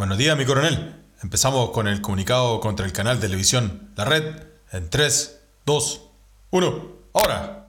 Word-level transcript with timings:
Buenos 0.00 0.16
días, 0.16 0.34
mi 0.34 0.46
coronel. 0.46 0.94
Empezamos 1.22 1.72
con 1.72 1.86
el 1.86 2.00
comunicado 2.00 2.58
contra 2.60 2.86
el 2.86 2.92
canal 2.94 3.20
televisión 3.20 3.90
La 3.96 4.06
Red 4.06 4.44
en 4.72 4.88
3, 4.88 5.40
2, 5.66 6.10
1. 6.52 6.88
¡Ahora! 7.12 7.68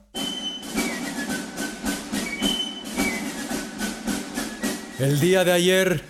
El 4.98 5.20
día 5.20 5.44
de 5.44 5.52
ayer, 5.52 6.02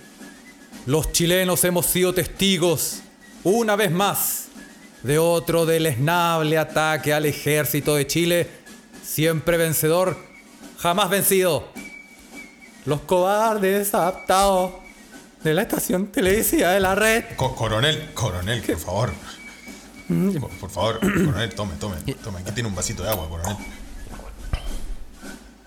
los 0.85 1.11
chilenos 1.11 1.61
hemos 1.65 1.87
sido 1.87 2.13
testigos, 2.13 3.01
una 3.43 3.75
vez 3.75 3.91
más, 3.91 4.47
de 5.01 5.19
otro 5.19 5.65
deleznable 5.65 6.57
ataque 6.57 7.13
al 7.13 7.25
ejército 7.25 7.95
de 7.95 8.07
Chile, 8.07 8.49
siempre 9.03 9.57
vencedor, 9.57 10.15
jamás 10.77 11.09
vencido. 11.09 11.67
Los 12.85 13.01
cobardes 13.01 13.93
adaptados 13.93 14.82
de 15.43 15.53
la 15.53 15.61
estación 15.63 16.07
televisiva 16.07 16.69
de 16.69 16.79
la 16.79 16.95
red. 16.95 17.23
Co- 17.35 17.55
coronel, 17.55 18.11
coronel, 18.13 18.61
por 18.63 18.77
favor. 18.79 19.13
Por, 20.39 20.49
por 20.59 20.69
favor, 20.69 20.99
coronel, 20.99 21.53
tome, 21.55 21.75
tome, 21.79 21.95
tome. 22.23 22.39
Aquí 22.41 22.51
tiene 22.51 22.69
un 22.69 22.75
vasito 22.75 23.03
de 23.03 23.09
agua, 23.09 23.27
coronel. 23.29 23.57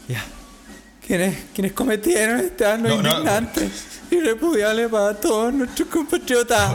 Ya. 0.09 0.25
¿Quiénes, 1.07 1.37
quienes 1.55 1.73
cometieron 1.73 2.41
este 2.41 2.67
acto 2.67 2.89
No, 2.89 3.03
no, 3.03 3.11
indignante 3.11 3.69
y 4.11 4.21
repudiable 4.21 4.89
para 4.89 5.15
todos 5.15 5.53
nuestros 5.53 5.89
compatriotas? 5.89 6.73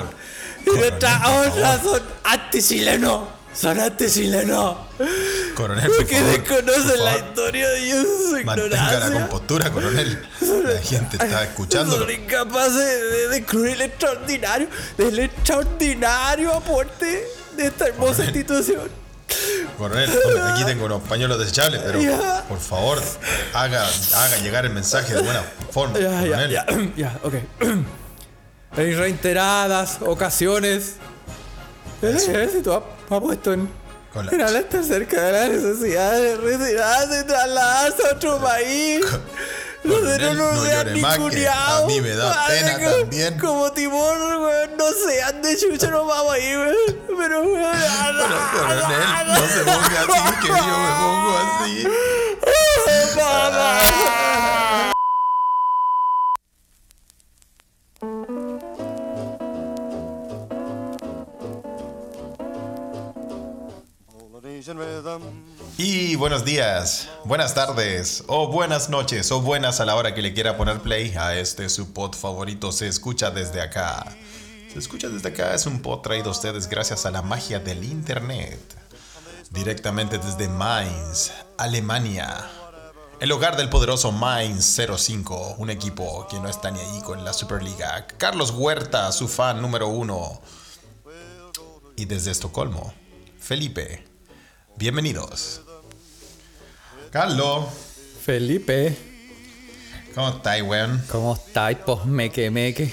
y 0.66 0.70
nuestras 0.70 1.28
honras 1.28 1.82
son 1.82 2.02
anti-chilenos. 2.24 3.22
Son 3.54 3.80
anti-chilenos. 3.80 4.78
Coronel, 5.56 5.86
por 5.88 5.98
Porque 5.98 6.16
favor, 6.16 6.32
desconocen 6.32 6.84
por 6.88 6.98
la 7.00 7.12
favor. 7.12 7.26
historia 7.28 7.70
de 7.70 7.80
ellos, 7.84 8.06
Mantenga 8.46 9.00
la 9.00 9.12
compostura, 9.12 9.70
coronel. 9.72 10.26
La 10.64 10.82
gente 10.82 11.18
está 11.18 11.44
escuchándolo. 11.44 12.06
Son 12.06 12.12
incapaces 12.12 12.74
de 12.76 13.28
descubrir 13.30 13.74
el 13.74 13.82
extraordinario, 13.82 14.68
del 14.98 15.20
extraordinario 15.20 16.54
aporte 16.54 17.26
de 17.58 17.66
esta 17.66 17.88
hermosa 17.88 18.24
Coronel. 18.24 18.36
institución. 18.38 18.90
Coronel, 19.78 20.10
aquí 20.54 20.64
tengo 20.66 20.86
unos 20.86 21.02
pañuelos 21.04 21.38
desechables, 21.40 21.82
pero 21.86 22.02
Ya. 22.02 22.44
por 22.48 22.60
favor, 22.60 23.02
haga, 23.54 23.86
haga 24.16 24.38
llegar 24.38 24.66
el 24.66 24.72
mensaje 24.74 25.14
de 25.14 25.22
buena 25.22 25.44
forma. 25.72 26.00
Ya, 26.00 26.10
ya, 26.10 26.22
coronel. 26.22 26.52
ya, 26.52 26.66
ya, 26.96 27.20
ok. 27.24 27.34
En 28.78 28.98
reiteradas 28.98 29.98
ocasiones, 30.00 30.94
el 32.02 32.18
ejército 32.18 32.74
ha, 32.76 32.84
ha 33.16 33.20
puesto 33.20 33.54
en, 33.54 33.70
en 34.32 34.42
alerta 34.42 34.80
acerca 34.80 35.22
de 35.22 35.32
la 35.32 35.48
necesidad 35.48 36.12
de 36.14 36.36
retirarse 36.38 37.22
y 37.22 37.24
trasladarse 37.28 38.08
a 38.08 38.12
otro 38.16 38.40
país. 38.40 39.06
No 39.84 39.98
no 40.00 40.04
vean 40.04 40.38
llore 40.38 40.92
ni 40.94 41.02
más, 41.02 41.16
que 41.16 41.22
culiados. 41.24 41.84
a 41.84 41.88
mí 41.88 42.02
me 42.02 42.10
da 42.12 42.46
pena 42.48 42.74
como- 42.78 42.90
también. 42.98 43.40
Como 43.40 43.72
timón, 43.72 44.22
weón, 44.44 44.78
no 44.78 44.86
sean 45.08 45.42
de 45.42 45.58
chucha, 45.58 45.88
nos 45.90 46.06
vamos 46.08 46.34
a 46.34 46.40
ir, 46.40 46.58
weón. 46.58 46.76
Pero, 47.18 47.42
weón. 47.42 47.72
No 48.18 49.48
se 49.48 49.64
ponga 49.64 50.02
así, 50.02 50.36
que 50.42 50.48
yo 50.48 50.54
me 50.54 50.92
pongo 51.00 51.38
así. 51.38 51.88
Y 65.76 66.16
buenos 66.18 66.46
días, 66.46 67.10
buenas 67.26 67.56
tardes, 67.56 68.24
o 68.28 68.48
buenas 68.48 68.90
noches, 68.90 69.32
o 69.32 69.42
buenas 69.42 69.80
a 69.80 69.86
la 69.86 69.96
hora 69.96 70.14
que 70.14 70.22
le 70.22 70.36
quiera 70.36 70.56
poner 70.56 70.82
play 70.82 71.16
a 71.18 71.36
este 71.36 71.68
su 71.68 71.94
pod 71.94 72.14
favorito. 72.14 72.72
Se 72.72 72.88
escucha 72.88 73.32
desde 73.32 73.60
acá. 73.60 74.06
Se 74.72 74.78
escucha 74.78 75.10
desde 75.10 75.30
acá 75.30 75.56
es 75.56 75.66
un 75.66 75.82
pod 75.82 76.02
traído 76.02 76.30
a 76.30 76.32
ustedes 76.34 76.70
gracias 76.70 77.08
a 77.08 77.12
la 77.12 77.24
magia 77.24 77.60
del 77.60 77.84
internet. 77.84 78.60
Directamente 79.50 80.20
desde 80.20 80.48
Mainz, 80.48 81.32
Alemania. 81.58 82.48
El 83.20 83.32
hogar 83.32 83.58
del 83.58 83.70
poderoso 83.70 84.12
Mainz 84.12 84.80
05, 84.96 85.56
un 85.58 85.72
equipo 85.72 86.28
que 86.30 86.40
no 86.40 86.48
está 86.48 86.70
ni 86.70 86.80
ahí 86.80 87.02
con 87.02 87.26
la 87.26 87.34
Superliga. 87.34 88.06
Carlos 88.18 88.52
Huerta, 88.52 89.12
su 89.12 89.28
fan 89.28 89.60
número 89.60 89.88
uno. 89.88 90.40
Y 91.96 92.06
desde 92.06 92.30
Estocolmo, 92.30 92.94
Felipe. 93.40 94.11
Bienvenidos. 94.82 95.62
Carlos, 97.12 97.66
Felipe, 98.26 98.98
¿cómo 100.16 100.30
estáis, 100.30 100.64
weón? 100.64 101.04
¿cómo 101.12 101.36
estáis? 101.36 101.78
Pues 101.86 102.04
meque, 102.06 102.50
meque. 102.50 102.92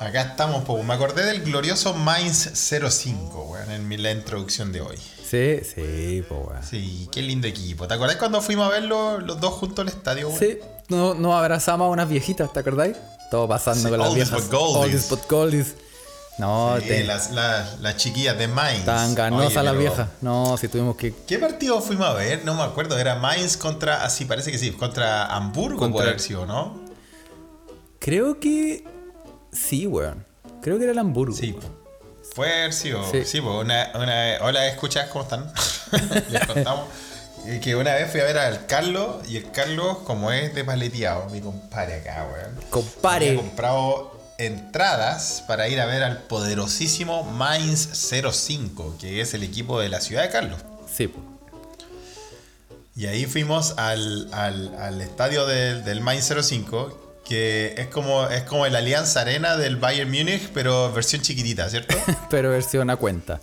Acá 0.00 0.22
estamos, 0.22 0.64
po. 0.64 0.82
me 0.82 0.94
acordé 0.94 1.26
del 1.26 1.42
glorioso 1.42 1.92
Mainz 1.92 2.50
05, 2.54 3.42
weón, 3.42 3.70
en 3.72 4.02
la 4.02 4.10
introducción 4.10 4.72
de 4.72 4.80
hoy. 4.80 4.96
Sí, 4.96 5.58
sí, 5.62 6.24
pues, 6.26 6.40
weón. 6.48 6.62
Sí, 6.64 7.10
qué 7.12 7.20
lindo 7.20 7.46
equipo. 7.46 7.86
¿Te 7.86 7.92
acordás 7.92 8.16
cuando 8.16 8.40
fuimos 8.40 8.66
a 8.66 8.70
verlo 8.70 9.18
los 9.20 9.38
dos 9.38 9.52
juntos 9.52 9.80
al 9.82 9.88
estadio, 9.88 10.28
weón? 10.28 10.40
Sí, 10.40 10.58
no- 10.88 11.12
nos 11.12 11.34
abrazamos 11.34 11.88
a 11.88 11.90
unas 11.90 12.08
viejitas, 12.08 12.50
¿te 12.54 12.60
acordáis? 12.60 12.96
Todo 13.30 13.46
pasando 13.46 13.82
Sí, 13.82 13.90
con 13.90 13.98
las 13.98 14.14
viejas. 14.14 14.48
Oldies 14.50 15.10
but 15.10 15.28
goldies. 15.28 15.74
No, 16.38 16.76
Sí, 16.80 16.88
te- 16.88 17.04
las, 17.04 17.30
las- 17.30 17.80
las 17.80 17.96
chiquillas 17.96 18.36
de 18.36 18.46
Mainz. 18.48 18.84
tan 18.84 19.10
Oye, 19.32 19.44
las 19.54 19.64
pero- 19.64 19.78
viejas. 19.78 20.08
No, 20.20 20.56
si 20.58 20.68
tuvimos 20.68 20.94
que. 20.96 21.14
¿Qué 21.26 21.38
partido 21.38 21.80
fuimos 21.80 22.06
a 22.06 22.12
ver? 22.12 22.44
No 22.44 22.54
me 22.54 22.62
acuerdo. 22.62 22.98
Era 22.98 23.14
Mainz 23.14 23.56
contra. 23.56 24.04
Así 24.04 24.24
parece 24.26 24.52
que 24.52 24.58
sí. 24.58 24.70
Contra 24.72 25.26
Hamburgo, 25.26 25.78
Contra- 25.78 25.92
puede 25.96 26.08
haber 26.10 26.20
sido, 26.20 26.44
¿no? 26.44 26.78
Creo 27.98 28.38
que. 28.40 28.84
Sí, 29.52 29.86
weón. 29.86 30.24
Creo 30.60 30.76
que 30.78 30.84
era 30.84 30.92
el 30.92 30.98
Hamburgo. 30.98 31.34
Sí. 31.34 31.56
Fue 32.34 32.52
haber 32.52 32.72
sido. 32.74 33.08
Sí. 33.10 33.24
Sí, 33.24 33.40
po, 33.40 33.60
una, 33.60 33.90
una- 33.94 34.36
Hola, 34.42 34.66
¿escuchas 34.66 35.08
cómo 35.08 35.24
están? 35.24 35.50
Les 36.30 36.46
contamos. 36.46 36.86
Que 37.62 37.76
una 37.76 37.94
vez 37.94 38.10
fui 38.10 38.20
a 38.20 38.24
ver 38.24 38.36
al 38.38 38.66
Carlos 38.66 39.26
y 39.28 39.36
el 39.36 39.50
Carlos, 39.52 39.98
como 39.98 40.32
es 40.32 40.52
de 40.54 40.64
paleteado, 40.64 41.30
mi 41.30 41.40
compadre 41.40 42.00
acá, 42.00 42.26
weón. 42.32 42.56
Compare. 42.70 43.28
Había 43.28 43.40
comprado 43.40 44.15
entradas 44.38 45.42
para 45.46 45.68
ir 45.68 45.80
a 45.80 45.86
ver 45.86 46.02
al 46.02 46.18
poderosísimo 46.18 47.24
Mainz 47.24 47.88
05, 47.92 48.96
que 49.00 49.20
es 49.20 49.34
el 49.34 49.42
equipo 49.42 49.80
de 49.80 49.88
la 49.88 50.00
ciudad 50.00 50.22
de 50.22 50.30
Carlos. 50.30 50.58
Sí. 50.92 51.12
Y 52.94 53.06
ahí 53.06 53.26
fuimos 53.26 53.74
al, 53.76 54.28
al- 54.32 54.74
al 54.78 55.00
estadio 55.00 55.46
del, 55.46 55.84
del 55.84 56.00
Mainz 56.00 56.32
05, 56.42 57.20
que 57.26 57.74
es 57.76 57.88
como, 57.88 58.26
es 58.28 58.42
como 58.44 58.64
el 58.66 58.74
Alianza 58.76 59.20
Arena 59.20 59.56
del 59.56 59.76
Bayern 59.76 60.10
Múnich, 60.10 60.48
pero 60.54 60.92
versión 60.92 61.20
chiquitita, 61.22 61.68
¿cierto? 61.68 61.96
Pero 62.30 62.50
versión 62.50 62.88
a 62.88 62.96
cuenta. 62.96 63.40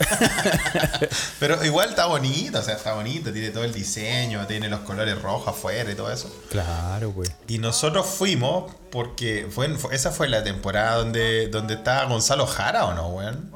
pero 1.38 1.62
igual 1.64 1.90
está 1.90 2.06
bonito, 2.06 2.58
o 2.58 2.62
sea, 2.62 2.74
está 2.74 2.94
bonito, 2.94 3.32
tiene 3.32 3.50
todo 3.50 3.64
el 3.64 3.72
diseño, 3.72 4.46
tiene 4.46 4.68
los 4.68 4.80
colores 4.80 5.20
rojos 5.20 5.48
afuera 5.48 5.90
y 5.90 5.94
todo 5.94 6.10
eso. 6.10 6.34
Claro, 6.50 7.12
güey. 7.12 7.28
Y 7.48 7.58
nosotros 7.58 8.06
fuimos 8.06 8.74
porque 8.90 9.48
fue, 9.50 9.74
esa 9.92 10.10
fue 10.10 10.28
la 10.28 10.42
temporada 10.42 10.96
donde, 10.96 11.48
donde 11.48 11.74
estaba 11.74 12.04
Gonzalo 12.04 12.46
Jara, 12.46 12.86
¿o 12.86 12.94
no, 12.94 13.08
weón? 13.08 13.52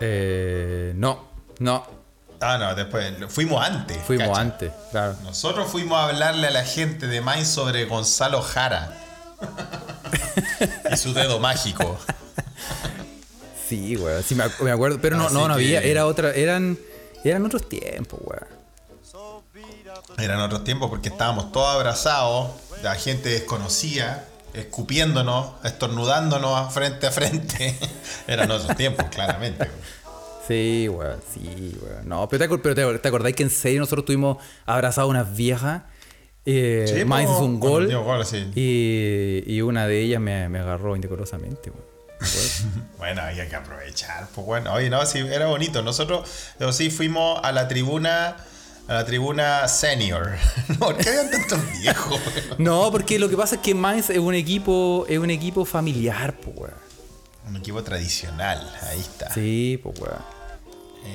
Eh, 0.00 0.92
no, 0.96 1.28
no. 1.58 1.86
Ah, 2.40 2.58
no, 2.58 2.74
después, 2.74 3.12
fuimos 3.28 3.64
antes. 3.64 3.98
Fuimos 4.04 4.28
cacha. 4.28 4.40
antes, 4.40 4.72
claro. 4.90 5.16
Nosotros 5.22 5.70
fuimos 5.70 5.96
a 5.98 6.06
hablarle 6.06 6.48
a 6.48 6.50
la 6.50 6.64
gente 6.64 7.06
de 7.06 7.20
Mainz 7.20 7.48
sobre 7.48 7.84
Gonzalo 7.84 8.42
Jara. 8.42 8.98
y 10.92 10.96
su 10.96 11.12
dedo 11.12 11.38
mágico. 11.38 11.98
Sí, 13.76 13.94
güey. 13.94 14.22
Sí, 14.22 14.34
me, 14.34 14.44
ac- 14.44 14.60
me 14.60 14.70
acuerdo. 14.70 14.98
Pero 15.00 15.16
no, 15.16 15.24
Así 15.26 15.34
no, 15.34 15.48
no 15.48 15.54
había. 15.54 15.80
que- 15.80 15.90
Era 15.90 16.06
otra. 16.06 16.32
Eran. 16.32 16.78
Eran 17.24 17.44
otros 17.46 17.68
tiempos, 17.68 18.20
güey. 18.22 18.38
Eran 20.18 20.40
otros 20.40 20.62
tiempos 20.64 20.90
porque 20.90 21.08
estábamos 21.08 21.52
todos 21.52 21.74
abrazados, 21.74 22.50
la 22.82 22.94
gente 22.96 23.28
desconocida, 23.30 24.26
escupiéndonos, 24.52 25.52
estornudándonos 25.64 26.72
frente 26.74 27.06
a 27.06 27.10
frente. 27.10 27.74
Eran 28.26 28.50
otros 28.50 28.76
tiempos, 28.76 29.06
claramente. 29.10 29.70
Sí, 30.46 30.88
weón, 30.90 31.18
sí, 31.32 31.76
weón. 31.82 32.08
No, 32.08 32.28
pero, 32.28 32.44
te, 32.44 32.50
acor- 32.50 32.60
pero 32.62 32.74
te, 32.74 32.98
te 32.98 33.08
acordáis 33.08 33.34
que 33.36 33.42
en 33.44 33.50
serio 33.50 33.80
nosotros 33.80 34.04
tuvimos 34.04 34.36
abrazados 34.66 35.08
a 35.08 35.10
unas 35.10 35.34
viejas. 35.36 35.82
Eh, 36.44 36.92
Sí, 36.92 37.04
Mainz 37.04 37.30
po, 37.30 37.36
hizo 37.36 37.44
un 37.44 37.58
cuando 37.60 37.78
gol. 37.78 37.88
dio 37.88 38.02
gol, 38.02 38.26
sí. 38.26 38.50
y, 38.56 39.44
y 39.46 39.60
una 39.62 39.86
de 39.86 40.00
ellas 40.00 40.20
me, 40.20 40.48
me 40.48 40.58
agarró 40.58 40.94
indecorosamente, 40.96 41.70
weón. 41.70 41.91
Bueno, 42.98 43.22
había 43.22 43.48
que 43.48 43.56
aprovechar. 43.56 44.28
Pues 44.34 44.46
bueno, 44.46 44.72
oye, 44.72 44.88
no, 44.88 45.04
sí, 45.06 45.18
era 45.18 45.46
bonito. 45.46 45.82
Nosotros, 45.82 46.28
sí, 46.70 46.88
fuimos 46.88 47.40
a 47.42 47.50
la 47.50 47.66
tribuna, 47.66 48.36
a 48.86 48.92
la 48.94 49.04
tribuna 49.04 49.66
senior. 49.66 50.36
¿Por 50.78 50.96
qué 50.96 51.08
habían 51.08 51.30
tantos 51.30 51.58
viejos? 51.80 52.20
weón? 52.20 52.46
no, 52.58 52.90
porque 52.92 53.18
lo 53.18 53.28
que 53.28 53.36
pasa 53.36 53.56
es 53.56 53.60
que 53.60 53.74
Mainz 53.74 54.10
es 54.10 54.18
un 54.18 54.34
equipo, 54.34 55.04
es 55.08 55.18
un 55.18 55.30
equipo 55.30 55.64
familiar, 55.64 56.34
pues, 56.36 56.56
weón. 56.56 56.74
Un 57.48 57.56
equipo 57.56 57.82
tradicional, 57.82 58.72
ahí 58.88 59.00
está. 59.00 59.34
Sí, 59.34 59.80
pues, 59.82 59.98
weón. 59.98 60.22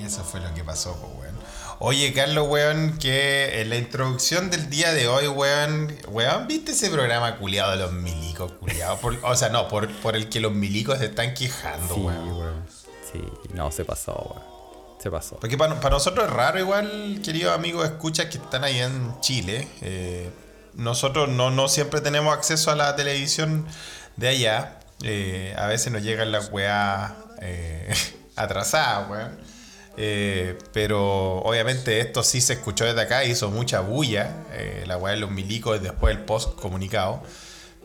Eso 0.06 0.24
fue 0.24 0.42
lo 0.42 0.54
que 0.54 0.64
pasó, 0.64 0.98
pues 1.00 1.14
bueno. 1.14 1.37
Oye, 1.80 2.12
Carlos, 2.12 2.48
weón, 2.50 2.98
que 2.98 3.62
en 3.62 3.70
la 3.70 3.76
introducción 3.78 4.50
del 4.50 4.68
día 4.70 4.94
de 4.94 5.08
hoy, 5.08 5.28
weón, 5.28 5.96
weón, 6.08 6.48
¿viste 6.48 6.72
ese 6.72 6.90
programa 6.90 7.38
culiado 7.38 7.72
de 7.72 7.78
los 7.78 7.94
milicos, 7.94 8.52
culiado? 8.54 9.00
o 9.24 9.36
sea, 9.36 9.50
no, 9.50 9.68
por, 9.68 9.88
por 10.00 10.16
el 10.16 10.28
que 10.28 10.40
los 10.40 10.52
milicos 10.54 10.98
se 10.98 11.06
están 11.06 11.36
quejando, 11.36 11.94
Sí, 11.94 12.02
weón. 12.02 12.32
weón. 12.32 12.66
Sí, 13.12 13.22
no, 13.54 13.72
se 13.72 13.86
pasó, 13.86 14.14
weón. 14.14 14.58
Se 15.02 15.12
pasó. 15.12 15.38
Porque 15.38 15.56
para, 15.56 15.80
para 15.80 15.94
nosotros 15.94 16.26
es 16.26 16.34
raro, 16.34 16.58
igual, 16.60 17.22
queridos 17.24 17.54
amigos, 17.54 17.86
escuchas 17.86 18.26
que 18.26 18.40
están 18.40 18.64
ahí 18.64 18.80
en 18.80 19.14
Chile. 19.22 19.68
eh, 19.82 20.32
nosotros 20.74 21.30
no, 21.30 21.50
no 21.52 21.68
siempre 21.68 22.02
tenemos 22.02 22.34
acceso 22.36 22.72
a 22.72 22.76
la 22.76 22.96
televisión 22.96 23.68
de 24.16 24.28
allá. 24.30 24.80
eh, 25.04 25.54
a 25.58 25.68
veces 25.68 25.94
nos 25.94 26.02
llegan 26.02 26.32
las 26.32 26.52
weas 26.52 27.12
eh, 27.42 27.94
atrasadas, 28.36 29.08
weón. 29.12 29.57
Eh, 29.98 30.58
pero 30.74 31.38
obviamente 31.40 32.00
esto 32.00 32.22
sí 32.24 32.40
se 32.40 32.54
escuchó 32.54 32.86
desde 32.86 33.02
acá, 33.02 33.24
hizo 33.26 33.50
mucha 33.50 33.80
bulla. 33.80 34.46
eh, 34.54 34.84
la 34.88 34.98
weá 34.98 35.14
de 35.16 35.20
los 35.20 35.32
milicos 35.32 35.82
después 35.82 36.16
del 36.16 36.24
post 36.26 36.56
comunicado. 36.56 37.22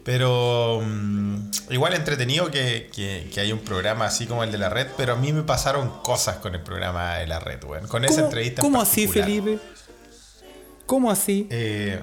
Pero 0.05 0.81
mm, 0.85 1.51
igual 1.71 1.95
entretenido 1.95 2.51
que, 2.51 2.91
que, 2.95 3.31
que 3.33 3.41
hay 3.41 3.53
un 3.53 3.61
programa 3.61 4.07
así 4.07 4.27
como 4.27 4.43
el 4.45 4.51
de 4.51 4.59
la 4.59 4.69
red, 4.69 4.89
pero 4.97 5.13
a 5.13 5.17
mí 5.17 5.33
me 5.33 5.43
pasaron 5.45 5.89
cosas 6.03 6.37
con 6.39 6.55
el 6.55 6.61
programa 6.61 7.19
de 7.19 7.27
la 7.29 7.39
red, 7.39 7.63
weón. 7.65 7.87
Con 7.87 8.05
esa 8.05 8.15
¿Cómo, 8.17 8.27
entrevista. 8.27 8.61
en 8.61 8.67
¿cómo 8.67 8.83
así. 8.83 9.07
Felipe? 9.07 9.59
¿Cómo 10.87 11.11
así? 11.11 11.47
Eh, 11.51 12.01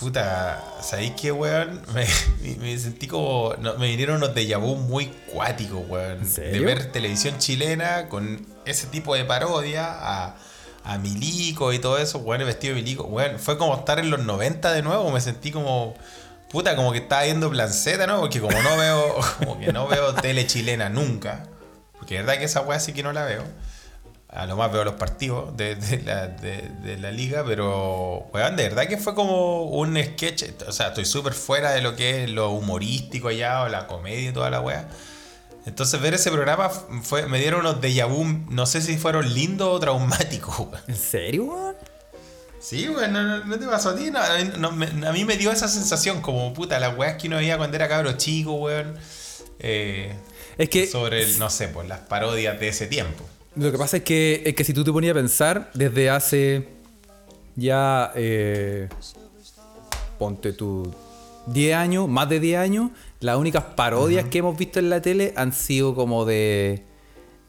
puta, 0.00 0.64
¿sabéis 0.82 1.12
qué, 1.20 1.30
weón? 1.30 1.82
Me, 1.94 2.06
me- 2.42 2.56
me 2.56 2.78
sentí 2.78 3.06
como. 3.06 3.54
no, 3.60 3.76
me 3.76 3.88
vinieron 3.88 4.16
unos 4.16 4.34
déjà 4.34 4.58
vu 4.58 4.74
muy 4.76 5.06
cuáticos, 5.32 5.82
weón. 5.88 6.18
¿En 6.20 6.28
serio? 6.28 6.52
De 6.60 6.60
ver 6.66 6.90
televisión 6.92 7.36
chilena 7.38 8.08
con 8.08 8.44
ese 8.70 8.86
tipo 8.86 9.14
de 9.14 9.24
parodia 9.24 9.86
a, 9.90 10.36
a 10.84 10.98
Milico 10.98 11.72
y 11.72 11.78
todo 11.78 11.98
eso, 11.98 12.18
weón, 12.18 12.44
vestido 12.44 12.74
de 12.74 12.82
Milico. 12.82 13.04
Weón, 13.04 13.38
fue 13.38 13.58
como 13.58 13.74
estar 13.76 13.98
en 13.98 14.10
los 14.10 14.20
90 14.20 14.72
de 14.72 14.82
nuevo. 14.82 15.10
Me 15.10 15.20
sentí 15.20 15.50
como. 15.50 15.94
Puta, 16.50 16.74
como 16.76 16.92
que 16.92 16.98
estaba 16.98 17.24
viendo 17.24 17.50
Planceta, 17.50 18.06
¿no? 18.06 18.20
Porque 18.20 18.40
como 18.40 18.60
no 18.62 18.76
veo. 18.76 19.16
Como 19.38 19.58
que 19.60 19.70
no 19.72 19.86
veo 19.86 20.14
tele 20.14 20.46
chilena 20.46 20.88
nunca. 20.88 21.44
Porque 21.98 22.16
es 22.16 22.24
verdad 22.24 22.38
que 22.38 22.44
esa 22.46 22.62
weá 22.62 22.80
sí 22.80 22.92
que 22.94 23.02
no 23.02 23.12
la 23.12 23.24
veo. 23.26 23.42
A 24.30 24.46
lo 24.46 24.56
más 24.56 24.70
veo 24.72 24.84
los 24.84 24.94
partidos 24.94 25.56
de, 25.56 25.74
la, 26.04 26.26
de- 26.28 26.68
de 26.82 26.98
la 26.98 27.10
liga, 27.10 27.44
pero, 27.46 28.28
weón, 28.32 28.56
de 28.56 28.64
verdad 28.64 28.86
que 28.86 28.96
fue 28.98 29.14
como 29.14 29.62
un 29.64 29.96
sketch. 30.02 30.44
O 30.66 30.72
sea, 30.72 30.88
estoy 30.88 31.04
súper 31.06 31.32
fuera 31.34 31.70
de 31.72 31.80
lo 31.82 31.96
que 31.96 32.24
es 32.24 32.30
lo 32.30 32.50
humorístico 32.50 33.28
allá 33.28 33.62
o 33.62 33.68
la 33.68 33.86
comedia 33.86 34.28
y 34.30 34.32
toda 34.32 34.48
la 34.50 34.60
weá. 34.60 34.86
Entonces, 35.68 36.00
ver 36.00 36.14
ese 36.14 36.30
programa 36.30 36.68
fue, 36.70 37.26
me 37.26 37.38
dieron 37.38 37.60
unos 37.60 37.80
déjà 37.80 38.06
vu, 38.08 38.24
no 38.50 38.66
sé 38.66 38.80
si 38.80 38.96
fueron 38.96 39.32
lindos 39.32 39.68
o 39.68 39.78
traumáticos, 39.78 40.58
weón. 40.60 40.82
¿En 40.88 40.96
serio, 40.96 41.44
weón? 41.44 41.76
Sí, 42.60 42.88
weón, 42.88 43.12
no, 43.12 43.58
te 43.58 43.66
pasó 43.66 43.90
a 43.90 43.96
ti. 43.96 44.10
No, 44.10 44.18
a, 44.18 44.38
mí, 44.38 44.50
no, 44.58 44.72
me, 44.72 44.86
a 45.06 45.12
mí 45.12 45.24
me 45.24 45.36
dio 45.36 45.52
esa 45.52 45.68
sensación, 45.68 46.20
como 46.22 46.52
puta, 46.54 46.80
las 46.80 46.96
weas 46.98 47.16
que 47.20 47.28
uno 47.28 47.36
veía 47.36 47.56
cuando 47.58 47.76
era 47.76 47.86
cabro 47.88 48.12
chico, 48.16 48.54
weón. 48.54 48.96
eh, 49.60 50.14
Es 50.56 50.68
que 50.68 50.86
sobre, 50.86 51.22
el, 51.22 51.38
no 51.38 51.50
sé, 51.50 51.68
pues 51.68 51.86
las 51.88 52.00
parodias 52.00 52.58
de 52.58 52.68
ese 52.68 52.86
tiempo. 52.86 53.24
lo 53.54 53.70
que 53.70 53.78
pasa 53.78 53.98
es 53.98 54.02
que, 54.02 54.42
es 54.46 54.54
que 54.54 54.64
si 54.64 54.72
tú 54.72 54.82
te 54.84 54.90
ponías 54.92 55.12
a 55.12 55.14
pensar, 55.14 55.70
desde 55.74 56.10
hace 56.10 56.68
ya, 57.56 58.12
eh, 58.16 58.88
ponte 60.18 60.52
tú, 60.52 60.92
10 61.46 61.76
años, 61.76 62.08
más 62.08 62.28
de 62.28 62.40
10 62.40 62.58
años, 62.58 62.90
las 63.20 63.36
únicas 63.36 63.64
parodias 63.76 64.26
que 64.26 64.38
hemos 64.38 64.56
visto 64.56 64.78
en 64.78 64.90
la 64.90 65.02
tele 65.02 65.32
han 65.36 65.52
sido 65.52 65.94
como 65.94 66.24
de, 66.24 66.84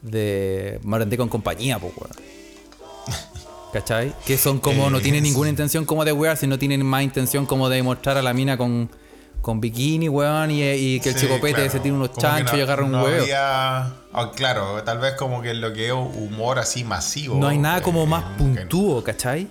de 0.02 0.80
Morandé 0.82 1.16
con 1.16 1.28
compañía, 1.28 1.78
pues, 1.78 1.92
weón. 1.96 2.10
¿Cachai? 3.72 4.12
Que 4.26 4.36
son 4.36 4.58
como, 4.58 4.90
no 4.90 4.98
Eh, 4.98 5.00
tienen 5.00 5.22
sí. 5.22 5.30
ninguna 5.30 5.48
intención 5.50 5.84
como 5.84 6.04
de 6.04 6.12
wear, 6.12 6.36
sino 6.36 6.58
tienen 6.58 6.84
más 6.84 7.02
intención 7.04 7.46
como 7.46 7.68
de 7.68 7.82
mostrar 7.84 8.16
a 8.16 8.22
la 8.22 8.32
mina 8.34 8.56
con, 8.56 8.90
con 9.42 9.60
bikini, 9.60 10.08
weón, 10.08 10.50
y, 10.50 10.62
y 10.64 11.00
que 11.00 11.10
el 11.10 11.14
Sí, 11.14 11.20
chicopete 11.26 11.54
claro. 11.54 11.70
se 11.70 11.78
tire 11.80 11.94
unos 11.94 12.08
Como 12.10 12.20
chanchos 12.20 12.52
no- 12.52 12.58
y 12.58 12.62
agarra 12.62 12.84
un 12.84 12.90
no 12.92 13.04
huevo. 13.04 13.22
había- 13.22 13.82
ah, 14.12 14.32
claro, 14.34 14.82
tal 14.82 14.98
vez 14.98 15.14
como 15.14 15.40
que 15.40 15.54
lo 15.54 15.72
que 15.72 15.86
es 15.86 15.92
humor 15.92 16.58
así 16.58 16.82
masivo. 16.82 17.36
No 17.36 17.46
hay 17.46 17.58
nada 17.58 17.80
como 17.80 18.02
eh, 18.02 18.06
más 18.06 18.24
en- 18.24 18.36
puntúo, 18.56 19.04
¿cachai? 19.04 19.46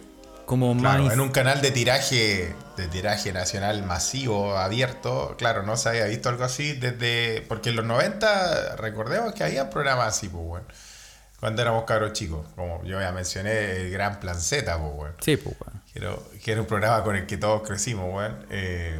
Como 0.49 0.75
Claro, 0.75 1.03
más. 1.03 1.13
en 1.13 1.19
un 1.19 1.29
canal 1.29 1.61
de 1.61 1.69
tiraje, 1.69 2.55
de 2.75 2.87
tiraje 2.87 3.31
nacional 3.31 3.83
masivo, 3.85 4.57
abierto, 4.57 5.35
claro, 5.37 5.61
no 5.61 5.77
se 5.77 5.89
había 5.89 6.05
visto 6.05 6.27
algo 6.27 6.43
así 6.43 6.73
desde. 6.73 7.43
Porque 7.47 7.69
en 7.69 7.75
los 7.75 7.85
90, 7.85 8.75
recordemos 8.77 9.33
que 9.33 9.43
había 9.43 9.69
programas 9.69 10.07
así, 10.17 10.27
pues, 10.27 10.43
weón. 10.43 10.63
Cuando 11.39 11.61
éramos 11.61 11.83
cabros 11.83 12.13
chicos. 12.13 12.47
Como 12.55 12.83
yo 12.83 12.99
ya 12.99 13.11
mencioné, 13.11 13.73
el 13.77 13.91
Gran 13.91 14.19
Plan 14.19 14.41
Z, 14.41 14.75
pues, 14.79 14.91
weón. 14.95 15.13
Sí, 15.21 15.37
pues. 15.37 15.55
Que 15.93 15.99
era, 15.99 16.15
que 16.43 16.51
era 16.51 16.61
un 16.61 16.67
programa 16.67 17.03
con 17.03 17.15
el 17.15 17.27
que 17.27 17.37
todos 17.37 17.61
crecimos, 17.61 18.11
weón. 18.11 18.47
Eh, 18.49 18.99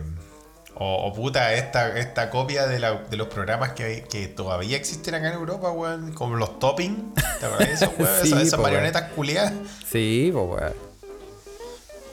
o, 0.76 1.08
o 1.08 1.14
puta, 1.16 1.52
esta, 1.56 1.98
esta 1.98 2.30
copia 2.30 2.68
de, 2.68 2.78
la- 2.78 2.94
de 3.10 3.18
los 3.18 3.28
programas 3.28 3.72
que, 3.74 3.84
hay- 3.86 4.02
que 4.04 4.28
todavía 4.28 4.78
existen 4.78 5.16
acá 5.16 5.30
en 5.30 5.34
Europa, 5.34 5.72
weón. 5.72 6.14
Como 6.14 6.36
los 6.36 6.60
topping. 6.60 7.16
¿Te 7.40 7.46
acuerdas 7.48 7.68
de 7.70 7.74
esos, 7.74 7.90
weón? 7.98 8.12
Sí, 8.22 8.28
esas, 8.28 8.42
esas 8.44 8.60
weón. 8.60 8.72
marionetas 8.72 9.12
culiadas. 9.14 9.54
Sí, 9.92 10.30
pues, 10.32 10.46
weón. 10.48 10.89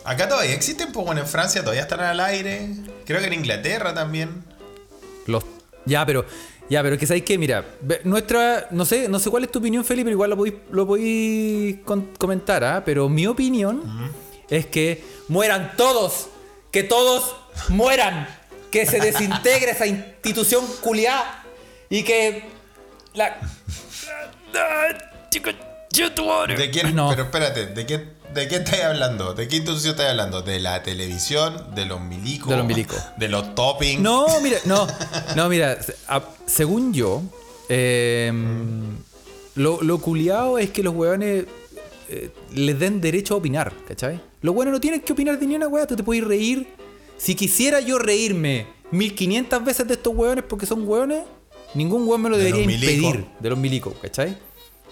Acá 0.06 0.28
todavía 0.28 0.54
existen, 0.54 0.92
pues 0.92 1.04
bueno, 1.04 1.20
en 1.20 1.26
Francia 1.26 1.62
todavía 1.62 1.82
están 1.82 1.98
al 1.98 2.20
aire. 2.20 2.68
Creo 3.04 3.20
que 3.20 3.26
en 3.26 3.32
Inglaterra 3.32 3.92
también. 3.92 4.44
Los... 5.26 5.44
Ya, 5.84 6.06
pero. 6.06 6.24
Ya, 6.70 6.80
pero 6.82 6.96
que 6.96 7.06
sabéis 7.08 7.24
que, 7.24 7.36
mira, 7.38 7.64
nuestra. 8.04 8.68
No 8.70 8.84
sé, 8.84 9.08
no 9.08 9.18
sé 9.18 9.30
cuál 9.30 9.44
es 9.44 9.50
tu 9.50 9.58
opinión, 9.58 9.84
Felipe, 9.84 10.04
pero 10.04 10.14
igual 10.14 10.30
lo 10.30 10.36
podéis, 10.36 10.54
lo 10.70 10.86
podéis 10.86 11.78
comentar, 12.18 12.62
¿ah? 12.62 12.82
Pero 12.84 13.08
mi 13.08 13.26
opinión 13.26 14.12
es 14.48 14.66
que 14.66 15.02
mueran 15.26 15.72
todos. 15.76 16.28
Que 16.70 16.84
todos 16.84 17.34
mueran. 17.68 18.28
Que 18.70 18.86
se 18.86 19.00
desintegre 19.00 19.72
esa 19.72 19.86
institución 19.86 20.64
culiada. 20.82 21.44
Y 21.90 22.04
que. 22.04 22.44
La. 23.14 23.40
¿De 26.56 26.70
quién? 26.70 26.94
No. 26.94 27.08
Pero 27.10 27.24
espérate, 27.24 27.66
¿de 27.66 27.86
qué, 27.86 28.08
¿de 28.36 28.46
qué 28.48 28.56
estáis 28.56 28.84
hablando? 28.84 29.34
¿De 29.34 29.48
qué 29.48 29.56
institución 29.56 29.92
estáis 29.92 30.10
hablando? 30.10 30.42
¿De 30.42 30.60
la 30.60 30.82
televisión? 30.84 31.74
¿De 31.74 31.84
los 31.86 32.00
milicos? 32.00 32.48
De 32.50 32.56
los 32.56 32.66
milicos. 32.66 32.98
¿De 33.16 33.28
los 33.28 33.54
topping? 33.56 34.00
No, 34.02 34.26
mira, 34.40 34.58
no, 34.66 34.86
no, 35.34 35.48
mira, 35.48 35.76
a- 36.06 36.22
según 36.46 36.92
yo, 36.94 37.22
eh, 37.68 38.32
lo, 39.56 39.82
lo 39.82 39.98
culiado 40.00 40.58
es 40.58 40.70
que 40.70 40.82
los 40.82 40.94
hueones 40.94 41.46
eh, 42.08 42.30
les 42.54 42.78
den 42.78 43.00
derecho 43.00 43.34
a 43.34 43.36
opinar, 43.38 43.72
¿cachai? 43.88 44.20
Los 44.42 44.54
hueones 44.54 44.72
no 44.72 44.80
tienen 44.80 45.00
que 45.00 45.12
opinar 45.12 45.38
de 45.40 45.46
ni 45.46 45.56
una 45.56 45.66
hueá, 45.68 45.86
tú 45.86 45.96
te 45.96 46.04
puedes 46.04 46.22
reír. 46.22 46.68
Si 47.16 47.34
quisiera 47.34 47.80
yo 47.80 47.98
reírme 47.98 48.66
1500 48.90 49.64
veces 49.64 49.88
de 49.88 49.94
estos 49.94 50.14
hueones 50.14 50.44
porque 50.48 50.66
son 50.66 50.86
hueones, 50.86 51.22
ningún 51.74 52.06
hueón 52.06 52.22
me 52.22 52.28
lo 52.30 52.36
De 52.36 52.44
debería 52.44 52.70
impedir 52.72 53.26
de 53.40 53.50
los 53.50 53.58
milicos, 53.58 53.94
¿cachai? 54.00 54.36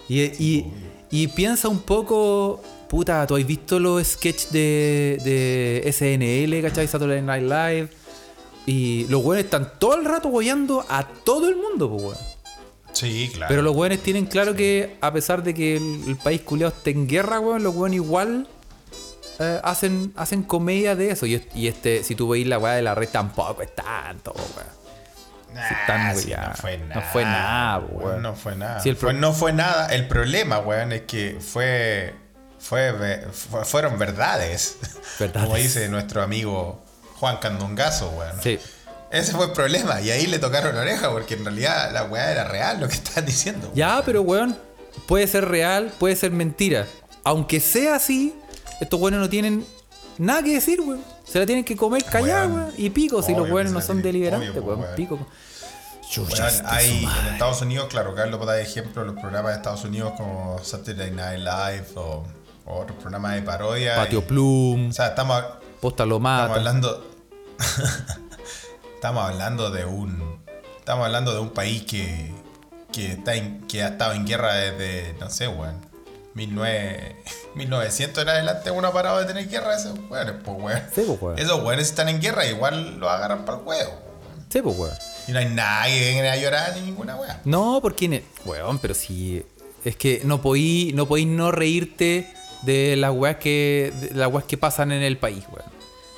Y, 0.09 0.21
y- 0.21 0.65
y 1.11 1.27
piensa 1.27 1.67
un 1.69 1.79
poco, 1.81 2.61
puta, 2.89 3.25
tú 3.27 3.35
has 3.35 3.45
visto 3.45 3.79
los 3.79 4.05
sketches 4.05 4.51
de, 4.51 5.19
de 5.23 5.91
SNL, 5.91 6.61
¿cachai? 6.61 6.87
Saturday 6.87 7.21
Night 7.21 7.43
Live. 7.43 7.89
Y 8.67 9.05
los 9.09 9.23
weones 9.23 9.45
están 9.45 9.73
todo 9.79 9.95
el 9.95 10.05
rato 10.05 10.29
guayando 10.29 10.83
a 10.89 11.07
todo 11.07 11.47
el 11.49 11.55
mundo, 11.55 11.89
pues 11.89 12.01
weón. 12.03 12.17
Sí, 12.93 13.29
claro. 13.33 13.49
Pero 13.49 13.61
los 13.61 13.75
weones 13.75 14.01
tienen 14.01 14.25
claro 14.25 14.55
que 14.55 14.95
a 15.01 15.11
pesar 15.13 15.43
de 15.43 15.53
que 15.53 15.75
el, 15.77 16.01
el 16.07 16.15
país 16.15 16.41
culiado 16.41 16.73
esté 16.75 16.91
en 16.91 17.07
guerra, 17.07 17.39
weón, 17.39 17.61
los 17.61 17.75
weones 17.75 17.97
igual 17.97 18.47
eh, 19.39 19.59
hacen, 19.63 20.13
hacen 20.15 20.41
comedia 20.43 20.95
de 20.95 21.11
eso. 21.11 21.25
Y, 21.27 21.35
es- 21.35 21.47
y 21.53 21.67
este, 21.67 22.03
si 22.03 22.15
tú 22.15 22.29
veis 22.29 22.47
la 22.47 22.57
weá 22.57 22.73
de 22.73 22.81
la 22.81 22.95
red 22.95 23.09
tampoco 23.09 23.61
es 23.61 23.75
tanto, 23.75 24.33
weón. 24.33 24.74
Nah, 25.55 25.69
están 25.69 26.07
no 26.09 26.53
fue 26.55 26.77
No 26.77 26.87
nada. 26.87 27.01
fue 27.13 27.23
nada, 27.23 27.77
weón, 27.79 28.03
weón. 28.03 28.21
No 28.21 28.35
fue 28.35 28.55
nada. 28.55 28.81
El 28.83 28.95
Fue- 28.97 29.11
pro- 29.11 29.13
no 29.13 29.31
fue 29.33 29.53
nada. 29.53 29.87
El 29.87 30.07
problema, 30.07 30.59
weón, 30.59 30.91
es 30.91 31.01
que 31.03 31.37
fue, 31.39 32.13
fue, 32.59 32.93
fueron 33.63 33.97
verdades. 33.97 34.77
Verdades. 35.19 35.45
Como 35.47 35.55
dice 35.57 35.87
nuestro 35.87 36.21
amigo 36.21 36.83
Juan 37.19 37.37
Candongazo, 37.37 38.09
weón. 38.09 38.41
Sí. 38.43 38.59
Ese 39.11 39.31
fue 39.31 39.45
el 39.45 39.51
problema. 39.53 40.01
Y 40.01 40.11
ahí 40.11 40.27
le 40.27 40.39
tocaron 40.39 40.75
la 40.75 40.81
oreja 40.81 41.09
porque 41.09 41.35
en 41.35 41.45
realidad 41.45 41.91
la 41.93 42.03
weá 42.03 42.31
era 42.31 42.43
real 42.43 42.81
lo 42.81 42.87
que 42.89 42.95
estaban 42.95 43.25
diciendo. 43.25 43.71
Ya, 43.73 44.01
pero 44.05 44.21
weón, 44.23 44.57
puede 45.07 45.25
ser 45.27 45.47
real, 45.47 45.93
puede 45.97 46.17
ser 46.17 46.31
mentira. 46.31 46.85
Aunque 47.23 47.61
sea 47.61 47.95
así, 47.95 48.35
estos 48.81 48.99
weones 48.99 49.21
no 49.21 49.29
tienen 49.29 49.65
nada 50.17 50.43
que 50.43 50.53
decir, 50.53 50.81
weón. 50.81 51.03
Se 51.23 51.39
la 51.39 51.45
tienen 51.45 51.63
que 51.65 51.75
comer 51.75 52.03
callada, 52.03 52.47
Weón. 52.47 52.73
Y 52.77 52.89
pico, 52.91 53.21
si 53.23 53.33
los 53.33 53.49
weones 53.49 53.71
no 53.73 53.81
son 53.81 54.01
deliberantes, 54.01 54.55
weón. 54.61 54.85
Pico. 54.95 55.15
Weón, 56.17 56.65
hay 56.65 57.03
en 57.03 57.33
Estados 57.33 57.61
Unidos, 57.63 57.87
claro, 57.89 58.13
Carlos 58.13 58.45
da 58.45 58.53
de 58.53 58.61
ejemplo 58.63 59.03
los 59.03 59.15
programas 59.15 59.51
de 59.53 59.57
Estados 59.57 59.83
Unidos 59.85 60.13
como 60.15 60.59
Saturday 60.63 61.09
Night 61.11 61.39
Live 61.39 61.87
o, 61.95 62.23
o 62.65 62.79
otros 62.79 62.97
programas 62.99 63.33
de 63.33 63.41
parodia. 63.41 63.95
Patio 63.95 64.19
y- 64.19 64.21
Plum, 64.21 64.89
O 64.89 64.93
sea, 64.93 65.07
estamos, 65.07 65.43
Posta 65.81 66.05
lo 66.05 66.17
estamos 66.17 66.51
hablando. 66.57 67.05
estamos 68.95 69.23
hablando 69.23 69.71
de 69.71 69.85
un. 69.85 70.39
Estamos 70.79 71.05
hablando 71.05 71.33
de 71.33 71.39
un 71.39 71.49
país 71.49 71.83
que. 71.83 72.31
que 72.91 73.13
está 73.13 73.35
en- 73.35 73.61
que 73.67 73.83
ha 73.83 73.89
estado 73.89 74.13
en 74.13 74.25
guerra 74.27 74.53
desde. 74.53 75.15
no 75.19 75.29
sé, 75.29 75.47
weón. 75.47 75.75
19, 76.35 77.15
1900 77.55 78.23
en 78.23 78.29
adelante 78.29 78.71
uno 78.71 78.87
ha 78.89 78.93
parado 78.93 79.19
de 79.19 79.25
tener 79.25 79.47
guerra 79.49 79.75
esos 79.75 79.97
weones, 80.09 80.35
pues 80.43 80.57
weón. 80.61 80.81
Sí, 80.93 81.03
pues, 81.07 81.21
weón. 81.21 81.39
Esos 81.39 81.63
weones 81.63 81.87
están 81.87 82.09
en 82.09 82.21
guerra, 82.21 82.45
igual 82.45 82.99
lo 82.99 83.09
agarran 83.09 83.45
para 83.45 83.57
el 83.59 83.63
huevo. 83.65 83.91
weón. 83.91 84.45
Sí, 84.49 84.61
pues, 84.61 84.77
weón. 84.77 84.93
Y 85.27 85.31
no 85.31 85.39
hay 85.39 85.45
nadie 85.49 85.99
que 85.99 86.13
venga 86.13 86.31
a 86.33 86.37
llorar 86.37 86.75
ni 86.75 86.81
ninguna 86.81 87.15
weá. 87.15 87.41
No, 87.45 87.79
porque. 87.81 88.07
ne- 88.07 88.23
Weón, 88.45 88.77
pero 88.79 88.93
si. 88.93 89.43
Es 89.83 89.95
que 89.95 90.21
no 90.23 90.41
podí, 90.41 90.91
no 90.93 91.07
podí 91.07 91.25
no 91.25 91.51
reírte 91.51 92.31
de 92.61 92.95
las 92.95 93.11
weas 93.11 93.37
que. 93.37 93.91
de 94.01 94.13
las 94.15 94.31
weas 94.31 94.45
que 94.45 94.57
pasan 94.57 94.91
en 94.91 95.01
el 95.01 95.17
país, 95.17 95.43
weón. 95.51 95.73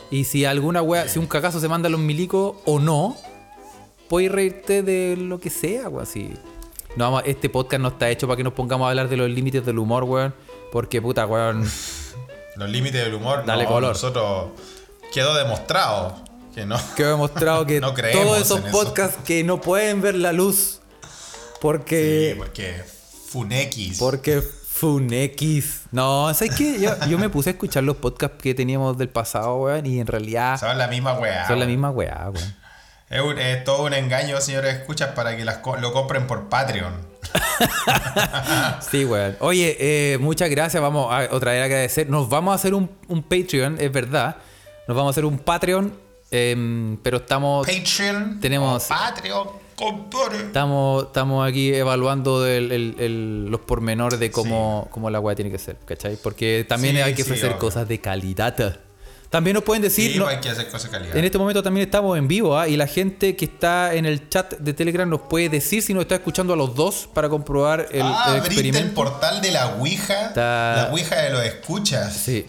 Y 0.09 0.23
si 0.25 0.45
alguna 0.45 0.81
wea, 0.81 1.07
si 1.07 1.19
un 1.19 1.27
cagazo 1.27 1.59
se 1.59 1.67
manda 1.67 1.87
a 1.87 1.89
los 1.89 1.99
milicos 1.99 2.55
o 2.65 2.79
no, 2.79 3.17
podéis 4.09 4.31
reírte 4.31 4.81
de 4.83 5.15
lo 5.17 5.39
que 5.39 5.49
sea, 5.49 5.87
weón. 5.89 6.05
Si. 6.05 6.33
No, 6.97 7.05
vamos, 7.11 7.23
este 7.25 7.47
podcast 7.49 7.79
no 7.81 7.89
está 7.89 8.09
hecho 8.09 8.27
para 8.27 8.37
que 8.37 8.43
nos 8.43 8.53
pongamos 8.53 8.87
a 8.87 8.89
hablar 8.89 9.07
de 9.07 9.17
los 9.17 9.29
límites 9.29 9.63
del 9.65 9.77
humor, 9.77 10.03
weón. 10.03 10.33
Porque 10.71 11.01
puta, 11.01 11.25
weón. 11.25 11.63
Los 12.55 12.69
límites 12.71 13.03
del 13.05 13.13
humor, 13.13 13.45
Dale 13.45 13.63
no, 13.65 13.69
color. 13.69 13.91
nosotros 13.91 14.47
quedó 15.13 15.35
demostrado 15.35 16.15
que 16.55 16.65
no. 16.65 16.75
Quedó 16.95 17.11
demostrado 17.11 17.67
que 17.67 17.79
No 17.81 17.93
todos 17.93 18.41
esos 18.41 18.59
eso. 18.65 18.71
podcasts 18.71 19.19
que 19.23 19.43
no 19.43 19.61
pueden 19.61 20.01
ver 20.01 20.15
la 20.15 20.33
luz. 20.33 20.79
Porque. 21.61 22.31
Sí, 22.33 22.35
porque 22.37 22.83
Funex. 23.29 23.99
Porque 23.99 24.41
Funex. 24.41 25.81
No, 25.91 26.33
¿sabes 26.33 26.55
qué? 26.55 26.79
Yo, 26.79 26.91
yo 27.07 27.19
me 27.19 27.29
puse 27.29 27.51
a 27.51 27.53
escuchar 27.53 27.83
los 27.83 27.97
podcasts 27.97 28.41
que 28.41 28.55
teníamos 28.55 28.97
del 28.97 29.09
pasado, 29.09 29.55
weón, 29.57 29.85
y 29.85 29.99
en 29.99 30.07
realidad 30.07 30.59
Son 30.59 30.75
la 30.79 30.87
misma 30.87 31.13
weá. 31.13 31.47
son 31.47 31.59
la 31.59 31.65
misma 31.67 31.91
weá, 31.91 32.31
weón. 32.33 32.55
Es, 33.09 33.21
un- 33.21 33.37
es 33.39 33.63
todo 33.63 33.83
un 33.85 33.93
engaño, 33.93 34.39
señores, 34.41 34.75
escuchas, 34.75 35.11
para 35.15 35.35
que 35.37 35.45
las 35.45 35.57
co- 35.59 35.77
lo 35.77 35.93
compren 35.93 36.27
por 36.27 36.49
Patreon. 36.49 36.93
Sí, 38.91 39.05
weón. 39.05 39.35
Oye, 39.39 39.75
eh, 39.79 40.17
muchas 40.19 40.49
gracias. 40.49 40.81
Vamos 40.81 41.11
a 41.11 41.27
otra 41.33 41.51
vez 41.51 41.63
agradecer. 41.63 42.09
Nos 42.09 42.29
vamos 42.29 42.51
a 42.51 42.55
hacer 42.55 42.73
un, 42.73 42.89
un 43.07 43.23
Patreon, 43.23 43.77
es 43.79 43.91
verdad. 43.91 44.37
Nos 44.87 44.95
vamos 44.95 45.09
a 45.09 45.11
hacer 45.11 45.25
un 45.25 45.37
Patreon, 45.39 45.93
em, 46.31 46.97
pero 47.03 47.17
estamos, 47.17 47.67
Patreon. 47.67 48.39
Tenemos- 48.39 48.85
Patreon, 48.85 49.47
compadre. 49.75 50.37
estamos, 50.37 51.05
estamos 51.05 51.47
aquí 51.47 51.73
evaluando 51.73 52.45
el- 52.47 52.71
el- 52.71 52.95
el- 52.99 53.45
los 53.49 53.61
pormenores 53.61 54.19
de 54.19 54.31
cómo, 54.31 54.87
cómo 54.91 55.09
la 55.09 55.19
weá 55.19 55.35
tiene 55.35 55.51
que 55.51 55.59
ser, 55.59 55.77
¿cachai? 55.85 56.15
Porque 56.17 56.65
también 56.67 56.95
Sí, 56.95 57.01
hay 57.01 57.13
que 57.15 57.23
ofrecer 57.23 57.57
cosas 57.57 57.87
de 57.87 57.99
calidad. 57.99 58.79
También 59.29 59.55
nos 59.55 59.63
pueden 59.63 59.81
decir. 59.81 60.13
Sí, 60.13 60.17
no- 60.17 60.25
pues 60.25 60.35
hay 60.37 60.41
que 60.41 60.49
hacer 60.49 60.69
cosas. 60.69 60.89
En 61.13 61.25
este 61.25 61.37
momento 61.37 61.61
también 61.61 61.85
estamos 61.85 62.17
en 62.17 62.27
vivo, 62.27 62.57
¿ah? 62.57 62.67
Y 62.67 62.77
la 62.77 62.87
gente 62.87 63.35
que 63.35 63.45
está 63.45 63.93
en 63.93 64.05
el 64.05 64.29
chat 64.29 64.53
de 64.57 64.73
Telegram 64.73 65.09
nos 65.09 65.21
puede 65.21 65.49
decir 65.49 65.81
si 65.83 65.93
nos 65.93 66.03
está 66.03 66.15
escuchando 66.15 66.53
a 66.53 66.55
los 66.55 66.73
dos 66.75 67.09
para 67.13 67.27
comprobar 67.27 67.87
el, 67.91 68.01
ah, 68.03 68.25
el 68.35 68.41
abriste 68.41 68.79
el 68.79 68.91
portal 68.91 69.41
de 69.41 69.51
la 69.51 69.75
Ouija. 69.75 70.27
Está- 70.27 70.83
La 70.85 70.89
Ouija 70.91 71.15
de 71.21 71.29
los 71.31 71.43
escuchas. 71.43 72.13
Sí. 72.13 72.45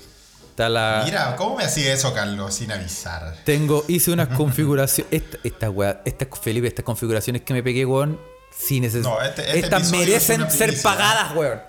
Está 0.50 0.68
la. 0.68 1.02
Mira, 1.04 1.37
¿cómo 1.37 1.56
me 1.56 1.64
hacía 1.64 1.92
eso, 1.92 2.12
Carlos, 2.14 2.54
sin 2.54 2.70
avisar? 2.73 3.35
Tengo, 3.44 3.85
hice 3.88 4.11
unas 4.12 4.28
configuraciones. 4.37 5.12
Esta, 5.12 5.38
esta 5.44 5.70
weá, 5.70 6.00
estas, 6.04 6.28
Felipe, 6.40 6.66
estas 6.68 6.85
configuraciones 6.85 7.42
que 7.42 7.54
me 7.54 7.62
pegué, 7.62 7.85
weón. 7.87 8.20
Sí, 8.56 8.80
neces- 8.80 9.02
No, 9.02 9.20
este- 9.23 9.42
este 9.47 9.58
Estas 9.61 9.90
merecen 9.90 10.50
ser 10.50 10.80
pagadas, 10.82 11.35
weón. 11.37 11.61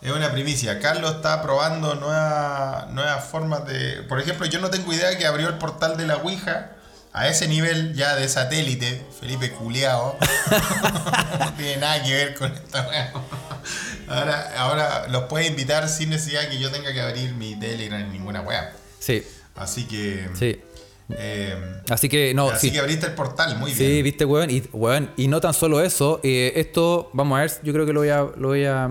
Es 0.00 0.12
una 0.12 0.30
primicia. 0.30 0.78
Carlos 0.78 1.16
está 1.16 1.42
probando 1.42 1.94
nuevas 1.96 2.88
nuevas 2.92 3.24
formas 3.24 3.66
de. 3.66 4.02
Por 4.08 4.20
ejemplo, 4.20 4.46
yo 4.46 4.60
no 4.60 4.70
tengo 4.70 4.92
idea 4.92 5.16
que 5.18 5.26
abrió 5.26 5.48
el 5.48 5.58
portal 5.58 5.96
de 5.96 6.06
la 6.06 6.16
Ouija 6.18 6.72
a 7.12 7.26
ese 7.28 7.48
nivel 7.48 7.94
ya 7.94 8.14
de 8.14 8.28
satélite. 8.28 9.04
Felipe 9.18 9.50
Culeado. 9.50 10.16
no 11.40 11.52
tiene 11.54 11.78
nada 11.78 12.02
que 12.02 12.12
ver 12.14 12.34
con 12.34 12.52
esta. 12.52 13.12
Ahora, 14.08 14.52
ahora 14.56 15.08
los 15.08 15.24
puede 15.24 15.46
invitar 15.46 15.88
sin 15.88 16.10
necesidad 16.10 16.48
que 16.48 16.58
yo 16.58 16.70
tenga 16.70 16.92
que 16.92 17.00
abrir 17.00 17.34
mi 17.34 17.58
Telegram 17.58 18.00
ni 18.10 18.18
ninguna 18.18 18.40
wea. 18.42 18.72
Sí, 19.00 19.22
Así 19.56 19.86
que. 19.88 20.28
sí. 20.34 20.60
eh, 21.10 21.80
Así 21.90 22.08
que, 22.08 22.32
no, 22.34 22.50
así 22.50 22.68
sí. 22.68 22.72
que 22.72 22.78
abriste 22.78 23.06
el 23.06 23.14
portal, 23.14 23.56
muy 23.58 23.74
Sí, 23.74 23.84
bien. 23.86 24.04
viste, 24.04 24.24
weón. 24.24 24.48
Y, 24.50 24.62
weón, 24.72 25.10
y 25.16 25.26
no 25.26 25.40
tan 25.40 25.52
solo 25.54 25.82
eso. 25.82 26.20
eh, 26.22 26.52
esto, 26.54 27.10
vamos 27.12 27.36
a 27.38 27.42
ver, 27.42 27.52
yo 27.64 27.72
creo 27.72 27.84
que 27.84 27.92
lo 27.92 28.00
voy 28.00 28.10
a. 28.10 28.18
Lo 28.36 28.48
voy 28.48 28.64
a 28.64 28.88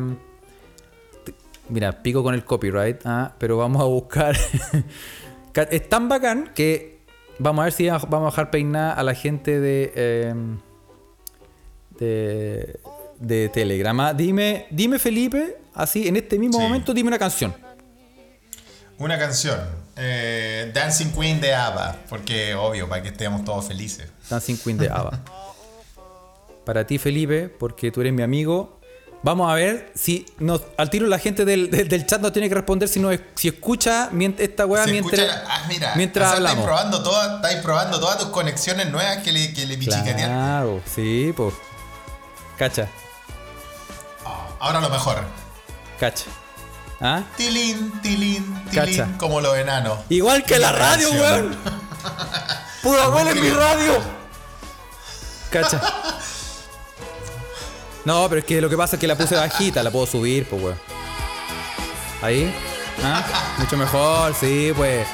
mira, 1.69 2.01
pico 2.03 2.23
con 2.23 2.33
el 2.33 2.43
copyright, 2.45 3.01
ah, 3.05 3.33
pero 3.37 3.57
vamos 3.57 3.81
a 3.81 3.85
buscar. 3.85 4.35
Ca- 5.51 5.63
es 5.63 5.87
tan 5.89 6.07
bacán 6.09 6.51
que 6.53 6.99
vamos 7.39 7.61
a 7.61 7.63
ver 7.65 7.73
si 7.73 7.87
vamos 7.89 8.21
a 8.27 8.31
dejar 8.31 8.51
peinar 8.51 8.97
a 8.99 9.03
la 9.03 9.13
gente 9.13 9.59
de. 9.59 9.91
eh, 9.95 10.33
de. 11.99 12.79
de 13.19 13.49
Telegram. 13.49 13.99
ah. 13.99 14.13
Dime, 14.13 14.67
dime, 14.69 14.99
Felipe, 14.99 15.57
así, 15.73 16.07
en 16.07 16.15
este 16.17 16.37
mismo 16.37 16.57
Sí. 16.59 16.63
momento, 16.63 16.93
dime 16.93 17.07
una 17.09 17.19
canción. 17.19 17.53
Una 18.99 19.17
canción. 19.17 19.59
eh, 19.95 20.71
Dancing 20.73 21.11
Queen 21.11 21.41
de 21.41 21.53
ABBA. 21.55 21.95
Porque, 22.09 22.53
obvio, 22.55 22.87
para 22.87 23.01
que 23.01 23.09
estemos 23.09 23.43
todos 23.43 23.65
felices. 23.67 24.07
Dancing 24.29 24.57
Queen 24.57 24.77
de 24.77 24.89
ABBA. 24.89 25.21
Para 26.65 26.85
ti, 26.85 26.97
Felipe, 26.97 27.47
porque 27.47 27.91
tú 27.91 28.01
eres 28.01 28.11
mi 28.13 28.21
amigo. 28.21 28.76
Vamos 29.23 29.51
a 29.51 29.55
ver 29.55 29.91
si 29.95 30.25
nos, 30.37 30.61
al 30.77 30.89
tiro 30.89 31.07
la 31.07 31.17
gente 31.19 31.43
del, 31.43 31.69
del- 31.71 31.89
del 31.89 32.05
chat 32.05 32.21
nos 32.21 32.31
tiene 32.31 32.47
que 32.49 32.55
responder 32.55 32.87
si, 32.87 32.99
nos, 32.99 33.17
si 33.35 33.47
escucha 33.49 34.09
esta 34.37 34.65
weá 34.65 34.85
mientras, 34.85 35.19
escucha 35.19 35.43
la- 35.43 35.53
ah, 35.55 35.65
mira, 35.67 35.93
mientras 35.95 36.27
o 36.27 36.29
sea, 36.29 36.37
hablamos. 36.37 36.59
Estáis 36.59 36.67
probando, 36.77 37.03
todas, 37.03 37.35
estáis 37.35 37.57
probando 37.61 37.99
todas 37.99 38.17
tus 38.19 38.27
conexiones 38.29 38.89
nuevas 38.91 39.17
que 39.23 39.31
le, 39.33 39.53
que 39.53 39.65
le. 39.65 39.77
Claro, 39.79 40.81
sí, 40.95 41.33
pues. 41.35 41.53
Cacha, 42.57 42.87
Ah, 44.25 44.47
ahora 44.59 44.79
lo 44.81 44.89
mejor. 44.89 45.17
cacha. 45.99 46.25
¿Ah? 47.01 47.21
Tilín, 47.37 47.91
tilín, 48.01 48.43
tilín, 48.71 48.97
Cacha. 48.97 49.07
como 49.17 49.39
los 49.41 49.55
enanos. 49.57 49.99
Igual 50.09 50.43
que 50.43 50.57
la 50.57 50.71
radio, 50.71 51.11
weón. 51.11 51.55
Puro 52.81 53.11
gol 53.11 53.27
en 53.27 53.41
mi 53.41 53.49
radio. 53.49 53.99
Cacha. 55.51 55.81
No, 58.07 58.29
pero 58.29 58.39
es 58.39 58.45
que 58.45 58.61
lo 58.61 58.69
que 58.69 58.77
pasa 58.77 58.95
es 58.95 59.01
que 59.01 59.07
la 59.07 59.17
puse 59.17 59.35
bajita, 59.35 59.83
la 59.83 59.91
puedo 59.91 60.05
subir, 60.07 60.47
pues, 60.47 60.61
weón. 60.63 60.77
Ahí. 62.21 62.55
¿Ah? 63.03 63.21
Mucho 63.57 63.75
mejor, 63.75 64.33
sí, 64.33 64.71
pues. 64.77 65.05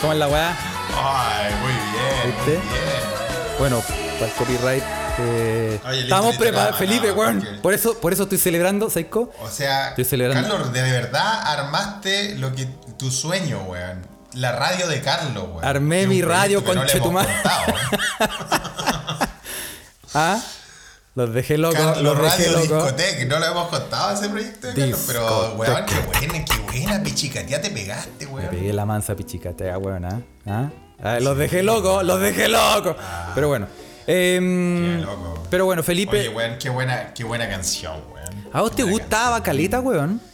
¿Cómo 0.00 0.12
es 0.12 0.18
la 0.18 0.26
weá? 0.26 0.56
Ay, 0.92 1.54
muy 1.62 1.72
bien. 1.72 2.36
¿Viste? 2.36 2.58
Muy 2.58 2.78
bien. 2.78 3.58
Bueno, 3.60 3.80
para 4.18 4.26
el 4.26 4.32
copyright. 4.32 4.82
eh, 5.18 5.80
Oye, 5.86 6.00
estamos 6.00 6.36
preparados, 6.36 6.76
Felipe, 6.78 7.06
no, 7.08 7.14
weón. 7.14 7.38
porque- 7.40 7.58
Por 7.60 7.74
eso, 7.74 7.94
por 8.00 8.12
eso 8.12 8.24
estoy 8.24 8.38
celebrando, 8.38 8.90
Seiko. 8.90 9.32
O 9.40 9.48
sea, 9.48 9.90
Estoy 9.90 10.04
celebrando. 10.04 10.48
Carlos, 10.48 10.72
de 10.72 10.82
verdad 10.82 11.42
armaste 11.46 12.34
lo 12.38 12.52
que 12.56 12.66
tu 12.98 13.12
sueño, 13.12 13.60
weón. 13.68 14.04
La 14.34 14.50
radio 14.50 14.88
de 14.88 15.00
Carlos, 15.00 15.44
weón. 15.48 15.64
Armé 15.64 16.08
mi 16.08 16.22
radio, 16.22 16.64
que 16.64 16.74
no 16.74 16.82
contado. 17.00 17.66
Ah, 20.14 20.38
los 21.14 21.34
dejé 21.34 21.58
locos, 21.58 21.78
Carlos 21.78 22.02
los 22.02 22.22
dejé 22.22 22.50
Radio 22.50 22.52
locos. 22.68 22.96
Discotec, 22.96 23.28
no 23.28 23.38
lo 23.38 23.46
hemos 23.46 23.68
contado 23.68 24.14
ese 24.14 24.28
proyecto 24.30 24.66
de 24.68 24.74
Carlos, 24.74 25.04
pero 25.06 25.54
weón, 25.56 25.86
qué 25.86 25.94
buena, 26.00 26.44
qué 26.44 26.58
buena 26.60 27.02
pichicatea 27.02 27.60
te 27.60 27.70
pegaste, 27.70 28.26
Me 28.26 28.32
weón. 28.32 28.48
pegué 28.50 28.72
la 28.72 28.86
mansa 28.86 29.14
pichicatea, 29.14 29.78
weón, 29.78 30.04
¿ah? 30.06 30.20
¿Ah? 30.46 30.70
Ah, 31.02 31.18
Los 31.20 31.36
dejé 31.36 31.62
locos, 31.62 32.04
los 32.04 32.20
dejé 32.20 32.48
locos. 32.48 32.96
Pero 33.34 33.48
bueno. 33.48 33.66
em, 34.06 34.98
Qué 34.98 35.02
loco. 35.04 35.42
pero 35.50 35.64
bueno, 35.66 35.82
Felipe. 35.82 36.18
Oye, 36.20 36.28
weón, 36.28 36.58
qué 36.58 36.70
buena, 36.70 37.12
qué 37.12 37.24
buena 37.24 37.48
canción, 37.48 38.00
weón. 38.12 38.48
¿A 38.52 38.60
vos 38.62 38.74
te 38.74 38.82
gustaba 38.84 39.42
Caleta, 39.42 39.80
weón? 39.80 40.20
canción. 40.20 40.32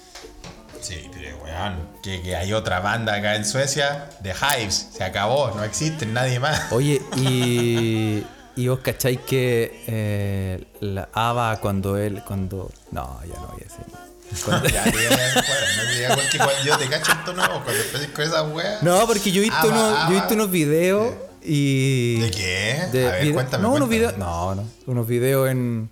Sí, 0.81 1.11
pero, 1.13 1.39
weón. 1.39 1.89
Que, 2.03 2.23
que 2.23 2.37
hay 2.37 2.53
otra 2.53 2.81
banda 2.81 3.15
acá 3.15 3.35
en 3.35 3.45
Suecia, 3.45 4.11
The 4.23 4.33
Hives, 4.33 4.91
se 4.97 5.03
acabó, 5.05 5.51
no 5.57 5.65
existe 5.65 6.07
nadie 6.07 6.39
más. 6.39 6.71
Oye, 6.71 7.03
y. 7.17 8.25
Y 8.59 8.67
vos 8.67 8.81
cacháis 8.81 9.21
que 9.21 9.85
eh, 9.87 10.65
la 10.81 11.09
Ava 11.13 11.61
cuando 11.61 11.97
él. 11.97 12.25
cuando. 12.27 12.69
No, 12.91 13.21
ya 13.25 13.37
no 13.37 13.47
voy 13.47 13.61
a 13.61 13.65
decir. 13.65 14.45
Cuando- 14.45 14.69
Ya, 14.75 14.83
te 14.83 14.91
no 14.91 16.15
porque 16.17 16.39
cuando 16.39 16.65
yo 16.65 16.77
te 16.77 16.89
cacho 16.89 17.13
esto 17.13 17.33
nuevo, 17.35 17.63
cuando 17.63 17.81
empecé 17.85 18.13
con 18.13 18.25
esa 18.25 18.43
weá. 18.43 18.79
No, 18.83 19.07
porque 19.07 19.31
yo 19.31 19.43
he 19.43 19.45
visto, 19.45 19.69
unos, 19.69 20.09
yo 20.09 20.11
he 20.11 20.15
visto 20.15 20.35
unos 20.35 20.51
videos 20.51 21.15
y. 21.41 22.19
¿De 22.19 22.31
qué? 22.33 22.89
de 22.91 23.07
a 23.09 23.11
ver, 23.13 23.33
cuéntame. 23.33 23.63
No, 23.63 23.69
unos 23.69 23.87
cuéntame. 23.87 23.97
videos. 23.97 24.19
No, 24.19 24.55
no. 24.57 24.65
Unos 24.87 25.07
videos 25.07 25.51
en. 25.51 25.89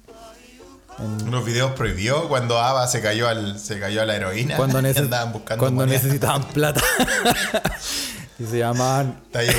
Unos 0.99 1.44
videos 1.44 1.70
prohibidos 1.73 2.26
cuando 2.26 2.58
Ava 2.58 2.88
se 2.88 3.00
cayó 3.00 3.28
al, 3.28 3.61
se 3.61 3.78
cayó 3.78 4.02
a 4.02 4.06
la 4.06 4.16
heroína. 4.16 4.56
Cuando, 4.56 4.80
y 4.82 4.87
andaban 4.99 5.32
buscando 5.32 5.62
cuando 5.62 5.87
necesitaban 5.87 6.42
plata. 6.49 6.82
y 8.40 8.44
se 8.44 8.58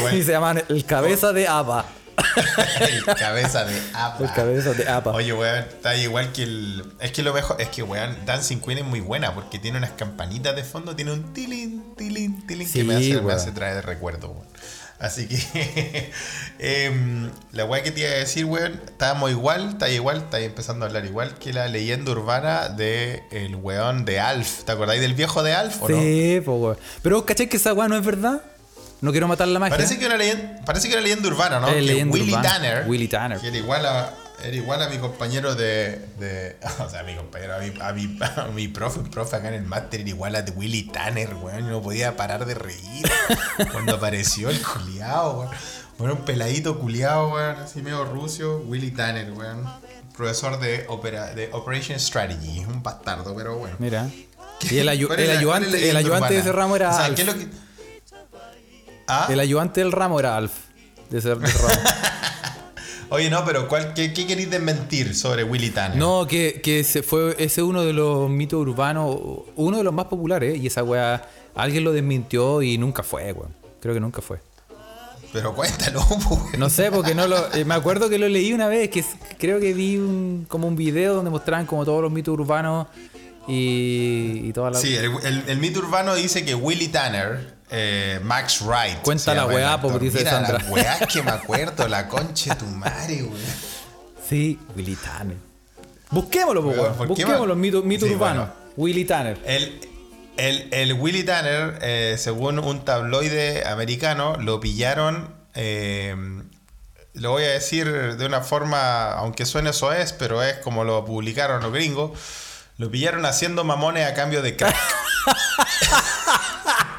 güey. 0.01 0.19
y 0.19 0.23
se 0.23 0.33
llamaban 0.33 0.61
el 0.67 0.83
cabeza 0.83 1.31
de 1.31 1.47
Ava. 1.47 1.85
el 2.79 3.05
cabeza 3.15 3.65
de 3.65 3.79
Ava. 3.93 4.17
El 4.19 4.33
cabeza 4.33 4.73
de 4.73 4.87
Ava. 4.87 5.11
Oye, 5.13 5.33
weón, 5.33 5.59
está 5.59 5.95
igual 5.95 6.31
que 6.31 6.43
el. 6.43 6.83
Es 6.99 7.11
que 7.11 7.23
lo 7.23 7.33
mejor. 7.33 7.61
Es 7.61 7.69
que, 7.69 7.83
weón, 7.83 8.15
Dancing 8.25 8.59
Queen 8.59 8.79
es 8.79 8.85
muy 8.85 8.99
buena 8.99 9.33
porque 9.33 9.59
tiene 9.59 9.77
unas 9.77 9.91
campanitas 9.91 10.55
de 10.55 10.63
fondo, 10.63 10.95
tiene 10.95 11.13
un 11.13 11.33
tilín, 11.33 11.95
tilín, 11.95 12.45
tilín 12.47 12.67
Sí, 12.67 12.79
que 12.79 12.83
me 12.85 12.95
hace, 12.95 13.21
me 13.21 13.33
hace 13.33 13.51
traer 13.51 13.85
recuerdo, 13.85 14.29
weón. 14.29 14.47
Así 14.99 15.27
que 15.27 16.11
em, 16.59 17.29
la 17.51 17.65
weá 17.65 17.83
que 17.83 17.91
te 17.91 18.01
iba 18.01 18.09
a 18.09 18.13
decir, 18.13 18.45
weón, 18.45 18.81
estábamos 18.85 19.29
igual, 19.29 19.69
está 19.69 19.89
igual, 19.89 20.17
está 20.17 20.39
empezando 20.39 20.85
a 20.85 20.87
hablar 20.87 21.05
igual 21.05 21.35
que 21.35 21.53
la 21.53 21.67
leyenda 21.67 22.11
urbana 22.11 22.69
de 22.69 23.21
el 23.31 23.55
weón 23.55 24.05
de 24.05 24.19
Alf. 24.19 24.63
¿Te 24.63 24.71
acordáis 24.71 25.01
del 25.01 25.13
viejo 25.13 25.43
de 25.43 25.53
Alf 25.53 25.83
o 25.83 25.89
no? 25.89 25.99
Sí, 25.99 26.41
pues, 26.43 26.57
weón. 26.59 26.77
Pero, 27.03 27.25
¿cachai 27.25 27.47
que 27.47 27.57
esa 27.57 27.73
weá 27.73 27.87
no 27.87 27.95
es 27.95 28.03
verdad? 28.03 28.41
No 29.01 29.11
quiero 29.11 29.27
matar 29.27 29.47
la 29.47 29.59
magia. 29.59 29.75
Parece 29.77 29.99
que, 29.99 30.05
una 30.07 30.17
leyenda, 30.17 30.61
parece 30.65 30.87
que 30.87 30.93
una 30.95 31.03
leyenda 31.03 31.27
urbana, 31.29 31.59
¿no? 31.59 31.67
Es 31.69 31.83
leyenda 31.83 32.13
Willy 32.13 32.31
urbana. 32.31 32.49
Tanner, 32.51 32.83
Willy 32.87 33.07
Tanner. 33.07 33.39
que 33.39 33.47
era 33.49 33.57
igual 33.57 33.85
a, 33.85 34.13
era 34.43 34.55
igual 34.55 34.81
a 34.81 34.89
mi 34.89 34.97
compañero 34.97 35.53
de, 35.55 35.99
de- 36.19 36.57
O 36.85 36.89
sea, 36.89 37.01
a 37.01 37.03
mi 37.03 37.15
compañero, 37.15 37.55
a 37.55 37.59
mi, 37.59 37.71
a 37.79 37.93
mi, 37.93 38.19
a 38.21 38.47
mi 38.53 38.67
profe, 38.67 39.01
profe 39.01 39.35
acá 39.35 39.49
en 39.49 39.53
el 39.53 39.63
máster, 39.63 39.99
era 40.01 40.09
igual 40.09 40.35
a 40.35 40.43
Willy 40.55 40.83
Tanner, 40.83 41.33
weón. 41.35 41.59
Yo 41.65 41.71
no 41.71 41.81
podía 41.81 42.17
parar 42.17 42.45
de 42.45 42.55
reír 42.55 43.05
cuando 43.71 43.95
apareció 43.95 44.49
el 44.49 44.59
culiao, 44.61 45.39
weón. 45.41 45.51
Bueno, 45.99 46.13
un 46.15 46.25
peladito 46.25 46.79
culiao, 46.79 47.33
weón, 47.33 47.55
así 47.57 47.81
medio 47.81 48.03
rucio, 48.05 48.57
Willy 48.65 48.91
Tanner, 48.91 49.31
weón. 49.31 49.63
Profesor 50.15 50.59
de, 50.59 50.85
opera, 50.89 51.35
de 51.35 51.49
Operation 51.53 51.99
Strategy, 51.99 52.65
un 52.65 52.81
bastardo, 52.81 53.35
pero 53.35 53.57
bueno. 53.57 53.75
Mira. 53.77 54.09
Y 54.71 54.79
el, 54.79 54.89
ayu- 54.89 55.05
¿Cuál 55.05 55.19
es 55.19 55.25
el 55.25 55.31
es 55.31 55.37
ayudante, 55.37 55.89
el 55.91 55.97
ayudante 55.97 56.33
de 56.33 56.39
ese 56.39 56.51
ramo 56.51 56.75
era 56.75 56.89
O 56.89 56.97
sea. 56.97 57.13
¿qué 57.13 57.21
es 57.21 57.27
lo 57.27 57.35
que.? 57.35 57.47
¿Ah? 59.07 59.27
El 59.29 59.39
ayudante 59.39 59.81
del 59.81 59.91
ramo 59.91 60.19
era 60.19 60.35
Alf. 60.37 60.51
De 61.09 61.19
ese, 61.19 61.35
de 61.35 61.45
ese 61.47 61.57
ramo. 61.57 61.73
Oye, 63.09 63.29
no, 63.29 63.45
pero 63.45 63.69
¿cuál, 63.69 63.93
qué, 63.93 64.11
¿qué 64.11 64.27
queréis 64.27 64.49
desmentir 64.49 65.15
sobre 65.15 65.45
Willy 65.45 65.69
Tanner? 65.69 65.97
No, 65.97 66.27
que, 66.27 66.59
que 66.61 66.81
ese 66.81 67.03
fue 67.03 67.35
ese 67.39 67.63
uno 67.63 67.83
de 67.83 67.93
los 67.93 68.29
mitos 68.29 68.59
urbanos, 68.59 69.17
uno 69.55 69.77
de 69.77 69.83
los 69.85 69.93
más 69.93 70.07
populares, 70.07 70.57
y 70.61 70.67
esa 70.67 70.83
weá, 70.83 71.25
alguien 71.55 71.85
lo 71.85 71.93
desmintió 71.93 72.61
y 72.61 72.77
nunca 72.77 73.03
fue, 73.03 73.31
weón. 73.31 73.55
Creo 73.79 73.93
que 73.93 74.01
nunca 74.01 74.21
fue. 74.21 74.39
Pero 75.31 75.55
cuéntalo, 75.55 76.05
pues. 76.27 76.57
No 76.59 76.69
sé, 76.69 76.91
porque 76.91 77.15
no 77.15 77.27
lo. 77.27 77.53
eh, 77.53 77.63
me 77.63 77.75
acuerdo 77.75 78.09
que 78.09 78.17
lo 78.17 78.27
leí 78.27 78.51
una 78.51 78.67
vez, 78.67 78.89
que 78.89 79.05
creo 79.39 79.61
que 79.61 79.73
vi 79.73 79.95
un, 79.95 80.45
como 80.49 80.67
un 80.67 80.75
video 80.75 81.13
donde 81.13 81.29
mostraban 81.31 81.65
como 81.65 81.85
todos 81.85 82.01
los 82.01 82.11
mitos 82.11 82.33
urbanos 82.33 82.87
y, 83.47 84.41
y 84.45 84.51
toda 84.53 84.71
la. 84.71 84.79
Sí, 84.79 84.95
el, 84.95 85.11
el- 85.23 85.43
el 85.47 85.57
mito 85.59 85.79
urbano 85.79 86.13
dice 86.15 86.43
que 86.43 86.55
Willy 86.55 86.89
Tanner, 86.89 87.55
eh, 87.69 88.19
Max 88.23 88.61
Wright. 88.61 89.01
Cuenta 89.01 89.33
la 89.33 89.45
weá, 89.45 89.73
actor. 89.73 89.93
po, 89.93 89.99
dice 89.99 90.19
Mira 90.19 90.31
Sandra. 90.31 90.53
las 90.59 90.69
weás 90.69 90.99
que 91.13 91.23
me 91.23 91.31
acuerdo, 91.31 91.87
la 91.87 92.07
concha 92.07 92.53
de 92.53 92.59
tu 92.59 92.65
madre, 92.67 93.23
weón. 93.23 93.37
Sí, 94.27 94.59
Willy 94.75 94.95
Tanner. 94.95 95.37
Busquémoslo, 96.11 96.61
po, 96.61 96.69
Weón, 96.69 96.79
weón. 96.81 96.97
¿por 96.97 97.07
qué 97.07 97.25
Busquémoslo, 97.25 97.55
mito, 97.55 97.81
mito 97.83 98.05
Sí, 98.05 98.13
urbano. 98.13 98.41
bueno. 98.41 98.53
Willy 98.77 99.05
Tanner. 99.05 99.39
El, 99.45 99.79
el, 100.37 100.69
el 100.71 100.93
Willy 100.93 101.23
Tanner, 101.23 101.79
eh, 101.81 102.15
según 102.17 102.59
un 102.59 102.85
tabloide 102.85 103.67
americano, 103.67 104.35
lo 104.37 104.59
pillaron. 104.59 105.33
eh, 105.55 106.15
lo 107.13 107.31
voy 107.31 107.43
a 107.45 107.49
decir 107.49 108.15
de 108.17 108.25
una 108.27 108.41
forma, 108.41 109.13
aunque 109.13 109.47
suene 109.47 109.71
eso 109.71 109.91
es, 109.91 110.13
pero 110.13 110.43
es 110.43 110.59
como 110.59 110.83
lo 110.83 111.03
publicaron 111.03 111.63
los 111.63 111.73
gringos. 111.73 112.11
Lo 112.77 112.91
pillaron 112.91 113.25
haciendo 113.25 113.63
mamones 113.63 114.05
a 114.07 114.13
cambio 114.13 114.43
de 114.43 114.55
crack. 114.55 114.75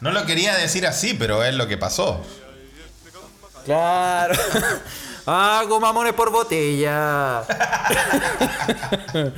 no 0.00 0.10
lo 0.12 0.24
quería 0.26 0.54
decir 0.56 0.86
así, 0.86 1.14
pero 1.14 1.42
es 1.44 1.54
lo 1.54 1.66
que 1.66 1.76
pasó. 1.78 2.20
Claro. 3.64 4.34
Hago 5.26 5.80
mamones 5.80 6.12
por 6.12 6.30
botella. 6.30 7.42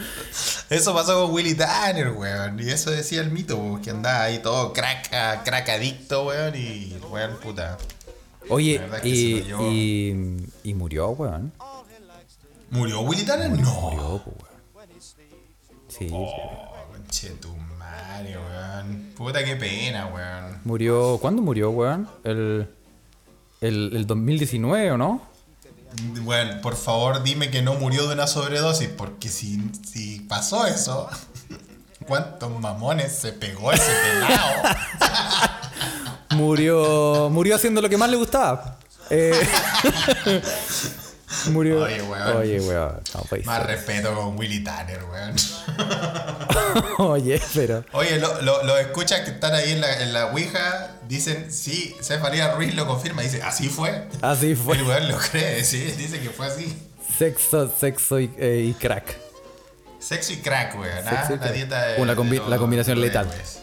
Eso 0.69 0.95
pasó 0.95 1.23
con 1.23 1.33
Willy 1.35 1.55
Tanner, 1.55 2.11
weón. 2.11 2.61
Y 2.61 2.69
eso 2.71 2.91
decía 2.91 3.23
el 3.23 3.31
mito, 3.31 3.57
weón, 3.57 3.81
que 3.81 3.88
andaba 3.91 4.25
ahí 4.25 4.38
todo 4.41 4.75
crack, 4.75 5.09
ah, 5.15 5.41
crack 5.45 5.67
adicto, 5.71 6.27
weón. 6.27 6.55
Y, 6.55 6.95
weón, 7.11 7.38
puta. 7.38 7.79
Oye, 8.50 8.83
y, 9.03 9.37
y, 9.61 10.47
y 10.65 10.75
murió, 10.75 11.09
weón. 11.11 11.53
¿Murió 12.71 13.00
Willy 13.00 13.25
Tanner? 13.25 13.50
No. 13.50 13.73
Murió, 13.73 14.23
weón. 14.27 14.88
Sí, 15.88 16.11
Oh, 16.12 16.75
conche 16.93 17.31
weón. 18.22 19.12
Puta, 19.16 19.44
qué 19.44 19.56
pena, 19.56 20.06
weón. 20.06 20.60
Murió. 20.64 21.18
¿Cuándo 21.20 21.42
murió, 21.42 21.70
weón? 21.70 22.08
El, 22.25 22.68
el, 23.60 23.90
el 23.94 24.06
2019, 24.06 24.92
¿o 24.92 24.98
no? 24.98 25.22
Bueno, 26.22 26.60
por 26.60 26.76
favor, 26.76 27.22
dime 27.22 27.50
que 27.50 27.62
no 27.62 27.75
murió 27.75 28.06
de 28.06 28.14
una 28.14 28.26
sobredosis, 28.26 28.88
porque 28.88 29.28
si, 29.28 29.70
si 29.90 30.20
pasó 30.20 30.66
eso, 30.66 31.08
¿cuántos 32.07 32.59
mamones 32.61 33.12
se 33.12 33.33
pegó 33.33 33.72
ese 33.72 33.90
pelado? 34.02 34.76
Murió. 36.37 37.28
Murió 37.31 37.57
haciendo 37.57 37.81
lo 37.81 37.88
que 37.88 37.96
más 37.96 38.11
le 38.11 38.16
gustaba. 38.16 38.78
Eh, 39.11 39.33
murió. 41.51 41.83
Oye, 41.83 42.03
weón. 42.03 42.37
Oye, 42.37 42.61
weón. 42.61 43.01
No, 43.14 43.20
pues, 43.29 43.44
Más 43.46 43.64
respeto 43.66 44.14
con 44.14 44.37
Willy 44.38 44.62
Tanner, 44.64 45.01
weón. 45.05 45.35
Oye, 46.98 47.40
pero. 47.55 47.85
Oye, 47.92 48.18
lo- 48.18 48.40
lo- 48.42 48.62
los 48.64 48.81
escuchas 48.81 49.20
que 49.20 49.31
están 49.31 49.55
ahí 49.55 49.72
en 49.72 49.81
la, 49.81 50.03
en 50.03 50.12
la 50.12 50.27
Ouija 50.27 50.96
dicen, 51.09 51.51
sí, 51.51 51.96
Cefaría 52.03 52.53
Ruiz 52.55 52.74
lo 52.74 52.87
confirma. 52.87 53.22
Dice, 53.22 53.42
así 53.42 53.68
fue. 53.68 54.09
Así 54.22 54.55
fue. 54.55 54.77
El 54.77 54.85
weón 54.85 55.09
lo 55.09 55.18
cree, 55.18 55.64
sí, 55.64 55.79
dice 55.96 56.20
que 56.20 56.31
fue 56.31 56.46
así. 56.46 56.77
Sexo, 57.18 57.72
sexo 57.79 58.20
y, 58.20 58.31
eh, 58.38 58.64
y 58.68 58.74
crack. 58.74 59.16
Sexo 59.98 60.33
y 60.33 60.37
crack, 60.38 60.79
weón. 60.79 61.07
¿ah? 61.07 61.29
y 61.35 61.38
La 61.38 61.53
dieta 61.53 61.83
de, 61.87 62.01
Una 62.03 62.14
de 62.14 62.20
combi- 62.20 62.38
los- 62.38 62.48
la 62.48 62.59
combinación 62.59 62.98
los 62.98 63.07
letal. 63.07 63.27
héroes. 63.29 63.59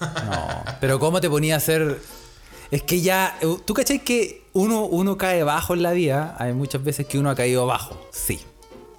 No. 0.00 0.64
Pero 0.80 0.98
¿cómo 0.98 1.20
te 1.20 1.28
ponía 1.28 1.54
a 1.54 1.58
hacer.? 1.58 1.98
Es 2.70 2.82
que 2.82 3.00
ya. 3.00 3.36
eh, 3.40 3.56
¿Tú 3.64 3.74
cachai 3.74 4.00
que 4.00 4.42
uno, 4.58 4.84
uno 4.84 5.16
cae 5.16 5.42
bajo 5.42 5.74
en 5.74 5.82
la 5.82 5.92
vida? 5.92 6.34
Hay 6.38 6.52
muchas 6.52 6.82
veces 6.82 7.06
que 7.06 7.18
uno 7.18 7.30
ha 7.30 7.34
caído 7.34 7.66
bajo. 7.66 7.96
Sí. 8.10 8.40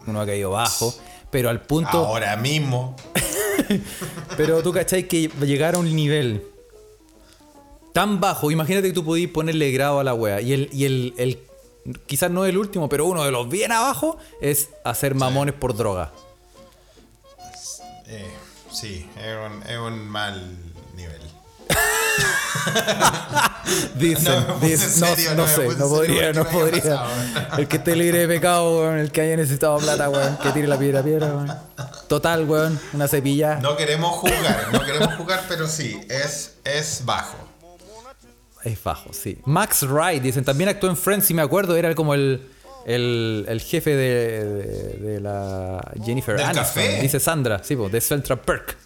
Uno 0.08 0.22
ha 0.22 0.26
caído 0.26 0.52
bajo. 0.52 0.94
Pero 1.32 1.50
al 1.50 1.62
punto. 1.62 1.98
Ahora 2.06 2.36
mismo. 2.38 2.96
Pero 4.38 4.64
tú 4.64 4.72
cachai 4.72 5.08
que 5.08 5.28
llegar 5.42 5.76
a 5.76 5.80
un 5.80 5.94
nivel 5.96 6.44
tan 7.94 8.20
bajo, 8.20 8.52
imagínate 8.52 8.88
que 8.88 8.94
tú 8.94 9.04
podías 9.04 9.30
ponerle 9.32 9.72
grado 9.72 10.00
a 10.00 10.04
la 10.04 10.14
wea. 10.14 10.42
Y 10.42 10.54
el, 10.54 10.70
y 10.72 10.86
el, 10.86 11.14
el- 11.18 11.40
quizás 12.06 12.32
no 12.32 12.46
el 12.46 12.58
último, 12.58 12.88
pero 12.88 13.06
uno 13.06 13.24
de 13.26 13.32
los 13.32 13.50
bien 13.50 13.72
abajo 13.72 14.18
es 14.42 14.70
hacer 14.84 15.16
mamones 15.16 15.54
por 15.56 15.76
droga. 15.76 16.12
Eh, 18.08 18.28
sí, 18.72 19.08
es 19.18 19.36
un, 19.46 19.64
es 19.64 19.78
un 19.78 20.08
mal 20.08 20.58
nivel. 20.96 21.22
Dicen, 23.96 24.46
No, 24.48 24.60
dicen, 24.60 25.00
no, 25.00 25.16
serio, 25.16 25.36
no 25.36 25.48
sé, 25.48 25.68
no 25.78 25.90
podría, 25.90 26.34
no 26.34 26.46
podría. 26.48 26.82
pasado. 26.82 27.10
El 27.58 27.68
que 27.68 27.78
esté 27.78 27.96
libre 27.96 28.20
de 28.20 28.28
pecado, 28.28 28.80
weón, 28.82 28.98
el 28.98 29.12
que 29.12 29.22
haya 29.22 29.38
necesitado 29.38 29.78
plata, 29.78 30.10
weón, 30.10 30.38
que 30.38 30.50
tire 30.52 30.68
la 30.68 30.78
piedra, 30.78 31.04
piedra, 31.04 31.28
weón. 31.28 31.54
Total, 32.08 32.46
weón, 32.46 32.80
una 32.94 33.08
cepilla. 33.08 33.58
No 33.58 33.76
queremos 33.78 34.12
jugar, 34.18 34.68
no 34.72 34.84
queremos 34.84 35.16
jugar, 35.16 35.42
pero 35.48 35.68
sí, 35.68 36.00
es, 36.10 36.56
es 36.64 37.04
bajo. 37.06 37.38
Es 38.64 38.82
bajo, 38.84 39.14
sí. 39.14 39.40
Max 39.46 39.84
Wright, 39.84 40.22
dicen, 40.24 40.44
también 40.44 40.70
actuó 40.70 40.90
en 40.90 40.98
Friends, 40.98 41.26
si 41.28 41.34
me 41.34 41.42
acuerdo, 41.42 41.76
era 41.76 41.94
como 41.96 42.14
el, 42.14 42.48
el, 42.86 43.46
el 43.48 43.62
jefe 43.62 43.96
de, 43.96 44.46
de, 44.46 45.12
de 45.12 45.20
la 45.22 45.80
Jennifer 46.04 46.36
¿Del 46.36 46.46
Aniston. 46.46 46.66
café? 46.66 47.02
Dice 47.02 47.20
Sandra, 47.20 47.62
sí, 47.64 47.76
po, 47.76 47.90
de 47.90 48.02
Central 48.02 48.40
Perk. 48.40 48.78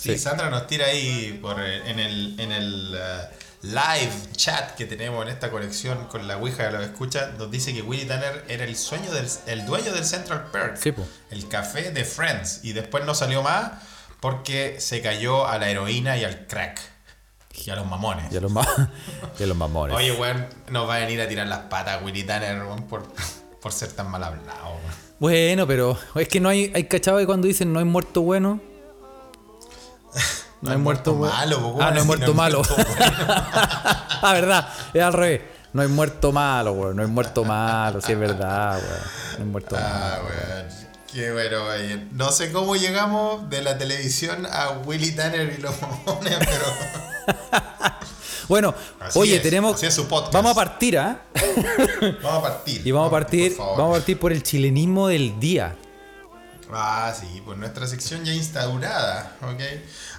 Sí, 0.00 0.18
Sandra 0.18 0.50
nos 0.50 0.66
tira 0.66 0.86
ahí 0.86 1.38
por, 1.42 1.60
en 1.60 1.98
el, 1.98 2.38
en 2.40 2.52
el 2.52 2.94
eh, 2.98 3.20
live 3.62 4.12
chat 4.34 4.74
que 4.74 4.86
tenemos 4.86 5.22
en 5.24 5.28
esta 5.32 5.50
conexión 5.50 6.06
con 6.06 6.26
la 6.26 6.38
Ouija 6.38 6.66
que 6.66 6.72
lo 6.72 6.82
escucha. 6.82 7.32
Nos 7.38 7.50
dice 7.50 7.74
que 7.74 7.82
Willy 7.82 8.06
Tanner 8.06 8.44
era 8.48 8.64
el 8.64 8.76
sueño 8.76 9.12
del 9.12 9.26
el 9.46 9.66
dueño 9.66 9.92
del 9.92 10.04
Central 10.04 10.46
Perk, 10.50 10.76
Sí, 10.76 10.92
el 11.30 11.48
café 11.48 11.90
de 11.92 12.04
Friends. 12.04 12.60
Y 12.64 12.72
después 12.72 13.04
no 13.04 13.14
salió 13.14 13.42
más 13.42 13.72
porque 14.20 14.76
se 14.80 15.00
cayó 15.02 15.46
a 15.46 15.58
la 15.58 15.68
heroína 15.70 16.16
y 16.16 16.24
al 16.24 16.46
crack. 16.46 16.80
Y 17.66 17.68
a 17.70 17.76
los 17.76 17.86
mamones. 17.86 18.32
Y 18.32 18.36
a 18.36 18.40
los, 18.40 18.50
ma- 18.50 18.66
y 19.38 19.42
a 19.42 19.46
los 19.46 19.56
mamones. 19.56 19.94
Oye, 19.96 20.12
weón, 20.12 20.46
nos 20.70 20.88
va 20.88 20.96
a 20.96 20.98
venir 21.00 21.20
a 21.20 21.28
tirar 21.28 21.46
las 21.46 21.58
patas 21.60 22.02
Willy 22.02 22.22
Tanner, 22.22 22.62
weón, 22.62 22.86
por, 22.86 23.06
por 23.60 23.72
ser 23.72 23.92
tan 23.92 24.10
mal 24.10 24.24
hablado, 24.24 24.68
weón. 24.70 25.10
Bueno, 25.18 25.66
pero 25.66 25.98
es 26.14 26.28
que 26.28 26.40
no 26.40 26.48
hay, 26.48 26.72
hay 26.74 26.84
cachado 26.84 27.18
que 27.18 27.26
cuando 27.26 27.46
dicen 27.46 27.70
no 27.74 27.78
hay 27.80 27.84
muerto 27.84 28.22
bueno. 28.22 28.62
No 30.62 30.70
hay 30.72 30.76
muerto 30.76 31.14
bu- 31.16 31.28
malo, 31.30 31.56
po, 31.60 31.72
¿cómo 31.72 31.82
Ah, 31.82 31.86
no 31.90 31.94
decir 31.94 32.06
muerto 32.06 32.34
malo. 32.34 32.62
muerto 32.62 32.84
ah, 34.22 34.30
verdad, 34.34 34.68
es 34.92 35.02
al 35.02 35.12
revés. 35.12 35.40
No 35.72 35.82
hay 35.82 35.88
muerto 35.88 36.32
malo, 36.32 36.72
weón. 36.72 36.96
No 36.96 37.02
hay 37.02 37.08
muerto 37.08 37.44
malo, 37.44 38.00
sí 38.00 38.12
es 38.12 38.18
verdad, 38.18 38.76
weón. 38.78 39.00
No 39.38 39.44
hay 39.44 39.50
muerto 39.50 39.74
malo. 39.76 39.86
Ah, 39.88 40.18
weón. 40.22 40.66
Qué 41.12 41.32
bueno, 41.32 41.64
weón. 41.64 42.08
No 42.12 42.30
sé 42.32 42.52
cómo 42.52 42.76
llegamos 42.76 43.48
de 43.48 43.62
la 43.62 43.78
televisión 43.78 44.46
a 44.46 44.70
Willy 44.84 45.12
Tanner 45.12 45.54
y 45.58 45.62
los 45.62 45.74
mamones, 45.80 46.36
pero 46.38 46.64
Bueno, 48.48 48.74
Así 48.98 49.16
oye, 49.18 49.36
es, 49.36 49.42
tenemos. 49.42 49.80
es 49.82 49.94
su. 49.94 50.08
Vamos 50.08 50.50
a 50.52 50.54
partir, 50.54 50.98
¿ah? 50.98 51.20
vamos 52.22 52.38
a 52.38 52.42
partir. 52.42 52.82
Y 52.84 52.90
vamos 52.90 53.08
a 53.08 53.10
partir, 53.12 53.56
vamos 53.56 53.90
a 53.90 53.98
partir 53.98 54.18
por 54.18 54.32
el 54.32 54.42
chilenismo 54.42 55.06
del 55.08 55.38
día. 55.38 55.76
Ah, 56.74 57.14
sí, 57.18 57.42
pues 57.44 57.58
nuestra 57.58 57.86
sección 57.86 58.24
ya 58.24 58.32
instaurada, 58.32 59.36
¿ok? 59.42 59.60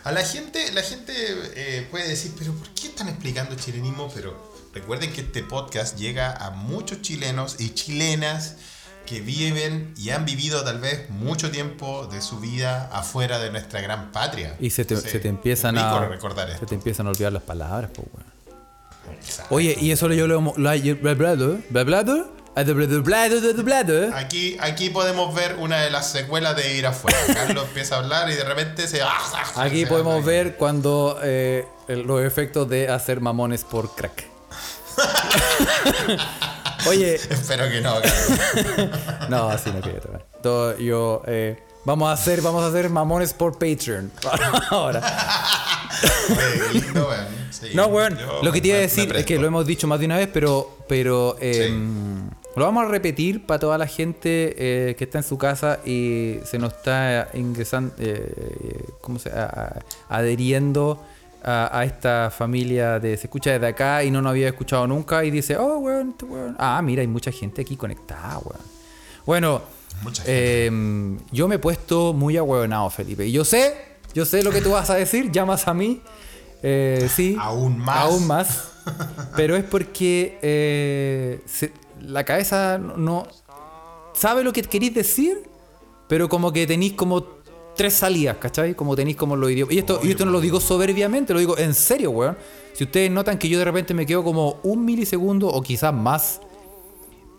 A 0.04 0.12
la 0.12 0.24
gente, 0.24 0.72
la 0.74 0.82
gente 0.82 1.14
eh, 1.56 1.88
puede 1.92 2.08
decir, 2.08 2.34
pero 2.38 2.54
¿por 2.54 2.70
qué 2.70 2.88
están 2.88 3.08
explicando 3.10 3.56
chilenismo? 3.56 4.12
Pero 4.14 4.54
recuerden 4.74 5.12
que 5.14 5.22
este 5.22 5.44
podcast 5.44 5.98
llega 5.98 6.32
a 6.34 6.52
muchos 6.52 7.02
chilenos 7.02 7.58
y 7.60 7.70
chilenas 7.72 8.56
que 9.06 9.20
viven 9.22 9.94
y 9.98 10.12
han 10.12 10.26
vivido 10.26 10.64
tal 10.64 10.80
vez 10.80 11.10
mucho 11.10 11.52
tiempo 11.52 12.08
de 12.08 12.22
su 12.22 12.40
vida 12.40 12.90
afuera 12.94 13.40
de 13.40 13.52
nuestra 13.52 13.82
gran 13.82 14.12
patria. 14.12 14.56
Y 14.60 14.70
se 14.70 14.86
te, 14.86 14.94
Entonces, 14.94 15.12
se 15.12 15.20
te 15.20 15.28
empiezan 15.28 15.78
a. 15.78 16.08
recordar 16.08 16.58
Se 16.58 16.66
te 16.66 16.76
empiezan 16.76 17.08
a 17.08 17.10
olvidar 17.10 17.34
las 17.34 17.44
palabras, 17.44 17.92
pues. 17.94 18.08
Exacto. 19.18 19.54
Oye, 19.56 19.76
y 19.80 19.92
eso 19.92 20.08
yo 20.14 20.28
lo 20.28 20.54
lo 20.56 20.70
hay- 20.70 20.98
Aquí, 24.14 24.90
podemos 24.90 25.34
ver 25.34 25.56
una 25.60 25.80
de 25.82 25.90
las 25.90 26.12
secuelas 26.12 26.56
de 26.56 26.76
Ir 26.76 26.86
afuera. 26.86 27.18
Carlos 27.34 27.66
empieza 27.68 27.96
a 27.96 28.00
hablar 28.00 28.30
y 28.30 28.36
de 28.36 28.44
repente 28.44 28.88
se. 28.88 29.02
Aquí 29.56 29.86
podemos 29.86 30.24
ver 30.26 30.56
cuando 30.56 31.20
los 31.88 32.22
efectos 32.22 32.70
de 32.70 32.90
hacer 32.90 33.22
mamones 33.22 33.64
por 33.64 33.96
crack. 33.96 34.26
Oye. 36.88 37.16
Espero 37.16 37.70
que 37.70 37.80
no, 37.82 37.94
Carlos. 38.02 39.30
no, 39.30 39.50
así 39.50 39.72
no 39.72 39.82
quiero 39.82 40.02
tomar. 40.02 40.78
Yo. 40.78 41.24
Vamos 41.84 42.10
a 42.10 42.12
hacer, 42.12 42.42
vamos 42.42 42.64
a 42.64 42.68
hacer 42.68 42.90
mamones 42.90 43.34
por 43.34 43.54
Patreon. 43.54 44.12
Ahora. 44.70 45.02
Oye, 46.30 46.80
lindo, 46.80 47.10
no, 47.74 47.86
weón. 47.88 48.16
Bueno, 48.16 48.44
lo 48.44 48.52
que 48.52 48.62
te 48.62 48.68
iba 48.68 48.78
a 48.78 48.82
decir 48.82 49.16
es 49.16 49.26
que 49.26 49.40
lo 49.40 49.48
hemos 49.48 49.66
dicho 49.66 49.88
más 49.88 50.00
de 50.00 50.06
una 50.06 50.18
vez, 50.18 50.30
pero. 50.32 50.78
pero 50.88 51.38
sí 51.42 51.74
lo 52.56 52.66
vamos 52.66 52.84
a 52.86 52.88
repetir 52.90 53.46
para 53.46 53.60
toda 53.60 53.78
la 53.78 53.88
gente 53.88 54.56
eh, 54.90 54.96
que 54.96 55.06
está 55.06 55.20
en 55.20 55.24
su 55.24 55.38
casa 55.38 55.80
y 55.86 56.38
se 56.44 56.58
nos 56.60 56.74
está 56.74 57.30
ingresando, 57.34 57.94
eh, 57.98 58.84
¿cómo 59.02 59.20
se 59.20 59.30
a- 59.30 59.46
a- 60.10 60.16
adheriendo 60.18 61.02
a, 61.44 61.80
a 61.80 61.86
esta 61.86 62.30
familia 62.30 63.00
de 63.00 63.18
se 63.18 63.28
escucha 63.28 63.52
desde 63.54 63.68
acá 63.68 64.04
y 64.04 64.12
no 64.12 64.22
nos 64.22 64.32
había 64.32 64.50
escuchado 64.50 64.86
nunca 64.86 65.24
y 65.26 65.32
dice, 65.32 65.56
oh, 65.58 65.78
weón, 65.80 66.10
este 66.12 66.26
weón. 66.26 66.56
Ah, 66.60 66.82
mira, 66.84 67.02
hay 67.02 67.08
mucha 67.08 67.32
gente 67.32 67.62
aquí 67.62 67.76
conectada, 67.78 68.38
weón. 68.40 68.62
Bueno, 69.26 69.62
eh, 70.26 70.70
yo 71.32 71.48
me 71.48 71.56
he 71.56 71.60
puesto 71.60 72.14
muy 72.14 72.38
ahueonado, 72.38 72.90
Felipe. 72.90 73.26
Y 73.26 73.32
yo 73.32 73.46
sé, 73.46 73.74
yo 74.14 74.26
sé 74.26 74.44
lo 74.44 74.52
que 74.52 74.62
tú 74.62 74.72
vas 74.72 74.90
a 74.90 74.96
decir, 74.96 75.32
llamas 75.34 75.68
a 75.68 75.74
mí. 75.74 76.02
Eh, 76.64 77.10
sí. 77.16 77.36
Aún 77.40 77.78
más. 77.80 77.98
Aún 77.98 78.28
más. 78.28 78.68
Pero 79.36 79.56
es 79.56 79.64
porque 79.64 80.38
eh, 80.42 81.42
se- 81.46 81.72
la 82.02 82.24
cabeza 82.24 82.78
no, 82.78 83.28
sabe 84.14 84.44
lo 84.44 84.54
que 84.54 84.62
queréis 84.64 84.94
decir, 84.94 85.44
pero 86.08 86.28
como 86.30 86.52
que 86.52 86.68
tenéis 86.68 86.94
como 86.94 87.24
tres 87.76 87.94
salidas, 87.94 88.38
¿cachai? 88.38 88.76
Como 88.76 88.96
tenéis 88.96 89.18
como 89.18 89.36
los 89.36 89.50
idiomas. 89.52 89.74
Y 89.74 89.80
esto, 89.80 90.00
y 90.04 90.12
esto 90.12 90.26
no 90.26 90.32
lo 90.32 90.42
digo 90.42 90.60
soberbiamente, 90.60 91.34
lo 91.34 91.40
digo 91.40 91.58
en 91.58 91.74
serio, 91.74 92.12
weón. 92.12 92.38
Si 92.74 92.84
ustedes 92.84 93.12
notan 93.12 93.38
que 93.38 93.50
yo 93.50 93.60
de 93.60 93.66
repente 93.66 93.94
me 93.94 94.06
quedo 94.06 94.24
como 94.24 94.60
un 94.64 94.86
milisegundo 94.86 95.48
o 95.48 95.62
quizás 95.62 95.94
más 95.94 96.42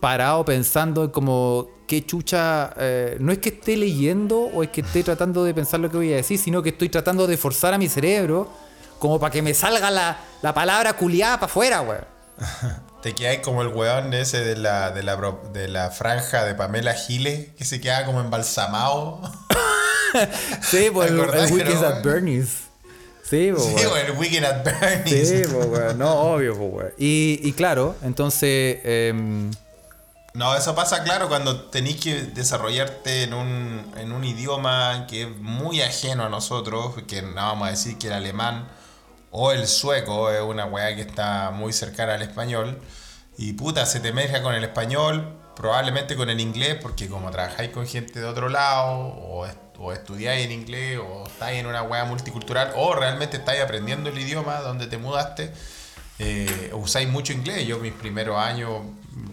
parado 0.00 0.44
pensando 0.44 1.04
en 1.04 1.10
como 1.10 1.68
qué 1.86 2.04
chucha, 2.04 2.74
eh, 2.76 3.16
no 3.20 3.32
es 3.32 3.38
que 3.38 3.50
esté 3.50 3.76
leyendo 3.76 4.40
o 4.40 4.62
es 4.62 4.70
que 4.70 4.80
esté 4.80 5.02
tratando 5.02 5.44
de 5.44 5.54
pensar 5.54 5.80
lo 5.80 5.90
que 5.90 5.96
voy 5.96 6.12
a 6.12 6.16
decir, 6.16 6.38
sino 6.38 6.62
que 6.62 6.70
estoy 6.70 6.88
tratando 6.88 7.26
de 7.26 7.36
forzar 7.36 7.74
a 7.74 7.78
mi 7.78 7.88
cerebro 7.88 8.48
como 8.98 9.18
para 9.18 9.32
que 9.32 9.42
me 9.42 9.54
salga 9.54 9.90
la, 9.90 10.18
la 10.42 10.54
palabra 10.54 10.94
culiada 10.94 11.36
para 11.36 11.46
afuera, 11.46 11.82
weón. 11.82 12.04
Te 13.02 13.14
quedáis 13.14 13.40
como 13.40 13.62
el 13.62 13.68
weón 13.68 14.14
ese 14.14 14.44
de 14.44 14.56
la, 14.56 14.92
de 14.92 15.02
la, 15.02 15.16
de 15.52 15.68
la 15.68 15.90
franja 15.90 16.44
de 16.44 16.54
Pamela 16.54 16.94
Giles, 16.94 17.48
que 17.58 17.64
se 17.64 17.80
queda 17.80 18.04
como 18.04 18.20
embalsamado. 18.20 19.20
Sí, 20.62 20.90
pues 20.92 21.10
el, 21.10 21.20
el 21.20 21.30
que 21.30 21.52
Weekend 21.54 21.80
no, 21.80 21.88
at? 21.88 22.02
Bernie's. 22.02 22.48
Sí, 23.24 23.50
pues, 23.50 23.64
Sí, 23.64 23.86
el 24.06 24.12
Weekend 24.18 24.44
at 24.44 24.62
Bernie's. 24.62 25.28
Sí, 25.28 25.42
pues. 25.50 25.96
No, 25.96 26.12
obvio, 26.34 26.54
pues. 26.54 26.92
Y, 26.98 27.40
y 27.42 27.52
claro, 27.52 27.96
entonces... 28.02 28.80
em, 28.84 29.50
No, 30.34 30.54
eso 30.54 30.74
pasa 30.74 31.02
claro 31.02 31.28
cuando 31.28 31.62
tenéis 31.70 31.96
que 31.98 32.22
desarrollarte 32.24 33.22
en 33.22 33.32
un, 33.32 33.90
en 33.96 34.12
un 34.12 34.22
idioma 34.24 35.06
que 35.08 35.22
es 35.22 35.36
muy 35.38 35.80
ajeno 35.80 36.24
a 36.26 36.28
nosotros, 36.28 36.94
que 37.08 37.22
no 37.22 37.34
vamos 37.36 37.68
a 37.68 37.70
decir 37.70 37.96
que 37.96 38.08
el 38.08 38.12
alemán 38.12 38.68
o 39.32 39.50
el 39.52 39.66
sueco 39.66 40.30
es 40.30 40.40
una 40.42 40.66
weá 40.66 40.94
que 40.94 41.02
está 41.02 41.50
muy 41.50 41.72
cercana 41.72 42.14
al 42.14 42.22
español. 42.22 42.80
Y 43.38 43.54
puta, 43.54 43.86
se 43.86 43.98
te 44.00 44.12
mezcla 44.12 44.42
con 44.42 44.54
el 44.54 44.62
español, 44.62 45.36
probablemente 45.56 46.16
con 46.16 46.30
el 46.30 46.38
inglés, 46.40 46.76
porque 46.80 47.08
como 47.08 47.30
trabajáis 47.30 47.70
con 47.70 47.86
gente 47.86 48.20
de 48.20 48.26
otro 48.26 48.48
lado, 48.48 48.92
o, 48.98 49.46
est- 49.46 49.58
o 49.78 49.92
estudiáis 49.92 50.44
en 50.44 50.52
inglés, 50.52 50.98
o 50.98 51.26
estáis 51.26 51.58
en 51.60 51.66
una 51.66 51.82
weá 51.82 52.04
multicultural, 52.04 52.72
o 52.76 52.94
realmente 52.94 53.38
estáis 53.38 53.62
aprendiendo 53.62 54.10
el 54.10 54.18
idioma 54.18 54.60
donde 54.60 54.86
te 54.86 54.98
mudaste, 54.98 55.50
eh, 56.18 56.70
usáis 56.74 57.08
mucho 57.08 57.32
inglés. 57.32 57.66
Yo 57.66 57.78
mis 57.78 57.92
primeros 57.94 58.38
años, 58.38 58.82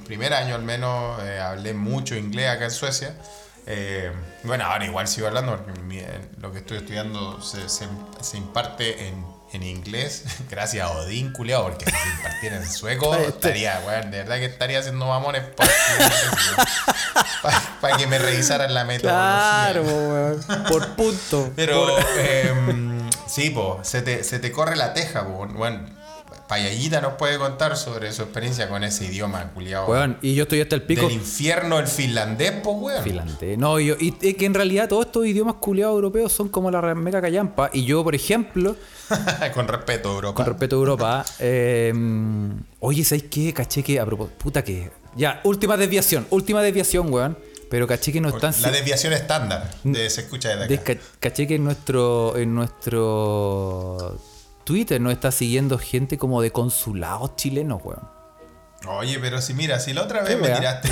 primer 0.06 0.34
año 0.34 0.56
al 0.56 0.64
menos, 0.64 1.22
eh, 1.24 1.40
hablé 1.40 1.74
mucho 1.74 2.16
inglés 2.16 2.50
acá 2.50 2.66
en 2.66 2.72
Suecia. 2.72 3.16
Eh, 3.68 4.12
bueno, 4.44 4.64
ahora 4.66 4.86
igual 4.86 5.08
sigo 5.08 5.28
hablando 5.28 5.56
porque 5.58 5.72
eh, 6.00 6.22
lo 6.40 6.52
que 6.52 6.60
estoy 6.60 6.78
estudiando 6.78 7.42
se, 7.42 7.68
se- 7.70 7.88
se 8.22 8.38
imparte 8.38 9.08
en, 9.10 9.24
en 9.54 9.64
inglés, 9.64 10.24
gracias 10.50 10.88
a 10.88 10.92
Odín, 10.92 11.32
culiao, 11.34 11.64
porque 11.64 11.86
si 11.86 11.92
impartiera 12.18 12.58
en 12.58 12.70
sueco, 12.70 13.16
estaría, 13.28 13.82
weón, 13.86 14.12
de 14.12 14.18
verdad 14.20 14.38
que 14.38 14.46
estaría 14.46 14.80
haciendo 14.80 15.06
mamones 15.08 15.44
para 17.82 17.98
que 17.98 18.08
me 18.08 18.20
revisaran 18.20 18.74
la 18.74 18.84
metodología. 18.86 19.72
Claro, 19.72 19.84
weón. 19.84 20.40
Por 20.68 20.88
punto. 20.96 21.52
Pero, 21.56 21.86
Por- 21.88 22.04
em, 22.20 23.10
sí, 23.28 23.50
po, 23.50 23.80
se 23.84 24.02
te, 24.02 24.24
se 24.24 24.40
te 24.40 24.52
corre 24.52 24.76
la 24.76 24.94
teja, 24.94 25.26
po. 25.26 25.48
Bueno, 25.48 25.80
Payallita 26.48 27.00
nos 27.02 27.14
puede 27.14 27.38
contar 27.38 27.78
sobre 27.78 28.12
su 28.12 28.24
experiencia 28.24 28.68
con 28.70 28.84
ese 28.84 29.06
idioma, 29.06 29.52
culiao. 29.54 29.88
Weón, 29.90 30.18
y 30.22 30.36
yo 30.36 30.44
estoy 30.44 30.62
hasta 30.62 30.76
el 30.76 30.82
pico. 30.84 31.04
Del 31.04 31.12
infierno, 31.14 31.80
el 31.80 31.88
finlandés, 31.88 32.52
po, 32.54 32.72
weón. 32.72 33.04
Finlandés. 33.04 33.58
No, 33.58 33.80
y, 33.80 33.88
yo- 33.88 33.96
y 34.00 34.16
es 34.22 34.36
que 34.36 34.46
en 34.46 34.54
realidad 34.54 34.88
todos 34.90 35.06
estos 35.06 35.26
idiomas 35.26 35.56
culiados 35.56 35.94
europeos 35.96 36.32
son 36.34 36.50
como 36.50 36.70
la 36.72 36.82
mega 36.96 37.22
callampa. 37.22 37.70
Y 37.74 37.86
yo, 37.86 38.04
por 38.04 38.16
ejemplo, 38.16 38.76
con 39.54 39.68
respeto, 39.68 40.12
Europa. 40.14 40.36
con 40.36 40.46
respeto 40.46 40.76
Europa, 40.76 41.26
eh, 41.40 41.94
oye, 42.80 43.04
¿sabéis 43.04 43.26
qué? 43.30 43.54
Caché 43.54 43.84
que, 43.84 44.00
a 44.00 44.06
propósito, 44.06 44.38
puta 44.38 44.64
que. 44.64 44.92
Ya, 45.16 45.42
última 45.44 45.76
desviación, 45.78 46.28
última 46.30 46.62
desviación, 46.62 47.12
weón. 47.14 47.38
Pero 47.70 47.86
caché 47.86 48.12
que 48.12 48.20
no 48.20 48.30
están. 48.30 48.54
La 48.64 48.72
desviación 48.72 49.14
estándar 49.14 49.70
de 49.84 50.10
se 50.10 50.22
escucha 50.22 50.50
desde 50.50 50.68
de- 50.68 50.76
acá. 50.76 50.96
ca- 50.96 51.02
caché 51.20 51.46
que 51.48 51.56
en 51.56 51.64
nuestro, 51.64 52.36
en 52.36 52.56
nuestro 52.56 54.20
Twitter 54.64 55.00
nos 55.00 55.14
está 55.14 55.32
siguiendo 55.32 55.78
gente 55.78 56.18
como 56.18 56.42
de 56.42 56.52
consulados 56.52 57.36
chilenos, 57.36 57.80
weón. 57.84 58.02
Oye, 58.88 59.20
pero 59.20 59.42
si 59.42 59.54
mira, 59.54 59.80
si 59.80 59.94
la 59.94 60.04
otra 60.04 60.24
¿Qué 60.24 60.36
vez 60.36 60.50
me 60.50 60.56
tiraste 60.56 60.90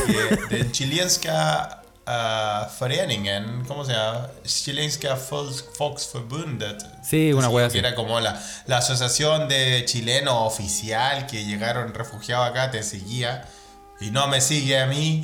que 0.50 0.56
del 0.56 0.72
Chilenska 0.72 1.82
uh, 2.08 2.66
Vereningen, 2.80 3.66
¿cómo 3.68 3.84
se 3.86 3.94
llama? 3.94 4.28
Chilenska 4.44 5.16
Volks- 5.30 5.66
Volksverbundet. 5.78 6.84
Sí, 7.04 7.34
una 7.34 7.50
Que 7.50 7.64
así. 7.66 7.78
era 7.80 7.96
como 7.96 8.20
la, 8.20 8.42
la 8.66 8.78
asociación 8.78 9.48
de 9.48 9.84
chilenos 9.86 10.34
oficial 10.38 11.28
que 11.28 11.46
llegaron 11.46 11.94
refugiados 11.94 12.50
acá, 12.50 12.72
te 12.72 12.84
seguía. 12.84 13.48
Y 14.00 14.12
no 14.12 14.28
me 14.28 14.42
sigue 14.42 14.80
a 14.80 14.86
mí. 14.86 15.24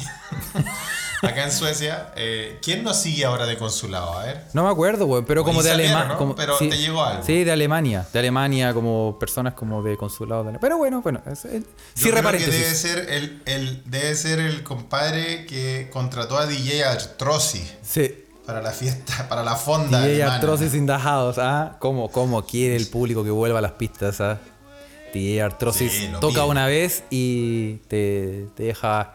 acá 1.23 1.43
en 1.45 1.51
Suecia. 1.51 2.11
Eh, 2.15 2.59
¿Quién 2.61 2.83
nos 2.83 2.97
sigue 3.01 3.25
ahora 3.25 3.45
de 3.45 3.57
consulado? 3.57 4.17
A 4.17 4.23
ver. 4.25 4.41
No 4.53 4.63
me 4.63 4.69
acuerdo, 4.69 5.05
weón, 5.05 5.25
pero 5.25 5.43
como 5.43 5.63
de 5.63 5.71
Alemania. 5.71 6.15
¿no? 6.19 6.35
Pero 6.35 6.57
te 6.57 6.77
llegó 6.77 7.03
algo. 7.03 7.23
Sí, 7.23 7.43
de 7.43 7.51
Alemania. 7.51 8.05
De 8.11 8.19
Alemania, 8.19 8.73
como 8.73 9.17
personas 9.19 9.53
como 9.53 9.81
de 9.83 9.97
consulado 9.97 10.43
de 10.43 10.49
Alemania. 10.49 10.59
Pero 10.61 10.77
bueno, 10.77 11.01
bueno. 11.01 11.21
Es, 11.31 11.45
es- 11.45 11.63
creo 12.01 12.15
que 12.31 12.37
debe 12.37 12.75
ser 12.75 13.09
el, 13.09 13.41
el- 13.45 13.81
debe 13.85 14.15
ser 14.15 14.39
el 14.39 14.63
compadre 14.63 15.45
que 15.45 15.89
contrató 15.91 16.37
a 16.37 16.45
DJ 16.45 16.83
Artrosi 16.85 17.65
Sí. 17.81 18.25
para 18.45 18.61
la 18.61 18.71
fiesta, 18.71 19.25
para 19.29 19.43
la 19.43 19.55
fonda. 19.55 19.99
DJ 20.01 20.13
alemana. 20.23 20.35
Artrosis 20.35 20.73
in 20.73 20.85
the 20.87 20.97
house, 20.97 21.37
¿ah? 21.37 21.77
¿Cómo, 21.79 22.09
cómo 22.11 22.45
quiere 22.45 22.75
el 22.75 22.87
público 22.87 23.23
que 23.23 23.31
vuelva 23.31 23.59
a 23.59 23.61
las 23.61 23.71
pistas, 23.73 24.19
ah? 24.21 24.39
DJ 25.13 25.41
Artrosis 25.43 25.91
Sí, 25.91 26.09
toca 26.19 26.41
pide. 26.41 26.49
una 26.49 26.65
vez 26.65 27.03
y 27.11 27.75
te, 27.87 28.47
te 28.55 28.63
deja 28.63 29.13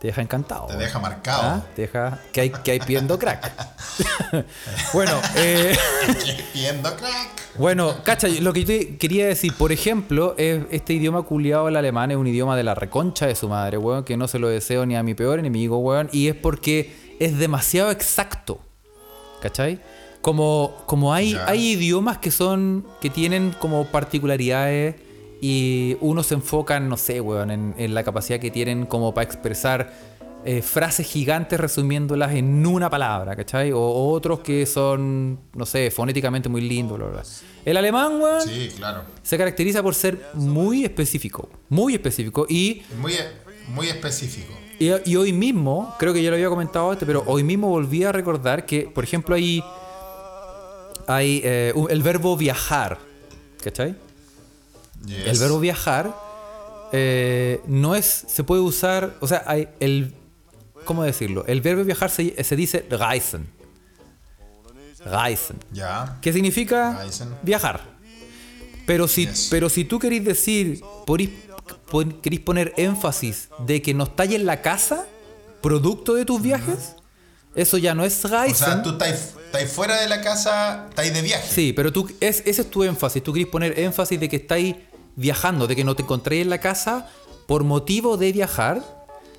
te 0.00 0.08
deja 0.08 0.20
encantado. 0.20 0.66
Te 0.66 0.76
deja 0.76 0.98
marcado. 0.98 1.42
¿Ah? 1.42 1.66
Te 1.74 1.82
deja 1.82 2.20
que 2.32 2.42
hay, 2.42 2.50
que 2.50 2.72
hay 2.72 2.80
pidiendo 2.80 3.18
crack. 3.18 3.50
bueno, 4.92 5.12
eh, 5.36 5.74
Pidiendo 6.52 6.94
crack. 6.96 7.56
bueno, 7.56 8.02
cacha, 8.04 8.28
lo 8.28 8.52
que 8.52 8.60
yo 8.60 8.66
te 8.66 8.96
quería 8.98 9.26
decir, 9.26 9.54
por 9.54 9.72
ejemplo, 9.72 10.34
es 10.36 10.64
este 10.70 10.92
idioma 10.92 11.22
culiado 11.22 11.68
el 11.68 11.76
alemán 11.76 12.10
es 12.10 12.18
un 12.18 12.26
idioma 12.26 12.56
de 12.56 12.64
la 12.64 12.74
reconcha 12.74 13.26
de 13.26 13.34
su 13.34 13.48
madre, 13.48 13.78
weón, 13.78 14.04
que 14.04 14.16
no 14.18 14.28
se 14.28 14.38
lo 14.38 14.48
deseo 14.48 14.84
ni 14.84 14.96
a 14.96 15.02
mi 15.02 15.14
peor 15.14 15.38
enemigo, 15.38 15.78
weón, 15.78 16.10
y 16.12 16.28
es 16.28 16.34
porque 16.34 16.94
es 17.18 17.38
demasiado 17.38 17.90
exacto. 17.90 18.60
¿Cachai? 19.40 19.80
Como, 20.20 20.74
como 20.86 21.14
hay, 21.14 21.38
hay 21.46 21.72
idiomas 21.72 22.18
que 22.18 22.30
son. 22.30 22.84
que 23.00 23.08
tienen 23.10 23.54
como 23.58 23.86
particularidades 23.86 24.96
y 25.40 25.96
uno 26.00 26.22
se 26.22 26.34
enfoca, 26.34 26.76
en, 26.76 26.88
no 26.88 26.96
sé, 26.96 27.20
weón, 27.20 27.50
en, 27.50 27.74
en 27.78 27.94
la 27.94 28.02
capacidad 28.02 28.38
que 28.40 28.50
tienen 28.50 28.86
como 28.86 29.12
para 29.12 29.24
expresar 29.26 29.92
eh, 30.44 30.62
frases 30.62 31.06
gigantes 31.08 31.58
resumiéndolas 31.58 32.32
en 32.34 32.64
una 32.66 32.88
palabra, 32.88 33.34
¿cachai? 33.34 33.72
O, 33.72 33.80
o 33.80 34.10
otros 34.12 34.40
que 34.40 34.64
son, 34.64 35.38
no 35.54 35.66
sé, 35.66 35.90
fonéticamente 35.90 36.48
muy 36.48 36.60
lindos, 36.60 36.98
bla, 36.98 37.08
bla. 37.08 37.22
El 37.64 37.76
alemán, 37.76 38.20
weón, 38.20 38.42
Sí, 38.42 38.70
claro. 38.76 39.02
se 39.22 39.36
caracteriza 39.36 39.82
por 39.82 39.94
ser 39.94 40.18
muy 40.34 40.84
específico, 40.84 41.48
muy 41.68 41.94
específico. 41.94 42.46
Y, 42.48 42.82
Muy, 43.00 43.12
muy 43.74 43.88
específico. 43.88 44.52
y, 44.78 44.90
y 45.10 45.16
hoy 45.16 45.32
mismo, 45.32 45.94
creo 45.98 46.14
que 46.14 46.22
ya 46.22 46.30
lo 46.30 46.36
había 46.36 46.48
comentado 46.48 46.92
antes, 46.92 47.04
pero 47.06 47.24
hoy 47.26 47.42
mismo 47.42 47.68
volví 47.68 48.04
a 48.04 48.12
recordar 48.12 48.64
que, 48.64 48.82
por 48.82 49.02
ejemplo, 49.02 49.34
hay, 49.34 49.64
hay 51.08 51.40
eh, 51.44 51.72
el 51.90 52.02
verbo 52.02 52.36
viajar, 52.36 52.98
¿cachai? 53.62 53.96
Yes. 55.04 55.26
El 55.26 55.38
verbo 55.38 55.60
viajar 55.60 56.16
eh, 56.92 57.60
no 57.66 57.94
es, 57.94 58.24
se 58.28 58.44
puede 58.44 58.60
usar, 58.62 59.14
o 59.20 59.26
sea, 59.26 59.42
hay 59.46 59.68
el, 59.80 60.14
¿cómo 60.84 61.02
decirlo? 61.02 61.44
El 61.46 61.60
verbo 61.60 61.84
viajar 61.84 62.10
se, 62.10 62.42
se 62.42 62.56
dice 62.56 62.86
reisen. 62.90 63.48
Reisen. 65.04 65.56
Ya. 65.72 66.18
¿Qué 66.20 66.32
significa? 66.32 66.98
Reisen. 67.02 67.28
Viajar. 67.42 67.80
Pero 68.86 69.06
si, 69.08 69.26
Yes. 69.26 69.48
pero 69.50 69.68
si 69.68 69.84
tú 69.84 69.98
querís 69.98 70.24
decir, 70.24 70.80
querís 72.22 72.40
poner 72.40 72.72
énfasis 72.76 73.48
de 73.66 73.82
que 73.82 73.94
no 73.94 74.04
estáis 74.04 74.32
en 74.32 74.46
la 74.46 74.62
casa, 74.62 75.06
producto 75.60 76.14
de 76.14 76.24
tus 76.24 76.40
viajes, 76.42 76.94
eso 77.54 77.78
ya 77.78 77.94
no 77.94 78.04
es 78.04 78.24
O 78.24 78.28
Reisen. 78.28 78.54
sea, 78.66 78.82
tú 78.82 78.90
estás 78.90 79.34
estás 79.56 79.72
fuera 79.72 80.00
de 80.00 80.08
la 80.08 80.20
casa, 80.20 80.86
estás 80.88 81.12
de 81.12 81.22
viaje. 81.22 81.48
Sí, 81.48 81.72
pero 81.72 81.92
tú, 81.92 82.08
es, 82.20 82.42
ese 82.46 82.62
es 82.62 82.70
tu 82.70 82.84
énfasis. 82.84 83.22
Tú 83.22 83.32
querés 83.32 83.48
poner 83.48 83.78
énfasis 83.78 84.18
de 84.18 84.28
que 84.28 84.36
estáis 84.36 84.76
viajando, 85.14 85.66
de 85.66 85.76
que 85.76 85.84
no 85.84 85.94
te 85.96 86.02
encontréis 86.02 86.42
en 86.42 86.50
la 86.50 86.58
casa 86.58 87.08
por 87.46 87.64
motivo 87.64 88.16
de 88.16 88.32
viajar. 88.32 88.82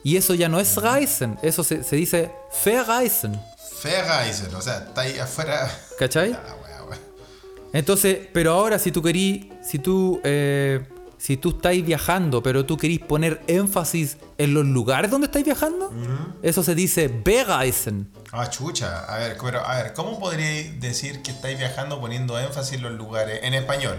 Y 0.04 0.16
eso 0.18 0.34
ya 0.34 0.48
no 0.48 0.60
es 0.60 0.76
Reisen, 0.78 1.38
eso 1.42 1.64
se, 1.64 1.84
se 1.84 1.96
dice 1.96 2.32
Verreisen. 2.64 3.40
Verreisen, 3.84 4.54
o 4.56 4.62
sea, 4.62 4.78
estáis 4.88 5.20
afuera. 5.20 5.70
¿Cachai? 6.00 6.38
Ah. 6.48 6.58
Entonces, 7.74 8.20
pero 8.34 8.54
ahora 8.54 8.80
si 8.80 8.92
tú 8.92 9.02
querís, 9.02 9.46
si 9.62 9.80
tú, 9.80 10.22
eh, 10.24 10.84
si 11.18 11.36
tú 11.38 11.50
estáis 11.50 11.86
viajando, 11.86 12.44
pero 12.44 12.66
tú 12.66 12.78
querís 12.78 13.00
poner 13.00 13.42
énfasis 13.48 14.18
en 14.38 14.54
los 14.54 14.66
lugares 14.66 15.10
donde 15.12 15.26
estáis 15.26 15.46
viajando, 15.46 15.92
eso 16.44 16.64
se 16.64 16.76
dice 16.76 17.08
Bereisen. 17.08 18.10
Ah, 18.32 18.50
chucha. 18.50 19.06
A 19.06 19.18
ver, 19.18 19.38
pero, 19.44 19.66
a 19.66 19.76
ver, 19.82 19.94
¿cómo 19.94 20.20
podríais 20.20 20.80
decir 20.80 21.22
que 21.24 21.32
estáis 21.32 21.58
viajando 21.58 22.00
poniendo 22.00 22.38
énfasis 22.40 22.74
en 22.74 22.84
los 22.84 22.92
lugares 22.94 23.40
en 23.44 23.54
español? 23.54 23.98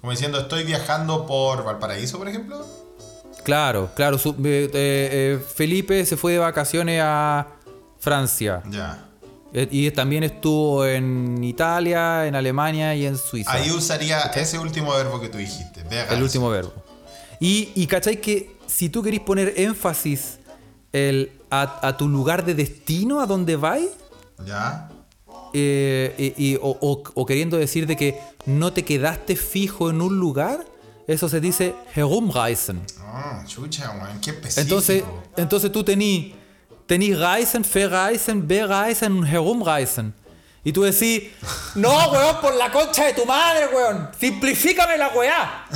Como 0.00 0.10
diciendo, 0.12 0.38
estoy 0.38 0.64
viajando 0.64 1.26
por 1.26 1.64
Valparaíso, 1.64 2.18
por 2.18 2.28
ejemplo. 2.28 2.64
Claro, 3.42 3.90
claro. 3.94 4.16
su- 4.18 4.30
eh, 4.44 4.70
eh, 4.72 5.38
Felipe 5.54 6.04
se 6.06 6.16
fue 6.16 6.32
de 6.32 6.38
vacaciones 6.38 7.00
a 7.04 7.46
Francia. 7.98 8.62
Ya. 8.70 9.08
Eh, 9.54 9.68
Y 9.70 9.90
también 9.92 10.24
estuvo 10.24 10.84
en 10.84 11.42
Italia, 11.44 12.26
en 12.26 12.34
Alemania 12.34 12.94
y 12.94 13.06
en 13.06 13.16
Suiza. 13.16 13.52
Ahí 13.52 13.70
usaría 13.70 14.20
ese 14.34 14.58
último 14.58 14.92
verbo 14.92 15.20
que 15.20 15.28
tú 15.28 15.38
dijiste. 15.38 15.82
Verreisen. 15.84 16.16
el 16.16 16.22
último 16.22 16.50
verbo. 16.50 16.72
Y, 17.40 17.70
y 17.74 17.86
cachai 17.86 18.20
que 18.20 18.56
si 18.66 18.88
tú 18.88 19.02
querís 19.02 19.20
poner 19.20 19.54
énfasis 19.56 20.38
el, 20.92 21.32
a, 21.50 21.86
a 21.86 21.96
tu 21.96 22.08
lugar 22.08 22.44
de 22.44 22.54
destino, 22.54 23.20
a 23.20 23.26
donde 23.26 23.56
vais, 23.56 23.88
Ya. 24.44 24.88
eh, 25.52 26.34
y, 26.36 26.52
y- 26.52 26.56
o, 26.56 26.76
o- 26.80 27.02
o 27.14 27.26
queriendo 27.26 27.56
decir 27.56 27.86
de 27.86 27.96
que 27.96 28.18
no 28.46 28.72
te 28.72 28.84
quedaste 28.84 29.36
fijo 29.36 29.90
en 29.90 30.00
un 30.02 30.18
lugar, 30.18 30.64
eso 31.06 31.28
se 31.28 31.40
dice 31.40 31.74
herumreisen. 31.94 32.80
Ah, 33.00 33.44
chucha, 33.46 33.90
weón. 33.92 34.20
Qué 34.20 34.30
específico. 34.30 34.60
Entonces, 34.62 35.04
entonces 35.36 35.70
tú 35.70 35.84
tení, 35.84 36.34
tení 36.86 37.14
reisen, 37.14 37.64
verreisen, 37.72 38.46
bereisen, 38.46 39.24
herumreisen. 39.26 40.14
Y 40.66 40.72
tú 40.72 40.82
decís, 40.82 41.24
no, 41.74 41.90
weón, 42.10 42.40
por 42.40 42.54
la 42.54 42.70
concha 42.72 43.04
de 43.04 43.12
tu 43.12 43.26
madre, 43.26 43.66
weón. 43.74 44.08
Simplifícame 44.18 44.96
la 44.96 45.08
weá. 45.10 45.66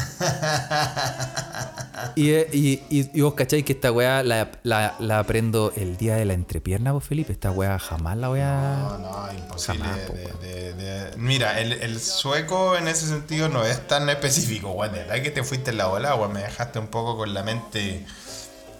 y, 2.16 2.31
y, 2.31 2.83
y, 2.88 3.11
y 3.12 3.21
vos 3.21 3.35
cacháis 3.35 3.64
que 3.64 3.73
esta 3.75 3.92
weá 3.92 4.23
la, 4.23 4.51
la, 4.62 4.94
la 4.99 5.18
aprendo 5.18 5.73
el 5.77 5.97
día 5.99 6.16
de 6.16 6.25
la 6.25 6.33
entrepierna, 6.33 6.92
vos 6.92 7.05
Felipe. 7.05 7.33
Esta 7.33 7.51
weá 7.51 7.79
jamás 7.79 8.16
la 8.16 8.29
voy 8.29 8.40
a. 8.40 8.79
No, 8.79 8.99
no, 8.99 9.33
imposible. 9.33 9.85
Jamás, 9.85 9.99
po, 10.07 10.12
de- 10.14 10.25
weón. 10.25 10.40
de- 10.40 10.73
de- 10.75 11.16
Mira, 11.18 11.61
el, 11.61 11.73
el 11.73 12.01
sueco 12.01 12.77
en 12.77 12.88
ese 12.88 13.07
sentido 13.07 13.49
no 13.51 13.64
es 13.64 13.87
tan 13.87 14.09
específico, 14.09 14.71
weón. 14.71 14.92
De 14.94 15.01
verdad 15.01 15.23
que 15.23 15.31
te 15.31 15.44
fuiste 15.44 15.71
en 15.71 15.77
la 15.77 15.87
bola, 15.88 16.14
weón. 16.14 16.33
Me 16.33 16.40
dejaste 16.40 16.79
un 16.79 16.87
poco 16.88 17.16
con 17.18 17.35
la 17.35 17.42
mente 17.42 18.07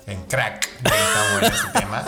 en 0.09 0.25
crack. 0.25 0.68
Estamos 0.85 1.42
en 1.42 1.53
ese 1.53 1.66
tema. 1.81 2.05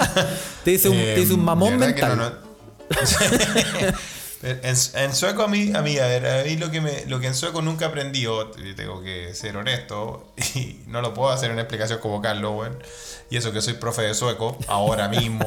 Te 0.65 0.71
hice 0.73 0.89
un, 0.89 0.97
te 0.97 1.21
hice 1.21 1.35
un 1.35 1.41
Eh, 1.41 1.45
mamón 1.45 1.77
mental. 1.79 2.17
no, 2.17 2.51
en, 4.43 4.77
en 4.95 5.15
sueco 5.15 5.43
a 5.45 5.49
mí, 5.49 5.71
a 5.75 5.83
mí, 5.83 5.99
a 5.99 6.07
ver, 6.07 6.27
a 6.27 6.45
mí 6.45 6.57
lo 6.57 6.71
que, 6.71 6.81
me, 6.81 7.05
lo 7.07 7.21
que 7.21 7.27
en 7.29 7.35
sueco 7.35 7.63
nunca 7.63 7.87
aprendí, 7.87 8.27
o 8.27 8.51
y 8.59 8.75
tengo 8.75 9.03
que 9.03 9.35
ser 9.35 9.57
honesto, 9.57 10.33
y 10.55 10.81
no 10.87 11.01
lo 11.03 11.15
puedo 11.15 11.31
hacer 11.31 11.47
en 11.47 11.53
una 11.53 11.63
explicación 11.63 12.01
como 12.01 12.21
Carlos, 12.21 12.53
weón. 12.57 12.83
Y 13.31 13.37
eso 13.37 13.53
que 13.53 13.61
soy 13.61 13.75
profe 13.75 14.03
de 14.03 14.15
sueco, 14.15 14.59
ahora 14.67 15.07
mismo. 15.09 15.45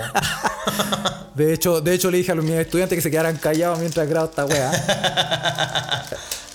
De 1.35 1.53
hecho, 1.53 1.81
de 1.81 1.93
hecho, 1.93 2.09
le 2.11 2.19
dije 2.19 2.31
a 2.31 2.35
los 2.35 2.45
mis 2.45 2.53
estudiantes 2.53 2.95
que 2.95 3.01
se 3.01 3.11
quedaran 3.11 3.35
callados 3.35 3.79
mientras 3.79 4.07
grabo 4.07 4.27
esta 4.29 4.45
weá. 4.45 4.71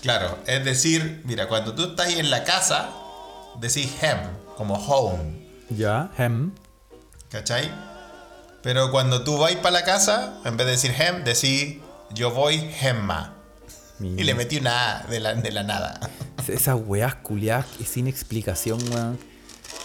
Claro, 0.01 0.39
es 0.47 0.65
decir, 0.65 1.21
mira, 1.25 1.47
cuando 1.49 1.75
tú 1.75 1.85
estás 1.91 2.07
ahí 2.07 2.19
en 2.19 2.31
la 2.31 2.45
casa, 2.45 2.89
decís 3.61 3.91
hem, 4.01 4.21
como 4.57 4.77
home, 4.77 5.38
ya, 5.71 6.11
hem. 6.19 6.53
¿cachai? 7.31 7.71
Pero 8.63 8.91
cuando 8.91 9.23
tú 9.25 9.39
vas 9.39 9.55
para 9.57 9.71
la 9.71 9.85
casa, 9.85 10.41
en 10.45 10.57
vez 10.57 10.67
de 10.67 10.73
decir 10.73 10.95
hem, 10.99 11.25
decís 11.25 11.77
yo 12.13 12.31
voy 12.33 12.71
hemma. 12.81 13.35
Y 14.01 14.23
le 14.23 14.35
metí 14.35 14.59
una 14.59 15.01
A 15.01 15.03
de 15.09 15.19
la, 15.21 15.35
de 15.35 15.51
la 15.51 15.65
nada. 15.65 15.99
Esas 16.47 16.77
weas 16.87 17.17
culiadas 17.17 17.67
y 17.81 17.85
sin 17.85 18.07
explicación, 18.07 18.79
weón. 18.93 19.19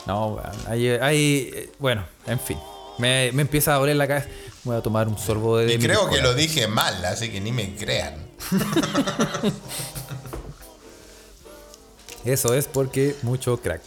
No, 0.05 0.27
weón. 0.35 0.51
Hay, 0.67 0.87
hay- 0.89 1.49
eh, 1.53 1.71
bueno, 1.79 2.05
en 2.27 2.39
fin. 2.39 2.57
Me, 2.99 3.31
me 3.33 3.41
empieza 3.41 3.73
a 3.73 3.79
doler 3.79 3.95
la 3.95 4.07
cabeza. 4.07 4.27
Voy 4.63 4.75
a 4.77 4.81
tomar 4.81 5.07
un 5.07 5.17
sorbo 5.17 5.57
de. 5.57 5.73
Y 5.73 5.79
creo 5.79 6.07
que 6.09 6.21
lo 6.21 6.35
dije 6.35 6.67
mal, 6.67 7.03
así 7.05 7.29
que 7.31 7.41
ni 7.41 7.51
me 7.51 7.75
crean. 7.75 8.15
Eso 12.25 12.53
es 12.53 12.67
porque 12.67 13.15
mucho 13.23 13.57
crack. 13.61 13.81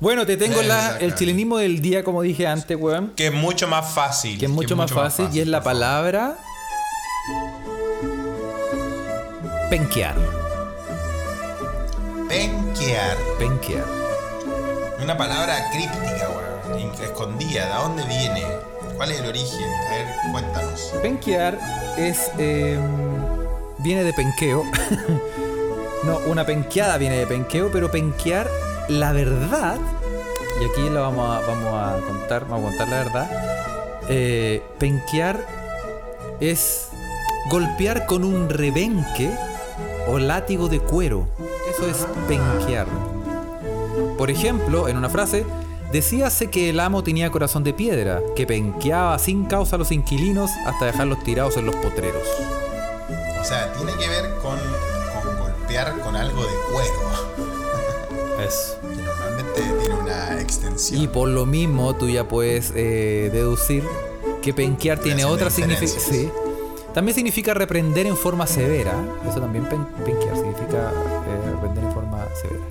Bueno, 0.00 0.26
te 0.26 0.36
tengo 0.36 0.62
la, 0.62 0.96
el 0.98 1.14
chilenismo 1.16 1.58
del 1.58 1.80
día, 1.80 2.04
como 2.04 2.22
dije 2.22 2.46
antes, 2.46 2.76
weón. 2.78 3.12
Que 3.16 3.26
es 3.28 3.32
mucho 3.32 3.66
más 3.66 3.92
fácil. 3.92 4.38
Que 4.38 4.44
es 4.46 4.50
mucho, 4.50 4.76
más, 4.76 4.92
fácil, 4.92 5.28
y 5.32 5.40
es 5.40 5.48
la 5.48 5.62
palabra. 5.62 6.36
Penquear. 9.70 10.14
Penquear. 12.28 13.16
Penquear. 13.38 13.84
Una 15.02 15.16
palabra 15.16 15.68
críptica, 15.72 16.28
weón. 16.28 16.92
Escondida. 17.02 17.66
¿De 17.66 17.74
dónde 17.82 18.04
viene? 18.04 18.44
¿Cuál 18.96 19.10
es 19.10 19.20
el 19.20 19.26
origen? 19.26 19.68
A 19.88 19.94
ver, 19.94 20.06
cuéntanos. 20.32 20.92
Penquear 21.02 21.58
es. 21.96 22.30
eh, 22.38 22.78
viene 23.78 24.04
de 24.04 24.12
penqueo. 24.12 24.64
no, 26.04 26.18
una 26.26 26.46
penqueada 26.46 26.98
viene 26.98 27.16
de 27.18 27.26
penqueo, 27.26 27.70
pero 27.72 27.90
penquear, 27.90 28.48
la 28.88 29.12
verdad. 29.12 29.78
Y 30.60 30.64
aquí 30.64 30.90
la 30.90 31.00
vamos 31.00 31.30
a, 31.30 31.46
vamos 31.46 31.72
a 31.72 32.06
contar, 32.06 32.46
vamos 32.48 32.66
a 32.66 32.68
contar 32.70 32.88
la 32.88 33.04
verdad. 33.04 33.30
eh, 34.08 34.62
penquear 34.78 35.38
es 36.40 36.88
golpear 37.50 38.06
con 38.06 38.24
un 38.24 38.48
rebenque 38.48 39.30
o 40.08 40.18
látigo 40.18 40.68
de 40.68 40.80
cuero. 40.80 41.26
Eso 41.70 41.86
es 41.88 42.06
penquear. 42.26 42.86
Por 44.16 44.30
ejemplo, 44.30 44.88
en 44.88 44.96
una 44.96 45.08
frase, 45.10 45.44
decíase 45.92 46.48
que 46.50 46.70
el 46.70 46.80
amo 46.80 47.02
tenía 47.02 47.30
corazón 47.30 47.62
de 47.64 47.74
piedra, 47.74 48.20
que 48.34 48.46
penqueaba 48.46 49.18
sin 49.18 49.44
causa 49.44 49.76
a 49.76 49.78
los 49.78 49.92
inquilinos 49.92 50.50
hasta 50.66 50.86
dejarlos 50.86 51.22
tirados 51.22 51.56
en 51.56 51.66
los 51.66 51.76
potreros. 51.76 52.26
O 53.40 53.44
sea, 53.44 53.72
tiene 53.74 53.92
que 53.92 54.08
ver 54.08 54.30
con, 54.42 54.58
con 55.22 55.38
golpear 55.38 55.98
con 56.00 56.16
algo 56.16 56.42
de 56.42 56.54
cuero. 56.72 57.27
Eso. 58.46 58.78
Que 58.82 59.02
normalmente 59.02 59.62
tiene 59.80 59.94
una 59.94 60.40
extensión. 60.40 61.00
Y 61.02 61.08
por 61.08 61.28
lo 61.28 61.44
mismo 61.46 61.94
tú 61.96 62.08
ya 62.08 62.26
puedes 62.28 62.72
eh, 62.74 63.30
deducir 63.32 63.84
que 64.42 64.54
penquear 64.54 64.98
tiene 65.00 65.24
otra 65.24 65.50
significación. 65.50 66.00
Sí. 66.26 66.30
También 66.94 67.14
significa 67.14 67.54
reprender 67.54 68.06
en 68.06 68.16
forma 68.16 68.46
severa. 68.46 68.92
Eso 69.28 69.40
también 69.40 69.64
pen- 69.68 69.86
penquear 70.04 70.36
significa 70.36 70.92
eh, 70.92 71.50
reprender 71.50 71.84
en 71.84 71.92
forma 71.92 72.26
severa. 72.40 72.64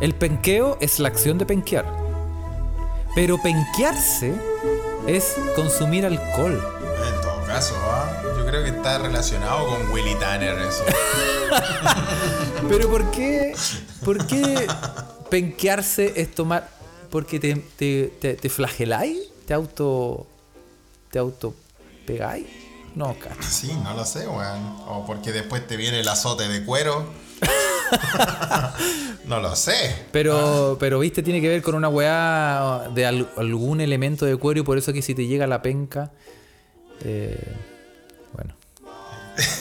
El 0.00 0.14
penqueo 0.14 0.78
es 0.80 0.98
la 0.98 1.08
acción 1.08 1.38
de 1.38 1.46
penquear. 1.46 1.84
Pero 3.14 3.36
penquearse 3.42 4.34
es 5.06 5.36
consumir 5.54 6.06
alcohol. 6.06 6.54
En 6.54 7.20
todo 7.20 7.44
caso, 7.46 7.74
¿ah? 7.84 8.10
Creo 8.52 8.64
que 8.64 8.70
está 8.70 8.98
relacionado 8.98 9.66
con 9.66 9.90
Willy 9.92 10.14
Tanner 10.16 10.58
eso. 10.58 10.84
Pero 12.68 12.90
¿por 12.90 13.10
qué? 13.10 13.54
¿Por 14.04 14.26
qué 14.26 14.66
penquearse 15.30 16.12
es 16.16 16.34
tomar? 16.34 16.68
¿Porque 17.10 17.40
te, 17.40 17.54
te, 17.54 18.12
te, 18.20 18.34
te 18.34 18.48
flageláis? 18.50 19.18
te 19.46 19.54
auto. 19.54 20.26
te 21.10 21.18
auto 21.18 21.54
pegáis. 22.06 22.44
No, 22.94 23.14
cacho. 23.18 23.42
Sí, 23.42 23.72
no 23.82 23.94
lo 23.94 24.04
sé, 24.04 24.28
weón. 24.28 24.76
O 24.86 25.04
porque 25.06 25.32
después 25.32 25.66
te 25.66 25.78
viene 25.78 26.00
el 26.00 26.08
azote 26.08 26.46
de 26.46 26.62
cuero. 26.62 27.06
no 29.24 29.40
lo 29.40 29.56
sé. 29.56 29.96
Pero, 30.12 30.76
pero 30.78 30.98
viste, 30.98 31.22
tiene 31.22 31.40
que 31.40 31.48
ver 31.48 31.62
con 31.62 31.74
una 31.74 31.88
weá 31.88 32.90
de 32.94 33.06
al- 33.06 33.30
algún 33.38 33.80
elemento 33.80 34.26
de 34.26 34.36
cuero 34.36 34.60
y 34.60 34.62
por 34.62 34.76
eso 34.76 34.92
que 34.92 35.00
si 35.00 35.14
te 35.14 35.26
llega 35.26 35.46
la 35.46 35.62
penca. 35.62 36.10
eh. 37.02 37.38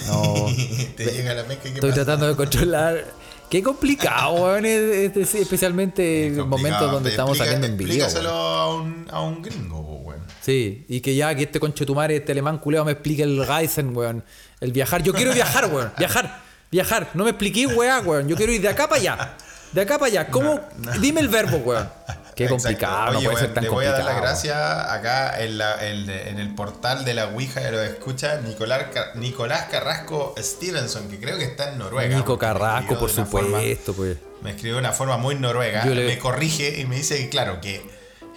No. 0.08 0.48
te 0.98 1.06
llega 1.06 1.34
la 1.34 1.44
qué 1.48 1.70
Estoy 1.70 1.92
tratando 1.94 2.28
de 2.28 2.36
controlar. 2.36 3.06
Qué 3.50 3.62
complicado, 3.62 4.32
weón. 4.44 4.66
es- 4.66 5.16
es- 5.18 5.36
especialmente 5.36 6.28
en 6.28 6.48
momentos 6.48 6.90
donde 6.92 7.10
estamos 7.10 7.32
explica- 7.38 7.46
saliendo 7.54 7.68
en 7.68 7.78
video. 7.78 8.06
Explícaselo 8.06 8.30
weón. 8.32 8.50
a 8.52 8.68
un, 8.68 9.08
a 9.12 9.22
un 9.22 9.42
gringo, 9.42 9.80
weón. 9.80 10.22
Sí, 10.42 10.86
y 10.88 11.02
que 11.02 11.16
ya 11.16 11.36
que 11.36 11.44
este 11.44 11.60
conchetumare, 11.60 12.16
este 12.16 12.32
alemán 12.32 12.58
culeado 12.60 12.86
me 12.86 12.94
explique 12.94 13.24
el 13.24 13.46
Geisen, 13.46 13.96
weón. 13.96 14.24
El 14.60 14.72
viajar. 14.72 15.04
Yo 15.04 15.14
quiero 15.14 15.34
viajar, 15.34 15.66
weón. 15.74 15.92
Viajar, 15.98 16.42
viajar. 16.72 17.10
No 17.14 17.24
me 17.26 17.32
expliqué, 17.32 17.68
weá, 17.68 18.00
weón. 18.00 18.28
Yo 18.28 18.36
quiero 18.36 18.52
ir 18.54 18.62
de 18.62 18.70
acá 18.70 18.88
para 18.88 19.02
allá. 19.02 19.38
De 19.74 19.82
acá 19.82 19.98
para 20.00 20.08
allá. 20.12 20.28
¿Cómo? 20.28 20.60
Dime 21.00 21.20
el 21.22 21.28
verbo, 21.30 21.58
weón. 21.58 21.90
Qué 22.44 22.50
complicado, 22.50 23.12
no 23.14 23.20
Oye, 23.20 23.28
puede 23.30 23.40
ser 23.46 23.54
tan 23.54 23.64
Le 23.64 23.70
voy 23.70 23.86
a 23.86 23.90
complicado. 23.90 24.16
dar 24.16 24.24
las 24.24 24.32
gracias 24.32 24.90
acá 24.92 25.40
en, 25.44 25.58
la- 25.58 25.86
en- 25.88 26.10
en 26.10 26.40
el 26.40 26.54
portal 26.56 27.04
de 27.06 27.14
la 27.14 27.28
Ouija 27.28 27.60
de 27.62 27.72
los 27.72 27.82
escucha 27.82 28.42
Nicolás, 28.42 28.86
Nicolás 29.16 29.66
Carrasco 29.72 30.34
Stevenson, 30.38 31.10
que 31.10 31.20
creo 31.20 31.38
que 31.38 31.46
está 31.46 31.70
en 31.72 31.78
Noruega. 31.80 32.16
Nico 32.18 32.38
Carrasco, 32.38 32.98
por 33.00 33.10
una 33.12 33.26
forma- 33.26 33.58
supuesto, 33.60 33.94
pues. 33.94 34.18
me 34.42 34.52
escribió 34.52 34.74
de 34.76 34.80
una 34.80 34.92
forma 34.92 35.18
muy 35.18 35.36
noruega. 35.36 35.86
Le- 35.86 36.06
Me 36.08 36.18
corrige 36.20 36.80
y 36.80 36.86
me 36.86 36.96
dice 36.96 37.18
que, 37.18 37.30
claro, 37.30 37.62
que 37.62 37.82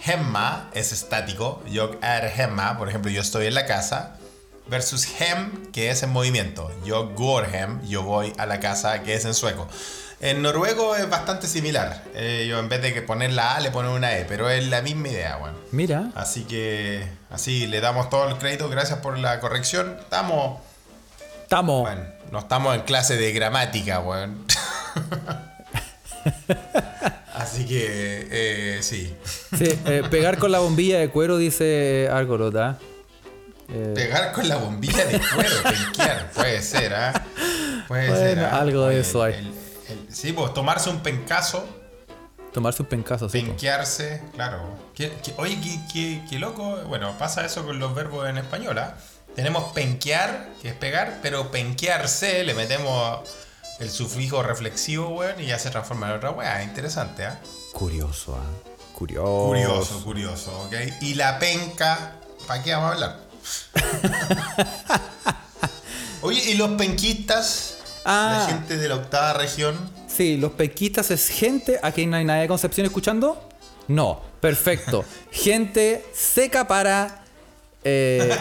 Hemma 0.05 0.69
es 0.73 0.91
estático. 0.91 1.63
Yo 1.69 1.91
er 2.01 2.31
Hemma, 2.39 2.77
por 2.77 2.89
ejemplo, 2.89 3.09
yo 3.11 3.21
estoy 3.21 3.47
en 3.47 3.53
la 3.55 3.65
casa. 3.65 4.17
Versus 4.67 5.07
Hem, 5.19 5.71
que 5.71 5.91
es 5.91 6.01
en 6.01 6.09
movimiento. 6.11 6.71
Yo 6.83 7.09
går 7.09 7.45
hem, 7.53 7.85
yo 7.87 8.01
voy 8.01 8.33
a 8.39 8.47
la 8.47 8.59
casa, 8.59 9.03
que 9.03 9.13
es 9.13 9.23
en 9.25 9.35
sueco. 9.35 9.67
En 10.21 10.41
noruego 10.41 10.95
es 10.95 11.09
bastante 11.09 11.45
similar. 11.47 12.01
Eh, 12.15 12.45
yo 12.49 12.57
en 12.59 12.69
vez 12.69 12.81
de 12.81 12.93
que 12.93 13.01
poner 13.01 13.31
la 13.33 13.55
A, 13.55 13.59
le 13.59 13.69
pongo 13.71 13.93
una 13.93 14.17
E, 14.17 14.25
pero 14.25 14.49
es 14.49 14.65
la 14.67 14.81
misma 14.81 15.09
idea, 15.09 15.35
bueno. 15.37 15.57
Mira. 15.71 16.09
Así 16.15 16.43
que, 16.45 17.05
así 17.29 17.67
le 17.67 17.81
damos 17.81 18.09
todo 18.09 18.27
el 18.29 18.37
crédito. 18.37 18.69
Gracias 18.69 18.99
por 18.99 19.17
la 19.19 19.39
corrección. 19.41 19.97
Estamos, 19.99 20.59
Estamos. 21.43 21.81
bueno, 21.81 22.01
no 22.31 22.39
estamos 22.39 22.75
en 22.75 22.81
clase 22.83 23.17
de 23.17 23.31
gramática, 23.33 23.99
weón. 23.99 24.45
Así 27.35 27.65
que, 27.65 28.27
eh, 28.31 28.79
sí. 28.81 29.13
Sí, 29.57 29.77
eh, 29.85 30.03
pegar 30.09 30.37
con 30.37 30.51
la 30.51 30.59
bombilla 30.59 30.99
de 30.99 31.09
cuero, 31.09 31.37
dice 31.37 32.09
Argorota. 32.11 32.77
Eh, 33.69 33.91
Pegar 33.95 34.31
con 34.31 34.47
la 34.47 34.55
bombilla 34.57 35.05
de 35.05 35.19
cuero, 35.19 35.55
penquear, 35.63 36.31
puede 36.31 36.61
ser, 36.61 36.93
¿ah? 36.93 37.13
Puede 37.87 38.09
Bueno, 38.09 38.15
ser. 38.23 38.39
¿ah? 38.39 38.59
algo 38.59 38.87
de 38.87 38.99
eso 39.01 39.21
hay. 39.23 39.33
el- 39.33 39.64
sí, 40.15 40.31
pues 40.33 40.53
tomarse 40.53 40.89
un 40.89 40.99
pencazo, 41.01 41.65
tomarse 42.53 42.81
un 42.81 42.87
pencazo, 42.87 43.27
sí. 43.29 43.39
po. 43.41 43.47
penquearse, 43.47 44.23
claro. 44.33 44.61
¿Qué- 44.95 45.13
qué- 45.23 45.33
oye, 45.37 45.59
qué, 45.61 45.79
qué- 45.91 46.23
qué 46.29 46.39
loco. 46.39 46.77
Bueno, 46.87 47.17
pasa 47.19 47.45
eso 47.45 47.65
con 47.65 47.79
los 47.79 47.93
verbos 47.93 48.27
en 48.29 48.37
español, 48.37 48.77
¿ah? 48.79 48.95
Tenemos 49.35 49.73
penquear, 49.73 50.47
que 50.61 50.69
es 50.69 50.73
pegar, 50.75 51.19
pero 51.21 51.51
penquearse 51.51 52.43
le 52.45 52.53
metemos 52.53 53.19
el 53.79 53.89
sufijo 53.91 54.41
reflexivo, 54.41 55.09
weón, 55.09 55.41
y 55.41 55.47
ya 55.47 55.59
se 55.59 55.69
transforma 55.69 56.07
en 56.09 56.13
otra 56.15 56.31
weá. 56.31 56.63
Interesante, 56.63 57.25
¿ah? 57.25 57.39
Curioso, 57.73 58.39
ah. 58.41 58.71
Curioso. 58.93 59.47
Curioso, 59.47 60.03
curioso, 60.05 60.61
¿ok? 60.67 60.73
Y 61.01 61.15
la 61.15 61.37
penca, 61.37 62.13
¿para 62.47 62.63
qué 62.63 62.73
vamos 62.73 62.91
a 62.91 62.93
hablar? 62.93 63.17
Oye, 66.21 66.41
¿y 66.51 66.53
los 66.55 66.69
penquistas? 66.71 67.75
Ah. 68.05 68.39
La 68.47 68.53
gente 68.53 68.77
de 68.77 68.87
la 68.87 68.95
octava 68.95 69.33
región. 69.33 69.77
Sí, 70.15 70.37
los 70.37 70.53
penquistas 70.53 71.11
es 71.11 71.27
gente. 71.27 71.77
Aquí 71.83 72.05
no 72.05 72.15
hay 72.15 72.23
nadie 72.23 72.43
de 72.43 72.47
Concepción 72.47 72.85
escuchando. 72.85 73.49
No, 73.87 74.21
perfecto. 74.39 75.03
gente 75.31 76.05
seca 76.13 76.67
para 76.67 77.25
eh, 77.83 78.33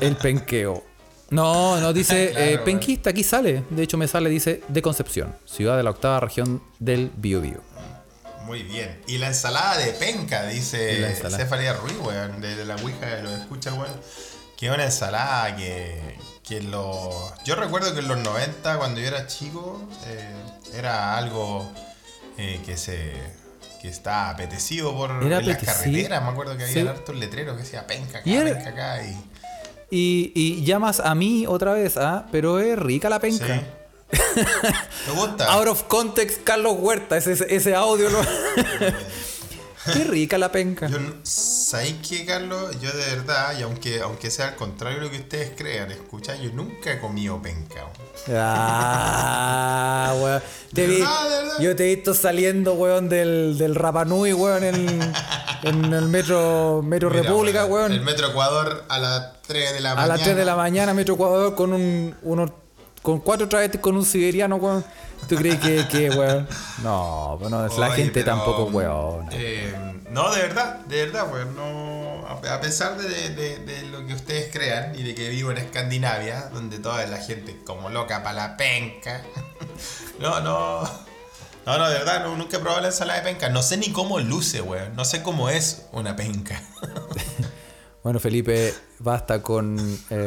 el 0.00 0.16
penqueo. 0.16 0.84
No, 1.30 1.80
no 1.80 1.92
dice 1.92 2.30
Claro, 2.32 2.46
eh, 2.46 2.58
penquista, 2.58 3.10
aquí 3.10 3.22
sale. 3.22 3.64
De 3.70 3.82
hecho, 3.82 3.96
me 3.96 4.06
sale, 4.06 4.28
dice 4.28 4.62
de 4.68 4.82
Concepción, 4.82 5.34
ciudad 5.46 5.76
de 5.76 5.82
la 5.82 5.90
octava 5.90 6.20
región 6.20 6.62
del 6.78 7.10
Biobío. 7.16 7.62
Muy 8.44 8.62
bien. 8.62 9.02
Y 9.06 9.18
la 9.18 9.28
ensalada 9.28 9.76
de 9.78 9.92
penca, 9.92 10.46
dice. 10.46 11.14
Cefalia 11.14 11.74
Ruiz, 11.74 11.96
weón, 12.02 12.40
de, 12.40 12.56
de 12.56 12.64
la 12.64 12.76
Ouija 12.76 13.06
de 13.06 13.22
los 13.22 13.32
escucha, 13.32 13.72
weón. 13.74 13.92
Que 14.56 14.70
una 14.70 14.84
ensalada 14.84 15.54
que, 15.54 16.16
que 16.42 16.62
los... 16.62 17.14
Yo 17.44 17.54
recuerdo 17.54 17.94
que 17.94 18.00
en 18.00 18.08
los 18.08 18.18
90, 18.18 18.78
cuando 18.78 19.00
yo 19.00 19.06
era 19.06 19.26
chico, 19.26 19.88
eh, 20.06 20.34
era 20.74 21.16
algo 21.16 21.70
eh, 22.36 22.60
que 22.64 22.76
se... 22.76 23.12
que 23.80 23.88
está 23.88 24.30
apetecido 24.30 24.94
por 24.96 25.10
Era 25.22 25.38
en 25.38 25.46
las 25.48 25.58
carreteras. 25.62 26.22
Me 26.22 26.28
acuerdo 26.30 26.56
que 26.56 26.64
había 26.64 26.82
Sí. 26.82 26.88
hartos 26.88 27.16
letreros 27.16 27.56
que 27.56 27.62
decía 27.62 27.86
penca 27.86 28.18
acá, 28.18 28.28
Y 28.28 28.34
era- 28.36 28.54
penca 28.54 28.70
acá. 28.70 29.02
Y, 29.04 29.16
Y, 29.90 30.32
y 30.34 30.64
llamas 30.64 31.00
a 31.00 31.14
mí 31.14 31.46
otra 31.46 31.72
vez, 31.72 31.96
¿ah? 31.96 32.26
Pero 32.30 32.58
es 32.60 32.78
rica 32.78 33.08
la 33.08 33.20
penca. 33.20 33.46
sí. 33.46 33.60
¿Te 35.06 35.10
gusta? 35.12 35.46
Out 35.52 35.68
of 35.68 35.82
context, 35.84 36.42
Carlos 36.44 36.76
Huerta, 36.78 37.16
ese, 37.16 37.32
ese- 37.54 37.74
audio. 37.74 38.08
¿no? 38.10 38.18
Qué 39.92 40.04
rica 40.04 40.38
la 40.38 40.50
penca. 40.52 40.86
Yo, 40.88 40.98
no- 40.98 41.14
¿Sabéis 41.22 41.96
qué, 42.08 42.24
Carlos? 42.24 42.80
Yo 42.80 42.90
de 42.92 43.14
verdad, 43.16 43.58
y 43.58 43.62
aunque, 43.62 44.00
aunque 44.00 44.30
sea 44.30 44.48
al 44.48 44.56
contrario 44.56 44.98
de 44.98 45.04
lo 45.06 45.10
que 45.10 45.18
ustedes 45.18 45.52
crean, 45.56 45.90
escucha, 45.90 46.36
yo 46.36 46.50
nunca 46.52 46.92
he 46.92 46.98
comido 47.00 47.40
penca. 47.42 47.84
Ah, 48.90 50.14
weón. 50.20 50.42
Te 50.74 50.82
¿De 50.82 50.86
vi- 50.88 51.00
verdad? 51.00 51.58
yo 51.60 51.76
te 51.76 51.84
he 51.90 51.94
visto 51.96 52.14
saliendo, 52.14 52.74
weón, 52.74 53.08
del, 53.08 53.56
del 53.58 53.74
Rapanui, 53.74 54.32
weón, 54.32 54.64
en, 54.64 55.12
en 55.62 55.84
el 55.92 56.08
metro, 56.08 56.82
metro 56.84 57.10
Mira, 57.10 57.22
República, 57.22 57.64
weón, 57.66 57.92
El. 57.92 58.00
Metro 58.02 58.28
Ecuador 58.28 58.84
a 58.88 58.98
las 58.98 59.42
3 59.46 59.72
de 59.74 59.80
la 59.80 59.92
A 59.92 59.94
mañana. 59.94 60.14
las 60.14 60.22
3 60.24 60.36
de 60.36 60.44
la 60.44 60.56
mañana, 60.56 60.94
Metro 60.94 61.14
Ecuador, 61.14 61.54
con 61.54 61.72
un, 61.72 62.14
uno, 62.22 62.54
con 63.02 63.20
cuatro 63.20 63.48
travestis 63.48 63.80
con 63.80 63.96
un 63.96 64.04
siberiano, 64.04 64.56
weón. 64.56 64.84
¿Tú 65.28 65.36
crees 65.36 65.58
que, 65.58 65.86
que 65.88 66.10
weón? 66.10 66.48
No, 66.82 67.36
pues 67.38 67.50
no, 67.50 67.66
la 67.66 67.86
Oye, 67.88 67.96
gente 67.96 68.22
pero, 68.22 68.36
tampoco, 68.36 68.64
weón. 68.64 69.28
eh, 69.32 69.74
no, 70.10 70.32
de 70.34 70.42
verdad, 70.42 70.76
de 70.86 71.06
verdad, 71.06 71.32
weón. 71.32 71.54
No, 71.56 72.26
a 72.26 72.54
a 72.54 72.60
pesar 72.60 72.96
de, 72.98 73.08
de- 73.30 73.58
de 73.58 73.82
lo 73.88 74.06
que 74.06 74.14
ustedes 74.14 74.50
crean 74.52 74.94
y 74.94 75.02
de 75.02 75.14
que 75.14 75.28
vivo 75.30 75.50
en 75.50 75.58
Escandinavia, 75.58 76.48
donde 76.52 76.78
toda 76.78 77.04
la 77.06 77.16
gente 77.18 77.52
es 77.52 77.56
como 77.66 77.88
loca 77.90 78.22
para 78.22 78.34
la 78.34 78.56
penca. 78.56 79.22
no, 80.20 80.40
no. 80.40 81.08
No, 81.66 81.76
no, 81.76 81.86
de 81.90 81.98
verdad, 81.98 82.22
no, 82.24 82.34
nunca 82.36 82.56
he 82.56 82.60
probado 82.60 82.80
la 82.80 82.88
ensalada 82.88 83.20
de 83.20 83.26
penca. 83.26 83.50
No 83.50 83.62
sé 83.62 83.76
ni 83.76 83.90
cómo 83.92 84.18
luce, 84.20 84.62
weón. 84.62 84.96
No 84.96 85.04
sé 85.04 85.22
cómo 85.22 85.50
es 85.50 85.82
una 85.92 86.16
penca. 86.16 86.62
Bueno, 88.08 88.20
Felipe, 88.20 88.72
basta 89.00 89.42
con. 89.42 89.78
eh, 90.08 90.26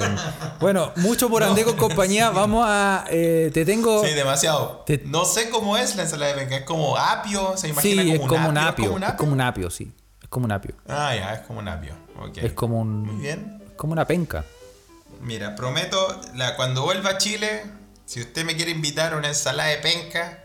bueno, 0.59 0.91
mucho 0.97 1.31
por 1.31 1.41
andé 1.43 1.63
con 1.63 1.75
compañía. 1.75 2.29
Vamos 2.29 2.63
a. 2.69 3.05
eh, 3.09 3.49
te 3.51 3.65
tengo. 3.65 4.05
Sí, 4.05 4.13
demasiado. 4.13 4.83
Te- 4.85 5.01
No 5.05 5.25
sé 5.25 5.49
cómo 5.49 5.75
es 5.77 5.95
la 5.95 6.03
ensalada 6.03 6.31
de 6.31 6.37
penca. 6.41 6.57
Es 6.57 6.63
como 6.63 6.95
apio, 6.95 7.57
se 7.57 7.65
Sí, 7.65 7.93
imagina 7.93 8.03
es 8.03 8.19
como, 8.19 8.29
como 8.29 8.49
un 8.49 8.57
apio. 8.59 8.69
apio. 8.69 8.83
¿Es 8.83 8.87
como 8.87 8.97
un 8.97 9.03
apio? 9.03 9.17
como 9.17 9.33
un 9.33 9.41
apio, 9.41 9.69
sí. 9.71 9.91
Es 10.21 10.27
como 10.29 10.45
un 10.45 10.51
apio. 10.51 10.75
Ah, 10.87 11.15
ya, 11.15 11.33
es 11.33 11.39
como 11.39 11.57
un 11.59 11.67
apio. 11.69 11.95
Es 12.35 12.53
como 12.53 12.79
un. 12.81 13.01
Muy 13.01 13.15
bien. 13.23 13.63
es 13.65 13.73
como 13.75 13.93
una 13.93 14.05
penca. 14.05 14.45
Mira, 15.19 15.55
prometo, 15.55 16.21
la, 16.35 16.55
cuando 16.55 16.83
vuelva 16.83 17.09
a 17.09 17.17
Chile, 17.17 17.63
si 18.05 18.21
usted 18.21 18.45
me 18.45 18.55
quiere 18.55 18.69
invitar 18.69 19.13
a 19.13 19.17
una 19.17 19.29
ensalada 19.29 19.69
de 19.69 19.77
penca, 19.77 20.37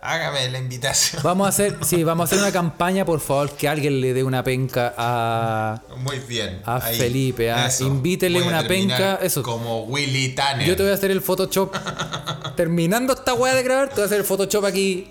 hágame 0.00 0.48
la 0.48 0.58
invitación. 0.58 1.22
Vamos 1.22 1.46
a 1.46 1.48
hacer, 1.50 1.78
sí, 1.84 2.04
vamos 2.04 2.24
a 2.24 2.26
hacer 2.26 2.38
una 2.38 2.52
campaña, 2.52 3.04
por 3.04 3.20
favor, 3.20 3.50
que 3.50 3.68
alguien 3.68 4.00
le 4.00 4.14
dé 4.14 4.22
una 4.24 4.42
penca 4.42 4.94
a. 4.96 5.82
Muy 5.98 6.18
bien. 6.20 6.62
A 6.64 6.80
Felipe, 6.80 7.50
ah, 7.50 7.66
Eso. 7.66 7.86
invítele 7.86 8.42
una 8.42 8.66
penca, 8.66 9.18
eso. 9.22 9.42
Como 9.42 9.84
Willy 9.84 10.30
Tanner. 10.34 10.66
Yo 10.66 10.76
te 10.76 10.82
voy 10.82 10.92
a 10.92 10.94
hacer 10.94 11.10
el 11.10 11.20
Photoshop. 11.20 11.74
Terminando 12.56 13.12
esta 13.12 13.34
weá 13.34 13.54
de 13.54 13.62
grabar, 13.62 13.88
te 13.88 13.96
voy 13.96 14.02
a 14.02 14.06
hacer 14.06 14.18
el 14.18 14.24
Photoshop 14.24 14.64
aquí. 14.64 15.10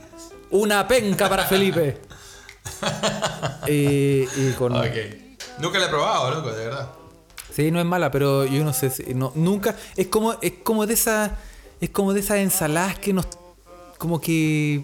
Una 0.50 0.88
penca 0.88 1.30
para 1.30 1.46
Felipe. 1.46 2.02
Y, 3.68 4.24
y 4.36 4.54
con. 4.58 4.76
Ok. 4.76 4.86
Nunca 5.60 5.80
la 5.80 5.86
he 5.86 5.90
probado, 5.90 6.32
loco, 6.32 6.52
de 6.52 6.66
verdad. 6.66 6.90
Sí, 7.54 7.72
no 7.72 7.80
es 7.80 7.86
mala, 7.86 8.12
pero 8.12 8.46
yo 8.46 8.64
no 8.64 8.74
sé 8.74 8.90
si. 8.90 9.14
No, 9.14 9.32
nunca. 9.36 9.76
Es 9.96 10.08
como, 10.08 10.34
es 10.42 10.54
como 10.64 10.86
de 10.86 10.94
esas. 10.94 11.32
Es 11.80 11.90
como 11.90 12.14
de 12.14 12.20
esas 12.20 12.38
ensaladas 12.38 13.00
que 13.00 13.14
nos. 13.14 13.26
Como 13.98 14.20
que. 14.22 14.84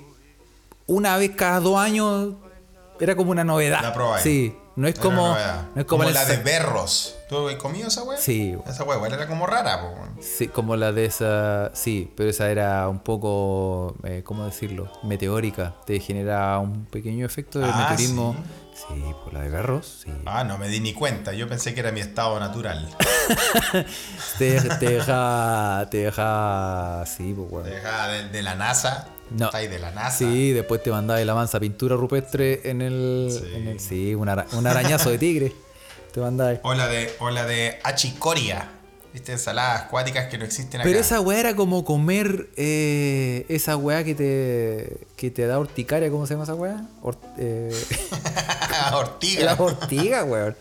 Una 0.88 1.18
vez 1.18 1.32
cada 1.36 1.60
dos 1.60 1.78
años. 1.78 2.34
Era 3.00 3.16
como 3.16 3.32
una 3.32 3.44
novedad. 3.44 3.82
La. 3.82 4.20
Sí. 4.20 4.56
No 4.76 4.88
es 4.88 4.98
como. 4.98 5.24
una 5.24 5.32
novedad. 5.34 5.68
No 5.76 5.82
es 5.82 5.88
como, 5.88 6.04
la 6.04 6.26
de 6.26 6.38
berros. 6.38 7.16
¿Tú 7.30 7.48
has 7.48 7.56
comido 7.56 7.88
esa 7.88 8.04
weá? 8.04 8.18
Sí. 8.18 8.56
Esa 8.68 8.84
igual 8.84 9.12
era 9.14 9.28
como 9.28 9.46
rara, 9.46 9.82
po. 9.82 9.94
Sí, 10.22 10.48
como 10.48 10.76
la 10.76 10.92
de 10.92 11.06
esa. 11.06 11.72
Sí, 11.74 12.12
pero 12.16 12.30
esa 12.30 12.50
era 12.50 12.88
un 12.90 13.00
poco. 13.00 13.96
eh, 14.04 14.22
¿Cómo 14.24 14.46
decirlo? 14.46 14.92
Meteórica. 15.04 15.76
Te 15.86 16.00
genera 16.00 16.58
un 16.60 16.86
pequeño 16.86 17.26
efecto 17.26 17.60
de 17.60 17.66
Ah, 17.66 17.88
meteorismo 17.90 18.36
Sí, 18.38 18.50
por 19.24 19.34
la 19.34 19.42
de 19.42 19.50
garros, 19.50 20.02
sí. 20.04 20.12
Ah, 20.26 20.44
no 20.44 20.58
me 20.58 20.68
di 20.68 20.80
ni 20.80 20.94
cuenta. 20.94 21.34
Yo 21.34 21.48
pensé 21.48 21.74
que 21.74 21.80
era 21.80 21.92
mi 21.92 22.00
estado 22.00 22.40
natural. 22.40 22.90
Te, 24.38 24.60
te 24.62 24.90
deja. 24.90 25.88
Te 25.90 25.98
deja. 25.98 27.04
Sí, 27.06 27.34
pues, 27.36 27.48
weón. 27.52 27.66
Deja 27.70 28.08
de, 28.10 28.30
de 28.30 28.42
la 28.44 28.56
NASA. 28.56 29.08
No. 29.32 29.46
Está 29.46 29.60
ahí 29.60 29.68
de 29.68 29.80
la 29.80 29.92
NASA. 29.92 30.18
Sí, 30.18 30.52
después 30.52 30.84
te 30.84 30.92
mandaba 30.92 31.20
la 31.24 31.34
mansa 31.36 31.60
pintura 31.60 31.96
rupestre 31.96 32.70
en 32.70 32.82
el. 32.82 33.30
Sí. 33.32 33.52
en 33.56 33.68
el- 33.68 33.80
sí, 33.80 34.16
un, 34.16 34.28
ara- 34.30 34.48
un 34.54 34.68
arañazo 34.68 35.10
de 35.10 35.18
tigre. 35.18 35.54
Te 36.12 36.20
mandaba. 36.20 36.60
O 36.64 36.74
la 36.74 36.88
de, 36.88 37.16
o 37.20 37.30
la 37.30 37.46
de 37.46 37.80
achicoria. 37.84 38.70
¿Viste? 39.14 39.32
Ensaladas 39.34 39.84
acuáticas 39.84 40.26
que 40.28 40.38
no 40.40 40.46
existen 40.46 40.82
acá. 40.82 40.90
Pero 40.90 41.00
esa 41.00 41.22
weá 41.22 41.40
era 41.40 41.56
como 41.56 41.86
comer 41.86 42.50
eh, 42.58 43.46
esa 43.48 43.78
weá 43.78 44.04
que 44.04 44.16
te, 44.16 45.06
que 45.16 45.30
te 45.30 45.46
da 45.46 45.60
horticaria, 45.60 46.10
¿cómo 46.10 46.26
se 46.26 46.34
llama 46.34 46.46
esa 46.46 46.56
weá? 46.56 46.84
Hort- 47.04 47.20
eh, 47.38 47.72
Ortiga. 48.94 49.46
la 49.46 49.54
ortiga, 49.54 50.24
weón. 50.24 50.56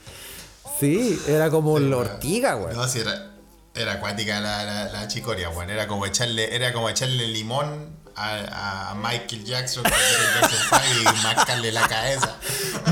Sí, 0.79 1.19
era 1.29 1.49
como 1.51 1.79
Sí, 1.79 1.85
la 1.89 1.97
ortiga, 1.97 2.57
weón. 2.57 2.75
No, 2.77 2.87
sí, 2.89 2.99
era, 3.01 3.31
era 3.75 3.93
acuática 3.95 4.41
la, 4.41 4.65
la, 4.65 4.85
la 4.93 5.09
chicoria, 5.09 5.49
weón. 5.49 5.71
Era 5.71 5.87
como 5.87 6.05
echarle, 6.07 6.55
era 6.55 6.73
como 6.75 6.89
echarle 6.91 7.29
limón 7.29 7.92
a, 8.17 8.91
a 8.91 8.95
Michael 8.95 9.45
Jackson, 9.45 9.85
y 9.87 11.05
mascarle 11.25 11.73
la 11.73 11.87
cabeza. 11.89 12.37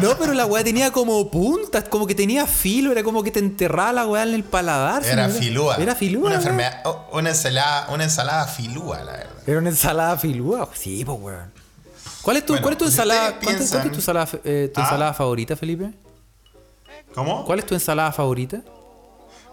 No, 0.03 0.17
pero 0.17 0.33
la 0.35 0.47
weá 0.47 0.65
tenía 0.65 0.91
como 0.93 1.31
puntas, 1.31 1.85
como 1.85 2.07
que 2.07 2.15
tenía 2.15 2.47
filo, 2.47 2.93
era 2.93 3.03
como 3.03 3.23
que 3.23 3.31
te 3.31 3.39
enterraba 3.39 3.93
la 3.93 4.07
weá 4.07 4.23
en 4.23 4.35
el 4.35 4.45
paladar. 4.45 5.05
Era 5.05 5.29
filúa. 5.29 5.77
Era 5.77 5.95
filúa. 5.95 6.27
Una 6.27 6.35
enfermedad, 6.37 6.81
oh, 6.85 7.09
una 7.13 7.31
ensalada, 7.31 7.89
una 7.91 8.05
ensalada 8.05 8.47
filúa, 8.47 9.03
la 9.05 9.13
verdad. 9.13 9.33
Era 9.47 9.59
una 9.59 9.71
ensalada 9.71 10.17
filúa. 10.19 10.69
Sí, 10.75 11.05
pues 11.05 11.19
weón. 11.21 11.53
¿Cuál 12.23 12.37
es 12.37 12.45
tu, 12.47 12.53
Bueno, 12.53 12.63
cuál 12.65 12.73
es 12.75 12.79
tu 12.79 12.85
ensalada? 12.85 13.39
cuál 13.43 13.55
es- 13.57 13.71
cuál 13.71 13.87
es 13.87 13.91
tu 13.93 13.97
ensalada, 13.99 14.29
eh, 14.45 14.71
tu 14.75 14.81
Ah. 14.81 14.85
ensalada 14.85 15.15
favorita, 15.15 15.57
Felipe? 15.57 15.91
¿Cómo? 17.15 17.45
¿Cuál 17.45 17.59
es 17.61 17.67
tu 17.67 17.75
ensalada 17.75 18.13
favorita? 18.13 18.61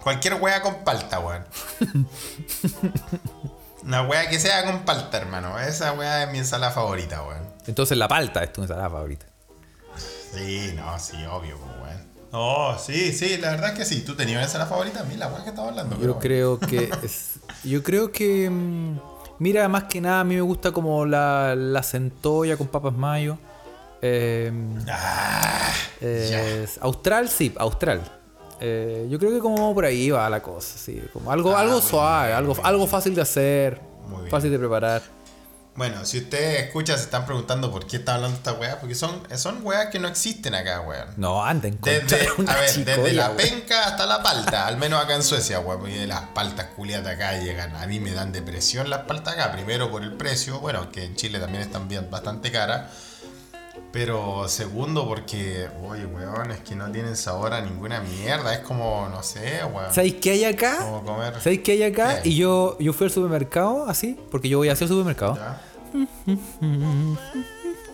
Cualquier 0.04 0.36
wea 0.36 0.62
con 0.62 0.84
palta, 0.84 1.20
weón. 1.20 1.46
Una 3.88 4.02
wea 4.04 4.30
que 4.30 4.38
sea 4.40 4.66
con 4.66 4.84
palta, 4.84 5.18
hermano. 5.18 5.58
Esa 5.60 5.94
wea 5.94 6.24
es 6.24 6.32
mi 6.32 6.40
ensalada 6.40 6.74
favorita, 6.74 7.24
weón. 7.24 7.42
Entonces 7.66 7.98
la 7.98 8.08
palta 8.08 8.44
es 8.44 8.52
tu 8.52 8.62
ensalada 8.62 8.90
favorita. 8.90 9.26
Sí, 10.34 10.74
no, 10.76 11.00
sí, 11.00 11.16
obvio, 11.26 11.58
pues, 11.58 11.72
weón. 11.84 12.08
No, 12.34 12.78
sí, 12.78 13.14
sí, 13.14 13.38
la 13.38 13.52
verdad 13.52 13.72
es 13.72 13.78
que 13.80 13.86
sí. 13.86 14.02
¿Tú 14.02 14.16
tenías 14.16 14.36
una 14.38 14.46
ensalada 14.46 14.70
favorita? 14.70 15.00
A 15.00 15.04
mí, 15.06 15.16
la 15.16 15.28
wea 15.30 15.44
que 15.44 15.50
estaba 15.52 15.70
hablando. 15.70 15.96
Yo 15.96 16.02
bueno. 16.02 16.20
creo 16.20 16.60
que 16.60 16.90
es, 17.04 17.40
yo 17.64 17.82
creo 17.82 18.12
que 18.12 18.50
mm, 18.50 19.00
mira 19.40 19.70
más 19.70 19.86
que 19.86 20.02
nada 20.02 20.20
a 20.20 20.24
mí 20.26 20.36
me 20.36 20.42
gusta 20.42 20.72
como 20.74 21.06
la, 21.06 21.56
la 21.56 21.82
centolla 21.82 22.58
con 22.58 22.68
papas 22.68 22.94
mayo. 22.94 23.38
Eh, 24.02 24.52
Ah, 24.90 25.72
austral 26.82 27.30
sí, 27.30 27.54
austral. 27.58 28.02
Eh, 28.60 29.08
yo 29.10 29.20
creo 29.20 29.32
que 29.32 29.40
como 29.40 29.74
por 29.74 29.86
ahí 29.86 30.10
va 30.10 30.30
la 30.30 30.42
cosa, 30.42 30.78
sí, 30.78 31.02
como 31.14 31.32
algo 31.32 31.56
Ah, 31.56 31.62
algo 31.62 31.82
suave, 31.82 32.28
bien, 32.28 32.38
algo 32.38 32.56
algo 32.64 32.88
fácil 32.88 33.14
de 33.14 33.22
hacer, 33.22 33.80
fácil 34.30 34.52
de 34.52 34.60
preparar. 34.60 35.02
Bueno, 35.78 36.04
si 36.06 36.18
ustedes 36.18 36.66
escuchan, 36.66 36.98
se 36.98 37.04
están 37.04 37.28
preguntando 37.28 37.72
por 37.72 37.86
qué 37.86 37.98
está 37.98 38.16
hablando 38.16 38.36
esta 38.36 38.54
wea, 38.54 38.80
porque 38.80 38.96
son, 38.96 39.22
son 39.36 39.60
weas 39.64 39.92
que 39.92 40.00
no 40.00 40.08
existen 40.08 40.56
acá, 40.56 40.82
weón. 40.82 41.10
No, 41.18 41.46
anda 41.46 41.68
en 41.68 41.78
Desde, 41.80 42.32
una 42.40 42.54
a 42.54 42.62
ver, 42.62 42.74
desde 42.84 43.14
la 43.14 43.36
penca 43.36 43.86
hasta 43.86 44.08
la 44.08 44.24
palta, 44.24 44.66
al 44.66 44.78
menos 44.78 45.04
acá 45.04 45.14
en 45.14 45.22
Suecia, 45.22 45.60
weón. 45.60 45.88
Y 45.88 46.08
las 46.08 46.22
paltas 46.34 46.70
culiatas 46.76 47.14
acá 47.14 47.38
llegan. 47.38 47.76
A 47.76 47.86
mí 47.86 48.00
me 48.00 48.12
dan 48.12 48.32
depresión 48.32 48.90
las 48.90 49.02
paltas 49.02 49.36
acá. 49.36 49.52
Primero 49.52 49.92
por 49.92 50.02
el 50.02 50.14
precio, 50.14 50.60
bueno, 50.60 50.92
que 50.92 51.06
en 51.06 51.16
Chile 51.16 51.40
también 51.40 51.62
están 51.62 51.88
bien, 51.88 52.10
bastante 52.10 52.52
caras. 52.52 52.92
Pero 53.92 54.48
segundo 54.48 55.08
porque, 55.08 55.68
oye, 55.88 56.06
weón, 56.06 56.52
es 56.52 56.60
que 56.60 56.76
no 56.76 56.92
tienen 56.92 57.16
sabor 57.16 57.54
a 57.54 57.62
ninguna 57.62 58.02
mierda. 58.02 58.54
Es 58.54 58.60
como, 58.60 59.08
no 59.10 59.24
sé, 59.24 59.62
weón. 59.66 59.94
¿Sabéis 59.94 60.16
qué 60.16 60.32
hay 60.32 60.44
acá? 60.44 60.78
Como 60.80 61.04
comer. 61.04 61.34
¿Sabéis 61.42 61.62
qué 61.62 61.72
hay 61.74 61.84
acá? 61.84 62.22
¿Qué? 62.22 62.30
Y 62.30 62.36
yo, 62.36 62.78
yo 62.80 62.94
fui 62.94 63.06
al 63.06 63.12
supermercado 63.12 63.86
así, 63.88 64.18
porque 64.30 64.50
yo 64.50 64.58
voy 64.58 64.70
hacia 64.70 64.86
el 64.86 64.90
supermercado. 64.90 65.36
¿Ya? 65.36 65.62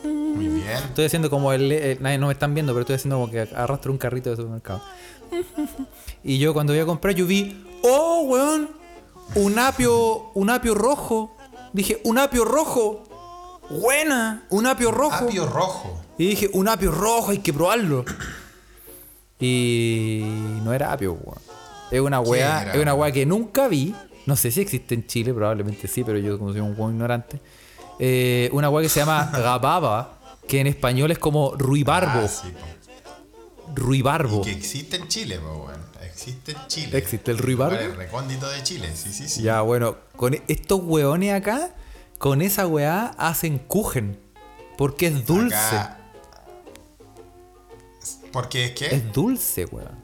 Muy 0.04 0.48
bien. 0.48 0.78
Estoy 0.90 1.06
haciendo 1.06 1.30
como 1.30 1.54
el, 1.54 1.98
nadie 2.02 2.18
no 2.18 2.28
me 2.28 2.34
están 2.34 2.54
viendo, 2.54 2.74
pero 2.74 2.82
estoy 2.82 2.96
haciendo 2.96 3.18
como 3.18 3.32
que 3.32 3.42
arrastro 3.56 3.92
un 3.92 3.98
carrito 3.98 4.32
de 4.32 4.36
supermercado. 4.36 4.82
Y 6.24 6.40
yo 6.40 6.54
cuando 6.54 6.74
voy 6.74 6.82
a 6.82 6.86
comprar, 6.86 7.14
yo 7.16 7.26
vi, 7.26 7.66
oh, 7.84 8.24
weón, 8.28 8.70
un 9.36 9.60
apio, 9.60 10.32
un 10.34 10.50
apio 10.50 10.74
rojo. 10.74 11.36
Dije, 11.72 12.02
un 12.04 12.18
apio 12.18 12.46
rojo. 12.46 13.04
Buena, 13.80 14.44
un 14.50 14.66
apio 14.66 14.92
rojo. 14.92 15.26
Apio 15.26 15.46
rojo. 15.46 16.02
Y 16.18 16.28
dije, 16.28 16.50
un 16.54 16.68
apio 16.68 16.92
rojo, 16.92 17.32
hay 17.32 17.40
que 17.40 17.54
probarlo. 17.54 18.06
Y 19.40 20.24
no 20.64 20.74
era 20.74 20.94
apio, 20.94 21.14
weón. 21.14 21.40
Es 21.92 22.00
una 22.00 22.22
weá, 22.22 22.72
es 22.74 22.82
una 22.82 22.94
weá 22.94 23.12
que 23.12 23.26
nunca 23.26 23.68
vi. 23.68 23.94
No 24.26 24.36
sé 24.36 24.52
si 24.52 24.62
existe 24.62 24.96
en 24.96 25.06
Chile, 25.06 25.34
probablemente 25.34 25.88
sí, 25.88 26.04
pero 26.04 26.18
yo 26.18 26.40
como 26.40 26.52
soy 26.52 26.62
un 26.62 26.76
weón 26.78 26.94
ignorante. 26.94 27.40
Eh, 28.00 28.50
una 28.54 28.70
weá 28.70 28.84
que 28.84 28.90
se 28.90 29.02
llama 29.02 29.30
gababa, 29.34 30.18
que 30.48 30.60
en 30.60 30.68
español 30.68 31.12
es 31.12 31.20
como 31.20 31.56
ruibarbo. 31.56 32.22
Ah, 32.26 32.28
sí, 32.28 32.54
ruibarbo. 33.76 34.42
Que 34.42 34.52
existe 34.52 34.96
en 34.98 35.08
Chile, 35.08 35.40
pues, 35.40 35.54
weón. 35.54 35.84
Existe 36.04 36.52
en 36.52 36.68
Chile. 36.68 36.98
¿Existe 36.98 37.32
el 37.32 37.38
ruibarbo? 37.40 37.78
El 37.78 37.96
recóndito 37.96 38.48
de 38.48 38.64
Chile, 38.64 38.92
sí, 38.96 39.12
sí, 39.12 39.28
sí. 39.28 39.42
Ya, 39.42 39.62
bueno, 39.62 39.98
con 40.16 40.36
estos 40.48 40.80
weones 40.84 41.34
acá, 41.34 41.72
con 42.24 42.42
esa 42.42 42.66
weá 42.68 43.14
hacen 43.18 43.58
kuchen. 43.60 44.18
Porque 44.78 45.08
es 45.08 45.26
dulce. 45.26 45.56
Acá- 45.58 45.98
Porque 48.32 48.66
es 48.68 48.72
que 48.72 48.86
Es 48.96 49.12
dulce, 49.12 49.66
weón. 49.66 50.02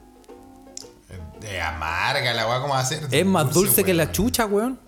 de 1.40 1.62
amarga 1.62 2.34
la 2.34 2.46
weá, 2.46 2.60
¿cómo 2.60 2.74
va 2.74 2.80
a 2.80 2.84
ser? 2.84 3.08
Es 3.10 3.24
más 3.26 3.50
dulce 3.54 3.82
que 3.84 3.94
la 3.94 4.12
chucha, 4.12 4.44
weón. 4.44 4.78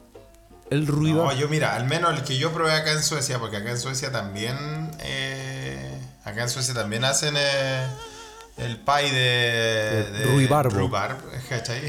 El 0.69 0.87
ruido. 0.87 1.25
No, 1.25 1.33
yo 1.33 1.49
mira, 1.49 1.75
al 1.75 1.87
menos 1.87 2.13
el 2.19 2.23
que 2.25 2.37
yo 2.37 2.53
probé 2.53 2.73
acá 2.75 2.93
en 2.93 3.03
Suecia, 3.03 3.39
porque 3.39 3.57
acá 3.57 3.71
en 3.71 3.79
Suecia 3.79 4.13
también. 4.13 4.91
eh, 5.01 5.99
acá 6.25 6.43
en 6.43 6.51
Suecia 6.51 6.75
también 6.75 7.05
hacen 7.07 7.35
eh, 7.39 7.87
el 8.59 8.77
pie 8.79 9.11
de. 9.11 10.11
De 10.13 10.19
de 10.19 10.25
ruibarbo. 10.27 10.91
¿cachai? 11.49 11.81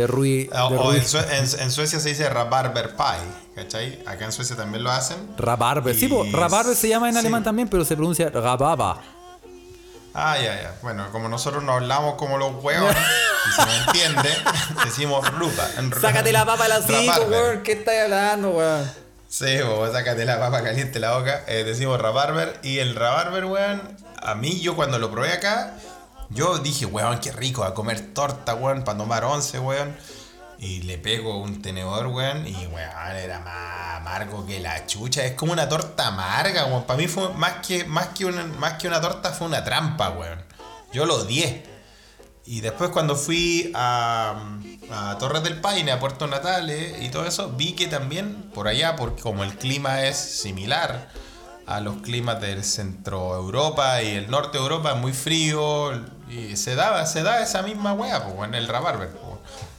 De 0.00 0.06
rui, 0.06 0.48
O, 0.52 0.70
de 0.70 0.76
o 0.78 0.92
en, 0.94 1.06
Sue- 1.06 1.24
en- 1.30 1.60
en 1.60 1.70
Suecia 1.70 2.00
se 2.00 2.08
dice 2.10 2.28
rabarber 2.28 2.96
pie, 2.96 3.06
¿cachai? 3.54 4.02
Acá 4.06 4.24
en 4.24 4.32
Suecia 4.32 4.56
también 4.56 4.82
lo 4.82 4.90
hacen. 4.90 5.16
Rabarber. 5.36 5.94
Sí, 5.94 6.06
Y- 6.06 6.08
po, 6.08 6.24
rabarber 6.32 6.74
se 6.74 6.88
llama 6.88 7.08
en 7.08 7.14
sí. 7.14 7.18
alemán 7.20 7.44
también, 7.44 7.68
pero 7.68 7.84
se 7.84 7.96
pronuncia 7.96 8.30
rababa. 8.30 9.00
Ah, 10.12 10.36
ya, 10.38 10.60
ya. 10.60 10.74
Bueno, 10.82 11.06
como 11.12 11.28
nosotros 11.28 11.62
no 11.62 11.74
hablamos 11.74 12.14
como 12.16 12.36
los 12.36 12.52
huevos, 12.64 12.90
y 13.48 13.52
se 13.54 13.64
nos 13.66 13.86
entiende, 13.86 14.28
decimos 14.84 15.30
ruba. 15.38 15.68
Sácate 16.00 16.32
la 16.32 16.44
papa 16.44 16.64
hocico, 16.66 17.12
Rabarber. 17.12 17.28
weón. 17.28 17.62
¿Qué 17.62 17.72
estás 17.72 17.94
hablando, 18.04 18.50
weón? 18.50 18.90
Sí, 19.28 19.62
vos 19.62 19.92
sácate 19.92 20.24
la 20.24 20.40
papa 20.40 20.62
caliente 20.64 20.96
en 20.98 21.02
la 21.02 21.16
boca. 21.16 21.44
Eh, 21.46 21.62
decimos 21.62 22.00
rabarber. 22.00 22.58
Y 22.64 22.78
el 22.78 22.96
rabarber, 22.96 23.44
weón, 23.44 23.80
a 24.20 24.34
mí 24.34 24.58
yo 24.60 24.74
cuando 24.74 24.98
lo 24.98 25.10
probé 25.12 25.30
acá, 25.32 25.74
yo 26.30 26.58
dije, 26.58 26.86
weón, 26.86 27.18
qué 27.18 27.32
rico, 27.32 27.64
a 27.64 27.74
comer 27.74 28.14
torta, 28.14 28.54
weón, 28.54 28.84
para 28.84 28.98
tomar 28.98 29.24
once, 29.24 29.58
weón. 29.58 29.96
Y 30.58 30.82
le 30.82 30.98
pego 30.98 31.38
un 31.38 31.62
tenedor, 31.62 32.06
weón, 32.08 32.46
y 32.46 32.66
weón, 32.66 33.16
era 33.16 33.40
más 33.40 34.00
amargo 34.00 34.46
que 34.46 34.60
la 34.60 34.86
chucha. 34.86 35.24
Es 35.24 35.32
como 35.32 35.52
una 35.52 35.68
torta 35.68 36.08
amarga, 36.08 36.66
weón. 36.66 36.84
Para 36.84 36.98
mí 36.98 37.08
fue 37.08 37.32
más 37.34 37.66
que, 37.66 37.84
más, 37.84 38.08
que 38.08 38.26
una, 38.26 38.44
más 38.44 38.74
que 38.74 38.86
una 38.86 39.00
torta, 39.00 39.32
fue 39.32 39.46
una 39.48 39.64
trampa, 39.64 40.10
weón. 40.10 40.44
Yo 40.92 41.06
lo 41.06 41.16
odié. 41.16 41.64
Y 42.44 42.60
después 42.60 42.90
cuando 42.90 43.16
fui 43.16 43.70
a, 43.74 44.34
a 44.90 45.18
Torres 45.18 45.42
del 45.42 45.60
Paine, 45.60 45.92
a 45.92 46.00
Puerto 46.00 46.26
Natales 46.26 47.00
y 47.02 47.08
todo 47.10 47.26
eso, 47.26 47.50
vi 47.50 47.72
que 47.72 47.86
también 47.86 48.50
por 48.54 48.66
allá, 48.66 48.96
porque 48.96 49.22
como 49.22 49.44
el 49.44 49.56
clima 49.56 50.04
es 50.04 50.16
similar 50.16 51.10
a 51.66 51.80
los 51.80 51.98
climas 51.98 52.40
del 52.40 52.64
centro 52.64 53.36
Europa 53.36 54.02
y 54.02 54.08
el 54.08 54.28
norte 54.30 54.58
de 54.58 54.64
Europa, 54.64 54.92
es 54.92 54.96
muy 54.96 55.12
frío, 55.12 55.92
y 56.30 56.56
se 56.56 56.74
da, 56.74 57.04
se 57.06 57.22
da 57.22 57.42
esa 57.42 57.62
misma 57.62 57.92
wea, 57.92 58.24
pues, 58.24 58.48
en 58.48 58.54
el 58.54 58.68
rabarber. 58.68 59.10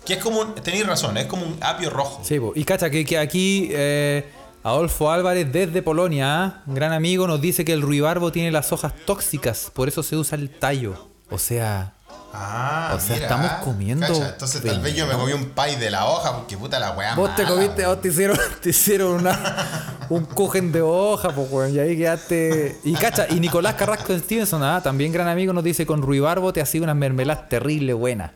Que 0.06 0.14
es 0.14 0.24
como 0.24 0.42
un, 0.42 0.56
tenéis 0.56 0.86
razón, 0.86 1.18
es 1.18 1.26
como 1.26 1.46
un 1.46 1.58
apio 1.62 1.90
rojo. 1.90 2.22
Sí, 2.24 2.40
po. 2.40 2.54
y 2.56 2.64
cacha, 2.66 2.90
que, 2.90 3.06
que 3.06 3.18
aquí 3.18 3.70
eh, 3.72 4.30
Adolfo 4.64 5.12
Álvarez 5.12 5.52
desde 5.52 5.82
Polonia, 5.82 6.62
un 6.66 6.76
gran 6.76 6.92
amigo, 6.92 7.28
nos 7.28 7.40
dice 7.40 7.64
que 7.66 7.74
el 7.74 7.82
ruibarbo 7.82 8.32
tiene 8.32 8.52
las 8.52 8.72
hojas 8.72 8.94
tóxicas, 9.06 9.72
por 9.74 9.88
eso 9.88 10.04
se 10.04 10.16
usa 10.18 10.38
el 10.38 10.50
tallo. 10.50 11.08
O 11.30 11.38
sea, 11.38 11.94
Ah, 12.34 12.94
O 12.96 13.00
sea, 13.00 13.16
mira, 13.16 13.26
estamos 13.28 13.52
comiendo 13.64 14.08
cacha, 14.08 14.30
entonces 14.30 14.64
tal 14.64 14.80
vez 14.80 14.96
yo 14.96 15.06
me 15.06 15.14
comí 15.16 15.34
un 15.34 15.50
pie 15.50 15.76
de 15.78 15.92
la 15.92 16.06
hoja, 16.06 16.34
porque 16.38 16.58
puta 16.58 16.80
la 16.80 16.92
wea 16.92 17.14
vos 17.16 17.36
te 17.36 17.44
comiste, 17.44 17.86
vos 17.86 18.00
te 18.00 18.08
hicieron, 18.08 18.40
te 18.62 18.70
hicieron 18.70 19.12
una, 19.16 20.01
un 20.12 20.26
cogen 20.26 20.74
de 20.74 20.82
hoja, 20.82 21.34
pues, 21.34 21.50
weón, 21.50 21.74
y 21.74 21.80
ahí 21.80 21.98
quedaste. 21.98 22.78
Y 22.84 22.94
cacha, 22.96 23.28
y 23.30 23.40
Nicolás 23.40 23.76
Carrasco 23.76 24.18
Stevenson, 24.18 24.62
¿ah? 24.62 24.82
también 24.84 25.14
gran 25.14 25.30
amigo, 25.30 25.54
nos 25.54 25.64
dice 25.64 25.86
con 25.86 26.02
ruibarbo 26.02 26.52
te 26.52 26.62
hacía 26.62 26.82
unas 26.82 26.98
mermeladas 26.98 27.48
terrible 27.48 27.94
buenas. 27.94 28.32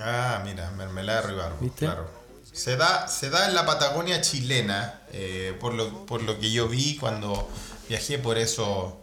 Ah, 0.00 0.40
mira, 0.44 0.70
mermelada 0.76 1.22
de 1.22 1.26
ruibarbo, 1.26 1.56
¿Viste? 1.60 1.86
claro. 1.86 2.08
Se 2.52 2.76
da, 2.76 3.08
se 3.08 3.30
da 3.30 3.48
en 3.48 3.54
la 3.54 3.66
Patagonia 3.66 4.20
chilena, 4.20 5.00
eh, 5.12 5.56
por, 5.60 5.74
lo, 5.74 6.06
por 6.06 6.22
lo 6.22 6.38
que 6.38 6.52
yo 6.52 6.68
vi 6.68 6.96
cuando 6.96 7.48
viajé 7.88 8.18
por 8.18 8.38
eso, 8.38 9.00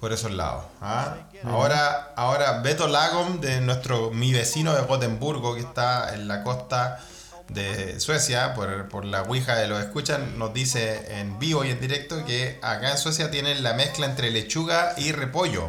por 0.00 0.12
esos 0.12 0.32
lados. 0.32 0.64
¿ah? 0.80 1.16
Ahora, 1.44 2.12
ahora 2.16 2.60
Beto 2.60 2.88
Lagom, 2.88 3.40
de 3.40 3.60
nuestro 3.60 4.10
mi 4.10 4.32
vecino 4.32 4.74
de 4.74 4.82
Gotemburgo, 4.82 5.54
que 5.54 5.60
está 5.60 6.14
en 6.14 6.26
la 6.26 6.42
costa 6.42 7.00
de 7.48 8.00
Suecia, 8.00 8.54
por, 8.54 8.88
por 8.88 9.04
la 9.04 9.22
Ouija 9.22 9.56
de 9.56 9.68
los 9.68 9.80
escuchan, 9.80 10.38
nos 10.38 10.54
dice 10.54 11.20
en 11.20 11.38
vivo 11.38 11.64
y 11.64 11.70
en 11.70 11.80
directo 11.80 12.24
que 12.24 12.58
acá 12.62 12.92
en 12.92 12.98
Suecia 12.98 13.30
tienen 13.30 13.62
la 13.62 13.74
mezcla 13.74 14.06
entre 14.06 14.30
lechuga 14.30 14.94
y 14.96 15.12
repollo. 15.12 15.68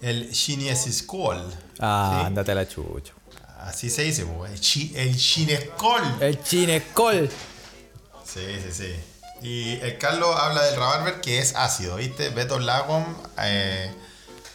El 0.00 0.30
Shinesiskol. 0.30 1.42
Ah, 1.78 2.18
¿sí? 2.20 2.26
ándate 2.26 2.52
a 2.52 2.54
la 2.54 2.68
chucha. 2.68 3.12
Así 3.60 3.90
se 3.90 4.02
dice, 4.02 4.24
po, 4.24 4.46
el, 4.46 4.58
chi, 4.58 4.92
el 4.96 5.14
Shineskol. 5.14 6.02
El 6.20 6.42
chinescol. 6.42 7.28
Sí, 8.24 8.40
sí, 8.64 8.72
sí. 8.72 8.94
Y 9.42 9.72
el 9.80 9.98
Carlos 9.98 10.34
habla 10.36 10.62
del 10.62 10.76
rabarber 10.76 11.20
que 11.20 11.38
es 11.38 11.54
ácido, 11.56 11.96
¿viste? 11.96 12.28
Beto 12.30 12.58
Lagom 12.58 13.04
eh, 13.42 13.90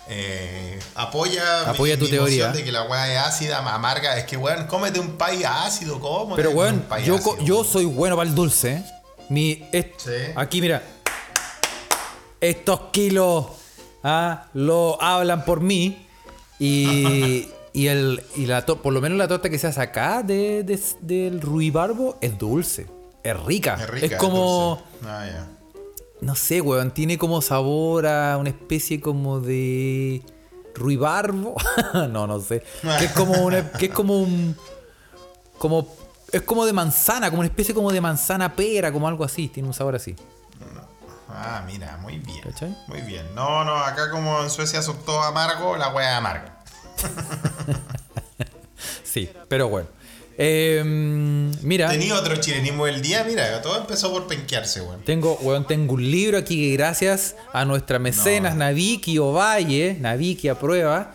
eh, 0.07 0.79
apoya, 0.95 1.69
Apoya 1.69 1.97
tu 1.97 2.07
teoría. 2.07 2.49
de 2.51 2.63
que 2.63 2.71
la 2.71 2.83
weá 2.83 3.11
es 3.11 3.19
ácida, 3.19 3.59
amarga. 3.59 4.17
Es 4.17 4.25
que, 4.25 4.37
weón, 4.37 4.67
cómete 4.67 4.99
un 4.99 5.17
país 5.17 5.43
ácido, 5.45 5.99
¿cómo? 5.99 6.35
Pero 6.35 6.51
weón, 6.51 6.85
yo, 7.03 7.15
ácido, 7.15 7.37
yo 7.43 7.55
weón? 7.55 7.65
soy 7.67 7.85
bueno 7.85 8.15
para 8.15 8.29
el 8.29 8.35
dulce. 8.35 8.73
¿eh? 8.73 8.85
Mi, 9.29 9.63
Sí. 9.97 10.11
Aquí, 10.35 10.61
mira. 10.61 10.83
Estos 12.41 12.79
kilos 12.91 13.47
ah, 14.03 14.47
lo 14.53 15.01
hablan 15.01 15.45
por 15.45 15.61
mí. 15.61 16.05
Y, 16.59 17.49
y, 17.73 17.87
el, 17.87 18.23
y 18.35 18.45
la 18.45 18.65
to- 18.65 18.81
por 18.81 18.93
lo 18.93 19.01
menos 19.01 19.17
la 19.17 19.27
torta 19.27 19.49
que 19.49 19.57
se 19.59 19.67
hace 19.67 19.81
acá 19.81 20.21
de, 20.23 20.63
de- 20.63 20.79
del 21.01 21.41
ruibarbo 21.41 22.17
es 22.21 22.37
dulce. 22.37 22.87
Es 23.23 23.37
rica. 23.43 23.77
Es 23.81 23.89
rica. 23.89 24.17
como. 24.17 24.81
dulce. 25.01 25.09
Ah. 25.09 25.47
No 26.21 26.35
sé, 26.35 26.61
weón. 26.61 26.91
Tiene 26.91 27.17
como 27.17 27.41
sabor 27.41 28.07
a 28.07 28.37
una 28.37 28.49
especie 28.49 28.99
como 29.01 29.39
de. 29.39 30.23
Ruibarbo. 30.73 31.55
no, 32.09 32.27
no 32.27 32.39
sé. 32.39 32.63
Que 32.99 33.05
es 33.05 33.11
como 33.11 33.33
una, 33.43 33.71
que 33.71 33.85
es 33.87 33.91
como 33.91 34.19
un. 34.19 34.55
Como. 35.57 35.87
Es 36.31 36.41
como 36.41 36.65
de 36.65 36.73
manzana, 36.73 37.29
como 37.29 37.41
una 37.41 37.47
especie 37.47 37.73
como 37.73 37.91
de 37.91 38.01
manzana 38.01 38.55
pera, 38.55 38.91
como 38.91 39.07
algo 39.07 39.23
así. 39.23 39.47
Tiene 39.47 39.67
un 39.67 39.73
sabor 39.73 39.95
así. 39.95 40.15
Ah, 41.29 41.63
mira, 41.65 41.97
muy 41.97 42.17
bien. 42.19 42.41
¿Cachai? 42.41 42.75
Muy 42.87 43.01
bien. 43.01 43.35
No, 43.35 43.65
no, 43.65 43.75
acá 43.75 44.09
como 44.09 44.41
en 44.41 44.49
Suecia 44.49 44.81
son 44.81 44.97
todos 45.05 45.25
amargos, 45.25 45.77
la 45.77 45.87
es 45.87 46.07
amarga. 46.07 46.57
Sí, 49.03 49.31
pero 49.47 49.69
bueno. 49.69 49.87
Eh, 50.37 50.81
mira, 51.61 51.89
Tenía 51.89 52.15
otro 52.15 52.35
chilenismo 52.35 52.85
del 52.85 53.01
día, 53.01 53.23
mira, 53.25 53.61
todo 53.61 53.77
empezó 53.79 54.11
por 54.11 54.27
penquearse, 54.27 54.81
weón. 54.81 55.01
tengo, 55.03 55.35
weón, 55.41 55.65
tengo 55.65 55.93
un 55.93 56.11
libro 56.11 56.37
aquí 56.37 56.57
que 56.69 56.73
gracias 56.77 57.35
a 57.53 57.63
nuestra 57.65 57.99
mecenas 57.99 58.53
No. 58.53 58.59
Naviki 58.65 59.17
Ovalle, 59.17 59.95
Naviki 59.99 60.49
a 60.49 60.59
prueba, 60.59 61.13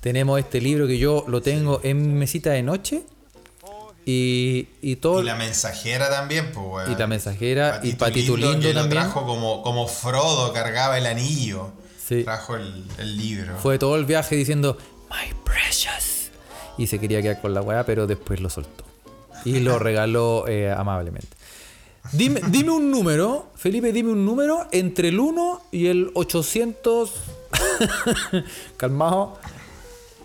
tenemos 0.00 0.38
este 0.38 0.60
libro 0.60 0.86
que 0.86 0.96
yo 0.98 1.24
lo 1.28 1.42
tengo 1.42 1.80
en 1.84 2.00
mi 2.06 2.14
mesita 2.14 2.50
de 2.50 2.62
noche. 2.62 3.02
Y, 4.08 4.68
y 4.82 4.96
todo. 4.96 5.20
Y 5.20 5.24
la 5.24 5.34
mensajera 5.34 6.08
también, 6.08 6.52
pues, 6.52 6.64
weón. 6.66 6.92
Y 6.92 6.94
la 6.94 7.06
mensajera, 7.08 7.80
y 7.82 7.94
Patito 7.94 8.36
que 8.36 8.40
Lindo 8.40 8.68
lo 8.68 8.74
también. 8.80 9.02
trajo 9.02 9.26
como, 9.26 9.62
como 9.62 9.88
Frodo 9.88 10.52
cargaba 10.52 10.96
el 10.96 11.06
anillo. 11.06 11.72
Sí. 12.08 12.22
Trajo 12.22 12.54
el, 12.54 12.84
el 12.98 13.16
libro. 13.16 13.56
Fue 13.60 13.78
todo 13.80 13.96
el 13.96 14.04
viaje 14.04 14.36
diciendo, 14.36 14.78
My 15.10 15.34
precious. 15.44 16.15
Y 16.78 16.86
se 16.86 16.98
quería 16.98 17.22
quedar 17.22 17.40
con 17.40 17.54
la 17.54 17.62
weá, 17.62 17.84
pero 17.84 18.06
después 18.06 18.40
lo 18.40 18.50
soltó. 18.50 18.84
Y 19.44 19.60
lo 19.60 19.78
regaló 19.80 20.46
eh, 20.48 20.70
amablemente. 20.70 21.36
Dime, 22.12 22.40
dime 22.48 22.70
un 22.70 22.90
número, 22.90 23.48
Felipe, 23.56 23.92
dime 23.92 24.12
un 24.12 24.24
número 24.24 24.68
entre 24.70 25.08
el 25.08 25.18
1 25.18 25.62
y 25.72 25.86
el 25.88 26.10
800. 26.14 27.12
calmado, 28.76 29.38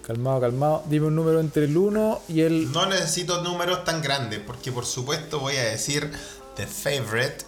calmado, 0.06 0.42
calmado. 0.42 0.84
Dime 0.88 1.08
un 1.08 1.16
número 1.16 1.40
entre 1.40 1.66
el 1.66 1.76
1 1.76 2.22
y 2.30 2.42
el. 2.42 2.72
No 2.72 2.86
necesito 2.86 3.42
números 3.42 3.84
tan 3.84 4.02
grandes, 4.02 4.40
porque 4.40 4.72
por 4.72 4.86
supuesto 4.86 5.40
voy 5.40 5.56
a 5.56 5.64
decir 5.64 6.12
The 6.56 6.68
Favorite 6.68 7.46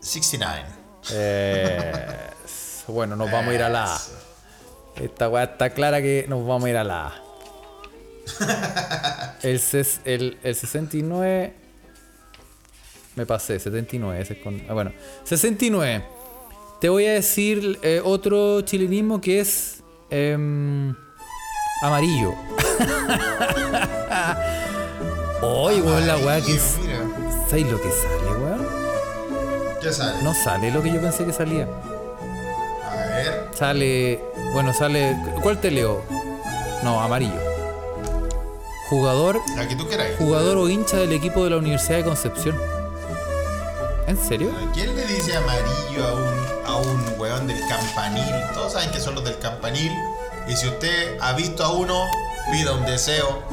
69. 0.00 0.64
Eh, 1.12 2.30
bueno, 2.88 3.16
nos 3.16 3.30
vamos 3.30 3.52
a 3.52 3.54
ir 3.54 3.62
a 3.62 3.68
la 3.68 3.94
A. 3.94 4.00
Esta 4.96 5.28
weá 5.28 5.44
está 5.44 5.70
clara 5.70 6.02
que 6.02 6.26
nos 6.28 6.46
vamos 6.46 6.64
a 6.64 6.70
ir 6.70 6.76
a 6.76 6.84
la 6.84 7.06
A. 7.06 7.22
El, 9.42 9.58
ses- 9.58 10.00
el, 10.04 10.38
el 10.42 10.54
69. 10.54 11.54
Me 13.16 13.26
pasé, 13.26 13.58
79. 13.58 14.20
ese 14.20 14.34
es 14.34 14.38
con- 14.40 14.62
ah, 14.68 14.72
bueno, 14.74 14.92
69. 15.24 16.04
Te 16.80 16.88
voy 16.88 17.06
a 17.06 17.12
decir 17.12 17.78
eh, 17.82 18.00
otro 18.04 18.60
chilenismo 18.62 19.20
que 19.20 19.40
es 19.40 19.82
em, 20.10 20.94
amarillo. 21.82 22.34
Oye, 25.42 25.82
weón, 25.82 26.06
la 26.06 26.16
weá 26.18 26.40
que 26.40 26.54
es. 26.54 26.76
Mira, 26.80 27.00
¿Sabes 27.48 27.70
lo 27.70 27.80
que 27.80 27.90
sale, 27.90 28.42
weón? 28.42 28.66
¿qué 29.82 29.92
sale? 29.92 30.22
No 30.22 30.34
sale 30.34 30.70
lo 30.70 30.82
que 30.82 30.92
yo 30.92 31.00
pensé 31.00 31.24
que 31.24 31.32
salía. 31.32 31.68
A 32.88 32.96
ver. 33.16 33.48
Sale. 33.52 34.20
Bueno, 34.52 34.72
sale. 34.72 35.16
¿Cuál 35.42 35.60
te 35.60 35.70
leo? 35.70 36.02
No, 36.82 37.00
amarillo. 37.00 37.51
Jugador. 38.92 39.40
La 39.56 39.66
que 39.66 39.74
tú 39.74 39.88
quieras. 39.88 40.08
Jugador 40.18 40.58
o 40.58 40.68
hincha 40.68 40.98
del 40.98 41.14
equipo 41.14 41.44
de 41.44 41.48
la 41.48 41.56
Universidad 41.56 41.96
de 41.96 42.04
Concepción. 42.04 42.54
¿En 44.06 44.18
serio? 44.18 44.50
¿Quién 44.74 44.94
le 44.94 45.06
dice 45.06 45.34
amarillo 45.34 46.06
a 46.06 46.12
un, 46.12 46.66
a 46.66 46.76
un 46.76 47.18
weón 47.18 47.46
del 47.46 47.58
campanil? 47.66 48.34
Todos 48.52 48.74
saben 48.74 48.90
que 48.90 49.00
son 49.00 49.14
los 49.14 49.24
del 49.24 49.38
campanil. 49.38 49.90
Y 50.46 50.54
si 50.56 50.68
usted 50.68 51.16
ha 51.22 51.32
visto 51.32 51.64
a 51.64 51.72
uno, 51.72 52.04
pida 52.52 52.72
un 52.74 52.84
deseo. 52.84 53.42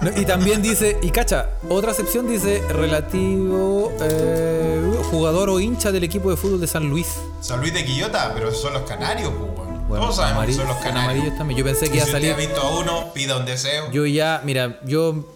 No, 0.00 0.10
y 0.16 0.24
también 0.24 0.62
dice, 0.62 0.98
y 1.00 1.10
cacha, 1.10 1.50
otra 1.68 1.92
excepción 1.92 2.26
dice 2.26 2.60
relativo 2.70 3.92
eh, 4.00 4.82
jugador 5.12 5.48
o 5.48 5.60
hincha 5.60 5.92
del 5.92 6.02
equipo 6.02 6.28
de 6.28 6.36
fútbol 6.36 6.60
de 6.60 6.66
San 6.66 6.88
Luis. 6.88 7.20
San 7.40 7.60
Luis 7.60 7.72
de 7.72 7.84
Quillota, 7.84 8.32
pero 8.34 8.48
esos 8.48 8.62
son 8.62 8.72
los 8.72 8.82
canarios, 8.82 9.32
pues, 9.38 9.52
weón. 9.56 9.71
Bueno, 9.92 10.06
Todos 10.06 10.16
sabemos 10.16 10.38
amarillo- 10.44 10.56
que 10.62 10.66
son 10.66 10.68
los 10.74 10.76
canarios. 10.82 11.04
amarillos 11.04 11.38
también. 11.38 11.58
Yo 11.58 11.64
pensé 11.66 11.88
que 11.90 11.96
iba 11.96 12.02
a 12.04 12.06
usted 12.06 12.12
salir. 12.18 12.32
ha 12.32 12.36
visto 12.36 12.60
a 12.62 12.78
uno, 12.78 13.12
pida 13.12 13.36
un 13.36 13.44
deseo. 13.44 13.90
Yo 13.92 14.06
ya, 14.06 14.40
mira, 14.42 14.80
yo 14.86 15.28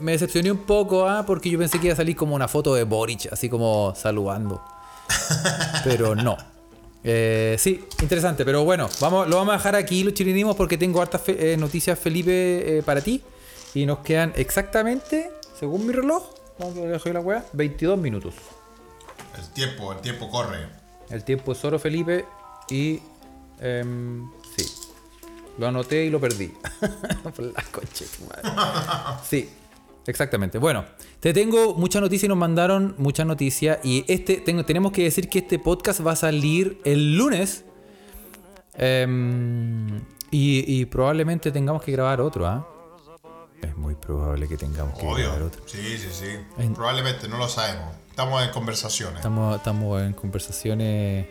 me 0.00 0.12
decepcioné 0.12 0.52
un 0.52 0.58
poco, 0.58 1.08
¿ah? 1.08 1.24
porque 1.26 1.48
yo 1.48 1.58
pensé 1.58 1.78
que 1.80 1.86
iba 1.86 1.94
a 1.94 1.96
salir 1.96 2.14
como 2.14 2.34
una 2.34 2.46
foto 2.46 2.74
de 2.74 2.84
Boric, 2.84 3.32
así 3.32 3.48
como 3.48 3.94
saludando. 3.96 4.62
Pero 5.84 6.14
no. 6.14 6.36
Eh, 7.04 7.56
sí, 7.58 7.84
interesante, 8.00 8.44
pero 8.44 8.62
bueno, 8.64 8.88
vamos, 9.00 9.26
lo 9.28 9.36
vamos 9.36 9.54
a 9.54 9.56
dejar 9.56 9.74
aquí 9.74 10.04
los 10.04 10.14
chilenismos 10.14 10.54
porque 10.54 10.78
tengo 10.78 11.02
hartas 11.02 11.20
fe- 11.22 11.52
eh, 11.52 11.56
noticias, 11.56 11.98
Felipe, 11.98 12.78
eh, 12.78 12.82
para 12.84 13.00
ti. 13.00 13.22
Y 13.74 13.86
nos 13.86 13.98
quedan 14.00 14.32
exactamente, 14.36 15.32
según 15.58 15.84
mi 15.86 15.92
reloj, 15.92 16.22
vamos 16.58 16.76
a 16.78 16.80
dejar 16.82 17.14
la 17.14 17.20
weá, 17.20 17.44
22 17.54 17.98
minutos. 17.98 18.34
El 19.36 19.48
tiempo, 19.54 19.92
el 19.92 19.98
tiempo 19.98 20.28
corre. 20.30 20.58
El 21.10 21.24
tiempo 21.24 21.52
es 21.52 21.64
oro, 21.64 21.78
Felipe, 21.78 22.24
y. 22.70 23.00
em, 23.60 24.28
sí. 24.56 24.66
Lo 25.58 25.66
anoté 25.68 26.04
y 26.06 26.10
lo 26.10 26.18
perdí. 26.20 26.48
Por 27.22 27.40
la 27.40 27.62
tu 27.62 28.24
madre. 28.26 28.42
Sí, 29.28 29.50
exactamente. 30.06 30.58
Bueno, 30.58 30.84
te 31.20 31.32
tengo 31.32 31.74
muchas 31.74 32.00
noticias 32.02 32.24
y 32.24 32.28
nos 32.28 32.38
mandaron 32.38 32.94
muchas 32.98 33.26
noticias. 33.26 33.78
Y 33.84 34.04
este 34.08 34.36
tengo, 34.38 34.64
tenemos 34.64 34.92
que 34.92 35.04
decir 35.04 35.28
que 35.28 35.40
este 35.40 35.58
podcast 35.58 36.04
va 36.06 36.12
a 36.12 36.16
salir 36.16 36.80
el 36.84 37.16
lunes. 37.16 37.64
Em, 38.74 39.98
y, 40.30 40.64
y 40.80 40.86
probablemente 40.86 41.52
tengamos 41.52 41.82
que 41.82 41.92
grabar 41.92 42.20
otro, 42.22 42.46
¿ah? 42.46 42.66
Es 43.60 43.76
muy 43.76 43.94
probable 43.94 44.48
que 44.48 44.56
tengamos 44.56 44.98
que 44.98 45.04
grabar 45.04 45.20
Obvio. 45.36 45.46
otro. 45.46 45.62
Sí, 45.66 45.98
sí, 45.98 46.08
sí. 46.10 46.26
En- 46.58 46.74
Probablemente, 46.74 47.28
no 47.28 47.36
lo 47.36 47.48
sabemos. 47.48 47.94
Estamos 48.10 48.42
en 48.42 48.50
conversaciones. 48.50 49.16
Estamos, 49.16 49.56
estamos 49.56 50.02
en 50.02 50.12
conversaciones. 50.14 51.26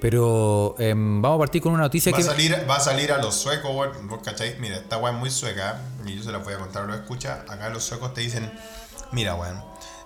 Pero 0.00 0.74
em, 0.78 1.22
vamos 1.22 1.36
a 1.36 1.38
partir 1.40 1.62
con 1.62 1.72
una 1.72 1.84
noticia 1.84 2.12
Va 2.12 2.18
a, 2.18 2.20
que. 2.20 2.26
salir, 2.26 2.66
va 2.68 2.76
a 2.76 2.80
salir 2.80 3.12
a 3.12 3.18
los 3.18 3.34
suecos, 3.34 3.70
weón. 3.74 4.08
¿Vos 4.08 4.20
cacháis? 4.22 4.58
Mira, 4.58 4.76
esta 4.76 4.98
weá 4.98 5.12
es 5.12 5.18
muy 5.18 5.30
sueca. 5.30 5.80
Y 6.04 6.16
yo 6.16 6.22
se 6.22 6.32
la 6.32 6.38
voy 6.38 6.54
a 6.54 6.58
contar, 6.58 6.84
lo 6.86 6.94
escucha. 6.94 7.44
Acá 7.48 7.70
los 7.70 7.84
suecos 7.84 8.12
te 8.12 8.20
dicen: 8.20 8.50
Mira, 9.12 9.34
weón. 9.34 9.62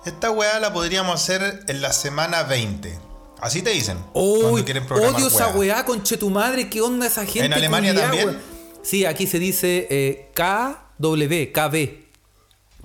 Esta 0.06 0.30
weá 0.30 0.60
la 0.60 0.72
podríamos 0.72 1.14
hacer 1.14 1.64
en 1.68 1.82
la 1.82 1.92
semana 1.92 2.44
20. 2.44 2.98
Así 3.40 3.62
te 3.62 3.70
dicen. 3.70 3.98
Programar 4.12 5.14
odio 5.14 5.26
esa 5.26 5.48
weá. 5.48 5.84
conche 5.84 6.16
tu 6.16 6.30
madre, 6.30 6.70
¿qué 6.70 6.80
onda 6.80 7.06
esa 7.06 7.24
gente? 7.24 7.46
¿En 7.46 7.52
Alemania 7.52 7.92
culiá, 7.92 8.06
también? 8.06 8.28
weón? 8.28 8.40
Sí, 8.82 9.04
aquí 9.04 9.26
se 9.26 9.38
dice 9.38 9.86
eh, 9.90 10.30
KW, 10.34 11.52
KB. 11.52 12.00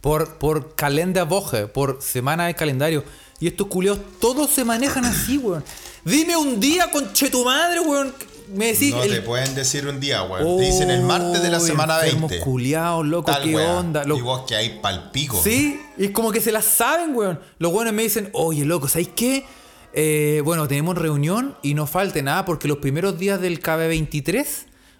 Por, 0.01 0.35
por 0.35 0.75
Kalenderwoche, 0.75 1.67
por 1.67 2.01
semana 2.01 2.47
de 2.47 2.55
calendario. 2.55 3.03
Y 3.39 3.47
estos 3.47 3.67
culiados 3.67 3.99
todos 4.19 4.49
se 4.51 4.63
manejan 4.63 5.05
así, 5.05 5.37
weón. 5.37 5.63
Dime 6.05 6.37
un 6.37 6.59
día, 6.59 6.89
conche 6.91 7.29
tu 7.29 7.43
madre, 7.43 7.79
weón. 7.79 8.13
Me 8.53 8.67
decís. 8.67 8.93
No 8.93 9.01
el- 9.03 9.09
te 9.09 9.21
pueden 9.23 9.55
decir 9.55 9.87
un 9.87 9.99
día, 9.99 10.21
weón. 10.21 10.57
Te 10.59 10.63
dicen 10.65 10.91
el 10.91 11.01
martes 11.01 11.41
de 11.41 11.49
la 11.49 11.59
semana 11.59 11.95
enfermos 12.05 12.29
20. 12.29 12.45
culiados, 12.45 13.05
loco, 13.05 13.31
Tal 13.31 13.41
qué 13.43 13.55
onda. 13.57 14.03
Lo- 14.03 14.17
Y 14.17 14.21
vos 14.21 14.43
que 14.47 14.55
hay 14.55 14.79
palpico. 14.79 15.41
Sí, 15.43 15.81
y 15.97 16.05
es 16.05 16.11
como 16.11 16.31
que 16.31 16.41
se 16.41 16.51
las 16.51 16.65
saben, 16.65 17.15
weón. 17.15 17.39
Los 17.57 17.73
weones 17.73 17.93
me 17.93 18.03
dicen, 18.03 18.29
oye, 18.33 18.63
loco, 18.65 18.87
¿sabéis 18.87 19.09
qué? 19.15 19.45
Eh, 19.93 20.41
bueno, 20.45 20.67
tenemos 20.67 20.95
reunión 20.95 21.57
y 21.63 21.73
no 21.73 21.87
falte 21.87 22.21
nada 22.21 22.45
porque 22.45 22.67
los 22.67 22.77
primeros 22.77 23.17
días 23.17 23.41
del 23.41 23.59
KB23 23.61 24.45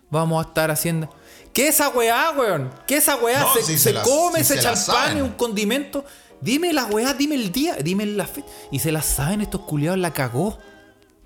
vamos 0.10 0.44
a 0.44 0.48
estar 0.48 0.72
haciendo. 0.72 1.14
¿Qué 1.54 1.68
esa 1.68 1.90
weá, 1.90 2.32
weón? 2.36 2.72
¿Qué 2.88 2.98
esa 2.98 3.16
weá? 3.18 3.42
No, 3.42 3.54
se 3.54 3.62
sí 3.64 3.78
se 3.78 3.94
se 3.94 4.02
come 4.02 4.40
ese 4.40 4.56
se 4.56 4.62
champán 4.62 5.22
un 5.22 5.30
condimento. 5.32 6.04
Dime 6.42 6.74
la 6.74 6.86
weá, 6.86 7.14
dime 7.14 7.36
el 7.36 7.52
día, 7.52 7.76
dime 7.76 8.06
la 8.08 8.26
fecha. 8.26 8.48
Y 8.72 8.80
se 8.80 8.92
la 8.92 9.02
saben 9.02 9.42
estos 9.42 9.62
culiados, 9.62 10.00
la 10.00 10.12
cagó. 10.12 10.58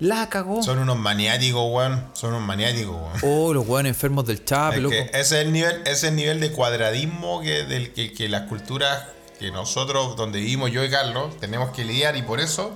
La 0.00 0.28
cagó. 0.28 0.62
Son 0.62 0.78
unos 0.78 0.98
maniáticos, 0.98 1.62
weón. 1.70 2.04
Son 2.14 2.30
unos 2.30 2.42
maniáticos, 2.46 2.94
weón. 2.96 3.12
Oh, 3.22 3.52
los 3.52 3.66
weones 3.66 3.90
enfermos 3.90 4.26
del 4.26 4.44
chape, 4.44 4.76
Es 4.76 4.82
loco. 4.82 4.94
que 4.94 5.02
ese 5.12 5.20
es 5.20 5.32
el 5.32 5.52
nivel, 5.52 5.80
ese 5.82 5.92
es 5.92 6.04
el 6.04 6.16
nivel 6.16 6.40
de 6.40 6.50
cuadradismo 6.52 7.42
que, 7.42 7.64
del, 7.64 7.92
que, 7.92 8.12
que 8.12 8.28
las 8.28 8.48
culturas 8.48 9.04
que 9.38 9.50
nosotros, 9.50 10.16
donde 10.16 10.38
vivimos 10.40 10.70
yo 10.70 10.82
y 10.84 10.90
Carlos, 10.90 11.38
tenemos 11.38 11.70
que 11.74 11.84
lidiar 11.84 12.16
y 12.16 12.22
por 12.22 12.40
eso 12.40 12.72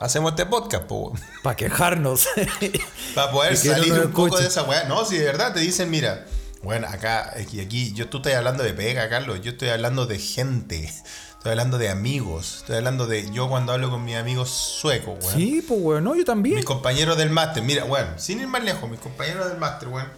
hacemos 0.00 0.32
este 0.32 0.46
podcast, 0.46 0.84
po, 0.84 0.96
weón. 1.08 1.20
Para 1.42 1.56
quejarnos. 1.56 2.26
Para 3.14 3.30
poder 3.32 3.52
no 3.52 3.58
salir 3.58 3.94
nos 3.94 4.04
un 4.06 4.12
poco 4.12 4.38
de 4.38 4.46
esa 4.46 4.62
weá. 4.64 4.84
No, 4.84 5.04
si 5.04 5.16
de 5.16 5.24
verdad 5.24 5.54
te 5.54 5.60
dicen, 5.60 5.90
mira, 5.90 6.26
bueno, 6.62 6.86
acá, 6.88 7.32
aquí, 7.38 7.60
aquí, 7.60 7.92
yo 7.94 8.08
tú 8.08 8.18
estás 8.18 8.34
hablando 8.34 8.62
de 8.62 8.74
pega, 8.74 9.08
Carlos, 9.08 9.40
yo 9.42 9.52
estoy 9.52 9.68
hablando 9.68 10.06
de 10.06 10.18
gente, 10.18 10.92
estoy 11.38 11.50
hablando 11.52 11.78
de 11.78 11.88
amigos, 11.88 12.56
estoy 12.58 12.76
hablando 12.76 13.06
de 13.06 13.30
yo 13.32 13.48
cuando 13.48 13.72
hablo 13.72 13.90
con 13.90 14.04
mis 14.04 14.16
amigos 14.16 14.50
suecos, 14.50 15.16
weón. 15.24 15.34
sí, 15.34 15.64
pues 15.66 15.80
weón, 15.82 16.04
no, 16.04 16.14
yo 16.14 16.24
también. 16.24 16.56
Mis 16.56 16.64
compañeros 16.64 17.16
del 17.16 17.30
máster, 17.30 17.62
mira, 17.62 17.84
weón, 17.84 18.08
sin 18.18 18.40
ir 18.40 18.46
más 18.48 18.62
lejos, 18.62 18.88
mis 18.90 19.00
compañeros 19.00 19.48
del 19.48 19.58
máster, 19.58 19.88
weón. 19.88 20.08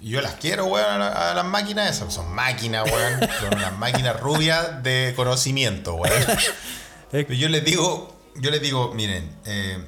Yo 0.00 0.20
las 0.20 0.34
quiero, 0.34 0.66
weón, 0.66 0.84
a, 0.90 0.98
la- 0.98 1.30
a 1.30 1.34
las 1.34 1.44
máquinas 1.44 1.88
esas. 1.96 2.12
Son 2.12 2.32
máquinas, 2.34 2.90
weón. 2.90 3.20
Son 3.40 3.54
unas 3.56 3.78
máquinas 3.78 4.18
rubias 4.20 4.82
de 4.82 5.12
conocimiento, 5.16 5.94
weón. 5.94 6.22
Pero 7.12 7.34
yo 7.34 7.48
les 7.48 7.64
digo, 7.64 8.14
yo 8.36 8.50
les 8.50 8.60
digo, 8.60 8.92
miren, 8.94 9.30
eh, 9.44 9.78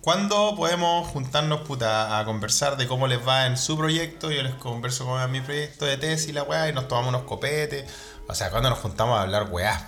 ¿cuándo 0.00 0.54
podemos 0.56 1.06
juntarnos, 1.08 1.60
puta, 1.60 2.18
a 2.18 2.24
conversar 2.24 2.76
de 2.78 2.86
cómo 2.88 3.06
les 3.06 3.26
va 3.26 3.46
en 3.46 3.56
su 3.56 3.76
proyecto? 3.76 4.32
Yo 4.32 4.42
les 4.42 4.54
converso 4.54 5.06
va 5.06 5.28
mi 5.28 5.40
proyecto 5.40 5.84
de 5.84 5.96
tesis, 5.98 6.34
la 6.34 6.42
weá, 6.42 6.68
y 6.68 6.72
nos 6.72 6.88
tomamos 6.88 7.10
unos 7.10 7.22
copetes. 7.22 7.84
O 8.30 8.34
sea, 8.34 8.50
¿cuándo 8.50 8.70
nos 8.70 8.78
juntamos 8.78 9.18
a 9.18 9.22
hablar 9.22 9.48
weás? 9.50 9.82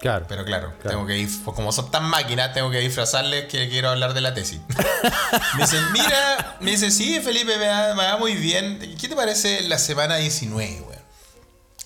Claro. 0.00 0.26
Pero 0.28 0.44
claro, 0.44 0.72
tengo 0.82 1.06
que 1.06 1.16
ir, 1.16 1.30
pues 1.44 1.54
como 1.54 1.72
son 1.72 1.90
tan 1.90 2.04
máquinas, 2.04 2.52
tengo 2.52 2.70
que 2.70 2.78
disfrazarles 2.80 3.46
que 3.46 3.68
quiero 3.68 3.88
hablar 3.88 4.12
de 4.12 4.20
la 4.20 4.34
tesis. 4.34 4.60
me 5.56 5.62
dicen, 5.62 5.92
mira, 5.92 6.56
me 6.60 6.72
dice, 6.72 6.90
sí, 6.90 7.20
Felipe, 7.20 7.56
me 7.56 7.68
va, 7.68 7.94
me 7.94 8.04
va 8.04 8.18
muy 8.18 8.34
bien. 8.34 8.96
¿Qué 9.00 9.08
te 9.08 9.16
parece 9.16 9.62
la 9.62 9.78
semana 9.78 10.16
19, 10.16 10.82
weón? 10.82 11.02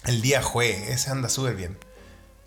El 0.06 0.22
día 0.22 0.42
jueves, 0.42 0.88
ese 0.88 1.10
anda 1.10 1.28
súper 1.28 1.54
bien. 1.54 1.78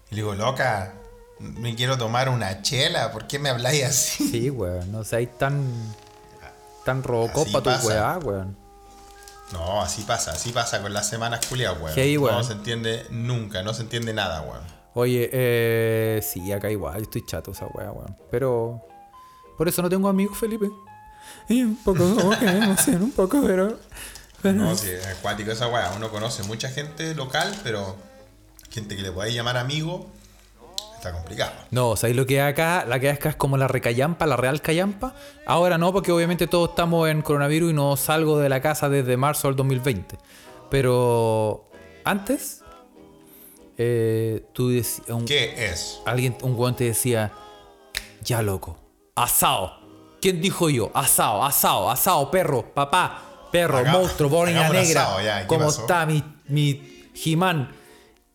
Y 0.10 0.16
le 0.16 0.24
digo, 0.24 0.34
loca, 0.34 0.94
me 1.40 1.76
quiero 1.76 1.98
tomar 1.98 2.28
una 2.30 2.64
chela, 2.64 3.12
¿por 3.12 3.28
qué 3.28 3.40
me 3.40 3.50
habláis 3.50 3.84
así? 3.86 4.30
Sí, 4.30 4.50
weón, 4.50 4.92
no 4.92 5.04
seáis 5.04 5.30
tan. 5.38 5.96
tan 6.84 7.04
robocop 7.04 7.44
Así 7.44 7.54
pa' 7.54 7.62
tu 7.62 7.88
weá, 7.88 8.18
weón. 8.18 8.58
No, 9.54 9.82
así 9.82 10.04
pasa, 10.04 10.32
así 10.32 10.52
pasa 10.52 10.82
con 10.82 10.94
las 10.94 11.08
semanas 11.08 11.46
culiadas, 11.48 11.82
weón. 11.82 11.96
Sí, 11.96 12.18
weón. 12.18 12.36
No 12.36 12.44
se 12.44 12.54
entiende 12.54 13.06
nunca, 13.10 13.64
no 13.64 13.74
se 13.74 13.84
entiende 13.84 14.14
nada, 14.14 14.42
weón. 14.42 14.62
Oye, 14.94 15.30
eh. 15.32 16.22
Sí, 16.22 16.52
acá 16.52 16.70
igual, 16.70 17.02
estoy 17.02 17.26
chato 17.26 17.52
esa 17.52 17.68
weá, 17.68 17.92
weón. 17.92 18.18
Pero. 18.30 18.86
Por 19.58 19.68
eso 19.68 19.82
no 19.82 19.90
tengo 19.90 20.08
amigos, 20.08 20.38
Felipe. 20.38 20.70
Y 21.48 21.64
un 21.64 21.76
poco, 21.78 22.16
que 22.40 22.46
me 22.46 22.58
emociono 22.58 23.06
un 23.06 23.12
poco, 23.12 23.42
pero. 23.46 23.78
pero 24.42 24.58
No, 24.58 24.76
sí, 24.76 24.90
es 24.90 25.06
acuático 25.06 25.52
esa 25.52 25.68
weá. 25.68 25.92
Uno 25.96 26.10
conoce 26.10 26.44
mucha 26.44 26.70
gente 26.70 27.14
local, 27.16 27.54
pero 27.64 27.96
gente 28.70 28.96
que 28.96 29.02
le 29.02 29.12
podáis 29.12 29.36
llamar 29.36 29.58
amigo, 29.58 30.08
está 31.02 31.12
complicado. 31.12 31.52
No, 31.72 31.96
¿sabéis 31.96 32.16
lo 32.16 32.26
que 32.26 32.42
acá? 32.42 32.86
La 32.88 33.00
que 33.00 33.10
acá 33.10 33.30
es 33.30 33.36
como 33.36 33.58
la 33.58 33.68
recallampa, 33.68 34.28
la 34.28 34.38
real 34.38 34.62
callampa. 34.62 35.16
Ahora 35.46 35.78
no, 35.78 35.92
porque 35.92 36.12
obviamente 36.12 36.46
todos 36.48 36.70
estamos 36.70 37.10
en 37.10 37.22
coronavirus 37.24 37.72
y 37.72 37.74
no 37.74 37.98
salgo 37.98 38.38
de 38.40 38.50
la 38.50 38.62
casa 38.62 38.88
desde 38.88 39.18
marzo 39.18 39.48
del 39.48 39.58
2020. 39.58 40.18
Pero 40.70 41.70
antes, 42.06 42.64
eh, 43.78 44.46
tú 44.54 44.70
decías, 44.70 45.10
un, 45.10 45.26
¿Qué 45.26 45.66
es? 45.72 46.00
alguien, 46.06 46.38
un 46.44 46.56
weón 46.56 46.76
te 46.76 46.84
decía, 46.86 47.32
ya 48.24 48.42
loco, 48.42 48.78
asado. 49.16 49.82
¿Quién 50.22 50.40
dijo 50.40 50.70
yo? 50.70 50.92
Asado, 50.94 51.44
asado, 51.44 51.90
asado, 51.90 52.30
perro, 52.30 52.74
papá, 52.76 53.48
perro, 53.52 53.84
monstruo, 53.86 54.42
un 54.42 54.54
negra. 54.54 54.80
asado, 54.82 55.22
ya, 55.22 55.42
¿qué 55.42 55.48
¿Cómo 55.48 55.66
pasó? 55.66 55.82
está 55.82 56.06
mi, 56.06 56.24
mi 56.48 57.10
He-Man? 57.26 57.72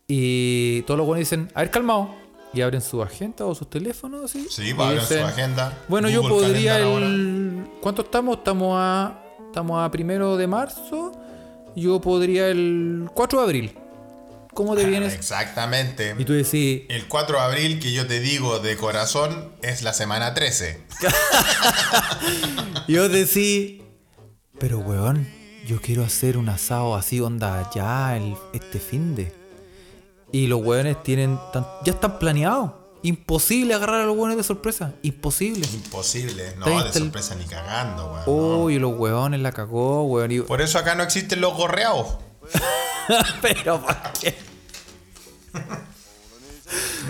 Y 0.08 0.82
todos 0.82 0.98
los 0.98 1.06
buenos 1.06 1.20
dicen, 1.20 1.48
a 1.54 1.60
ver, 1.60 1.70
calmado. 1.70 2.25
Y 2.52 2.60
abren 2.62 2.80
su 2.80 3.02
agenda 3.02 3.44
o 3.44 3.54
sus 3.54 3.68
teléfonos, 3.68 4.24
así. 4.24 4.46
Sí, 4.50 4.68
y 4.68 4.72
va 4.72 4.86
a 4.86 4.88
abrir 4.88 5.02
su 5.02 5.18
agenda. 5.18 5.76
Bueno, 5.88 6.08
yo 6.08 6.22
podría 6.22 6.78
el... 6.78 7.66
¿Cuánto 7.80 8.02
estamos? 8.02 8.38
Estamos 8.38 8.74
a... 8.78 9.20
Estamos 9.48 9.82
a 9.84 9.90
primero 9.90 10.36
de 10.36 10.46
marzo. 10.46 11.12
Yo 11.74 12.00
podría 12.00 12.48
el 12.48 13.08
4 13.14 13.38
de 13.40 13.44
abril. 13.44 13.78
¿Cómo 14.54 14.74
te 14.74 14.84
Ah, 14.84 14.88
vienes? 14.88 15.12
Exactamente. 15.14 16.14
Y 16.18 16.24
tú 16.24 16.32
decís, 16.32 16.82
El 16.88 17.08
4 17.08 17.36
de 17.38 17.42
abril, 17.44 17.78
que 17.78 17.92
yo 17.92 18.06
te 18.06 18.20
digo 18.20 18.58
de 18.58 18.76
corazón, 18.78 19.52
es 19.62 19.82
la 19.82 19.92
semana 19.92 20.32
13. 20.32 20.80
Yo 22.88 23.08
decí, 23.08 23.82
pero 24.58 24.78
weón, 24.78 25.28
yo 25.66 25.80
quiero 25.80 26.04
hacer 26.04 26.38
un 26.38 26.48
asado 26.48 26.94
así, 26.94 27.20
onda, 27.20 27.68
ya 27.74 28.16
el, 28.16 28.34
este 28.52 28.78
fin 28.78 29.14
de. 29.16 29.32
Y 30.36 30.46
los 30.48 30.60
weones 30.62 31.02
tienen, 31.02 31.38
tan- 31.52 31.66
ya 31.84 31.92
están 31.92 32.18
planeados. 32.18 32.72
Imposible 33.02 33.72
agarrar 33.74 34.00
a 34.02 34.04
los 34.04 34.16
weones 34.16 34.36
de 34.36 34.42
sorpresa. 34.42 34.92
Imposible. 35.02 35.66
Imposible. 35.72 36.54
No, 36.58 36.82
de 36.84 36.92
sorpresa 36.92 37.34
ni 37.36 37.44
cagando, 37.44 38.12
weón. 38.12 38.22
no. 38.26 38.58
Uy, 38.64 38.78
los 38.78 38.98
weones 38.98 39.40
la 39.40 39.52
cagó, 39.52 40.02
weón. 40.04 40.32
y- 40.32 40.40
Por 40.40 40.60
eso 40.60 40.78
acá 40.78 40.94
no 40.94 41.02
existen 41.04 41.40
los 41.40 41.54
gorreados. 41.54 42.18
pero 43.42 43.80
¿para 43.80 44.12
qué? 44.20 44.34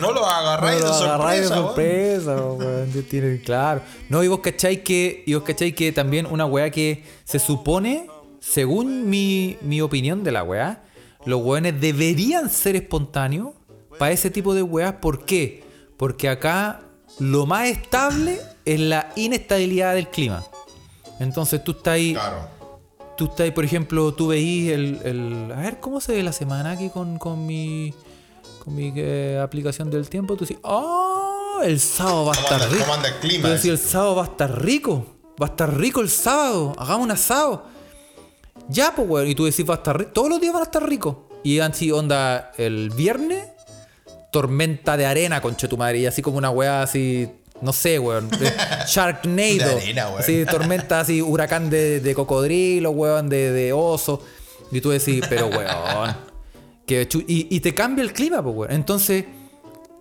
No 0.01 0.13
los 0.13 0.27
agarráis 0.27 0.83
No 0.85 0.93
de 0.95 1.01
lo 1.01 1.13
agarráis 1.15 1.41
de 1.43 1.49
sorpresa, 1.49 2.31
weón. 2.35 2.59
sorpresa, 2.59 2.95
weón. 2.95 3.05
Tienen- 3.09 3.39
claro. 3.45 3.81
No, 4.11 4.23
y 4.23 4.29
vos 4.29 4.41
cacháis 4.41 4.81
que, 4.81 5.25
y 5.27 5.35
vos 5.35 5.43
cacháis 5.45 5.75
que 5.75 5.91
también 5.93 6.27
una 6.27 6.45
weá 6.45 6.71
que 6.71 7.03
se 7.25 7.39
supone, 7.39 8.07
según 8.41 9.09
mi, 9.09 9.57
mi 9.63 9.81
opinión 9.81 10.23
de 10.23 10.33
la 10.33 10.43
weá, 10.45 10.83
los 11.27 11.43
weones 11.43 11.79
deberían 11.81 12.49
ser 12.49 12.77
espontáneos 12.77 13.51
para 13.99 14.13
ese 14.13 14.31
tipo 14.31 14.55
de 14.55 14.63
weas. 14.63 14.95
¿Por 14.95 15.25
qué? 15.25 15.65
Porque 15.97 16.29
acá 16.29 16.81
lo 17.19 17.47
más 17.47 17.69
estable 17.69 18.41
es 18.65 18.81
la 18.81 19.13
inestabilidad 19.17 19.95
del 19.95 20.09
clima. 20.09 20.45
Entonces 21.21 21.63
tú 21.65 21.73
estás 21.73 21.95
ahí, 21.95 22.13
Claro. 22.15 22.49
tú 23.17 23.25
estás 23.25 23.41
ahí, 23.41 23.51
por 23.51 23.65
ejemplo, 23.65 24.13
tú 24.15 24.29
veís 24.29 24.71
el, 24.73 25.01
el- 25.05 25.53
A 25.53 25.61
ver, 25.61 25.81
¿cómo 25.81 26.01
se 26.01 26.13
ve 26.13 26.23
la 26.23 26.33
semana 26.33 26.73
aquí 26.73 26.91
con, 26.91 27.19
con 27.19 27.47
mi, 27.47 27.95
con 28.65 28.75
mi 28.75 28.93
eh, 28.97 29.41
aplicación 29.43 29.91
del 29.91 30.09
tiempo? 30.09 30.37
Tú 30.37 30.45
decís, 30.45 30.59
¡oh! 30.63 31.61
El 31.65 31.81
sábado 31.81 32.27
va 32.27 32.33
a 32.33 32.37
¿Cómo 32.37 32.49
estar 32.49 32.71
rico. 32.71 32.83
cómo 32.83 32.95
anda 32.95 33.09
el 33.09 33.15
clima? 33.15 33.43
Tú 33.45 33.55
decís, 33.55 33.71
el 33.71 33.79
sábado 33.79 34.17
va 34.17 34.23
a 34.25 34.27
estar 34.27 34.63
rico. 34.63 35.07
Va 35.43 35.47
a 35.47 35.51
estar 35.51 35.75
rico 35.79 36.03
el 36.03 36.11
sábado. 36.11 36.75
Hagamos 36.79 37.05
un 37.05 37.11
asado. 37.13 37.65
Ya, 38.69 38.93
pues, 38.95 39.09
weón. 39.09 39.29
Y 39.29 39.35
tú 39.35 39.45
decís, 39.45 39.69
va 39.69 39.75
a 39.75 39.77
estar 39.79 39.99
rico. 39.99 40.11
Todos 40.13 40.29
los 40.29 40.41
días 40.41 40.53
van 40.53 40.63
a 40.63 40.65
estar 40.65 40.87
ricos. 40.87 41.17
Y 41.43 41.61
así, 41.61 41.93
onda, 41.93 42.53
el 42.57 42.91
viernes, 42.91 43.45
tormenta 44.33 44.97
de 44.97 45.07
arena, 45.07 45.41
conche 45.41 45.69
tu 45.69 45.77
madre. 45.77 45.99
Y 45.99 46.07
así 46.07 46.23
como 46.23 46.39
una 46.39 46.51
weá 46.51 46.83
así. 46.83 47.29
No 47.61 47.73
sé, 47.73 47.99
weón. 47.99 48.29
Sharknado. 48.87 49.57
De 49.57 49.65
arena, 49.65 50.09
weón. 50.09 50.21
Así, 50.21 50.45
tormenta 50.45 51.01
así, 51.01 51.23
huracán 51.23 51.71
de, 51.71 52.01
de 52.01 52.15
cocodrilo, 52.15 52.91
weón, 52.91 53.29
de, 53.29 53.53
de 53.53 53.73
oso. 53.73 54.23
Y 54.73 54.81
tú 54.81 54.91
decís, 54.91 55.25
pero 55.29 55.47
weón. 55.47 56.17
Que 56.87 57.09
y, 57.27 57.55
y 57.55 57.61
te 57.61 57.75
cambia 57.75 58.03
el 58.03 58.13
clima, 58.13 58.43
pues, 58.43 58.57
weón. 58.57 58.73
Entonces, 58.73 59.25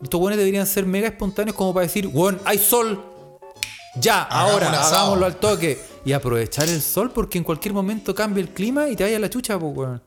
estos 0.02 0.20
weones 0.20 0.38
deberían 0.38 0.68
ser 0.68 0.86
mega 0.86 1.08
espontáneos 1.08 1.56
como 1.56 1.74
para 1.74 1.86
decir, 1.86 2.08
weón, 2.08 2.40
hay 2.46 2.58
sol. 2.58 3.04
Ya, 4.00 4.22
ahora, 4.24 4.70
hagámoslo 4.70 5.26
al 5.26 5.36
toque. 5.38 5.80
Y 6.04 6.14
aprovechar 6.14 6.70
el 6.70 6.82
sol 6.82 7.12
porque 7.12 7.38
en 7.38 7.44
cualquier 7.44 7.74
momento 7.74 8.14
cambia 8.14 8.42
el 8.42 8.50
clima 8.50 8.90
y 8.90 8.96
te 8.96 9.04
vaya 9.04 9.18
la 9.18 9.30
chucha, 9.30 9.58
pues, 9.58 9.76
weón. 9.76 10.02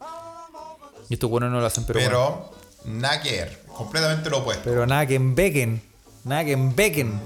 Y 1.09 1.15
estos 1.15 1.31
weones 1.31 1.51
no 1.51 1.61
lo 1.61 1.67
hacen, 1.67 1.85
pero, 1.85 1.99
Pero, 1.99 2.51
bueno. 2.85 2.99
nada 3.01 3.21
que 3.21 3.33
ver. 3.33 3.63
Completamente 3.67 4.31
lo 4.31 4.39
opuesto. 4.39 4.63
Pero 4.65 4.87
nada 4.87 5.07
que 5.07 5.15
en 5.17 5.35
bequen. 5.35 5.83
Nada 6.25 6.45
que 6.45 6.53
en 6.53 6.77
bequen. 6.77 7.21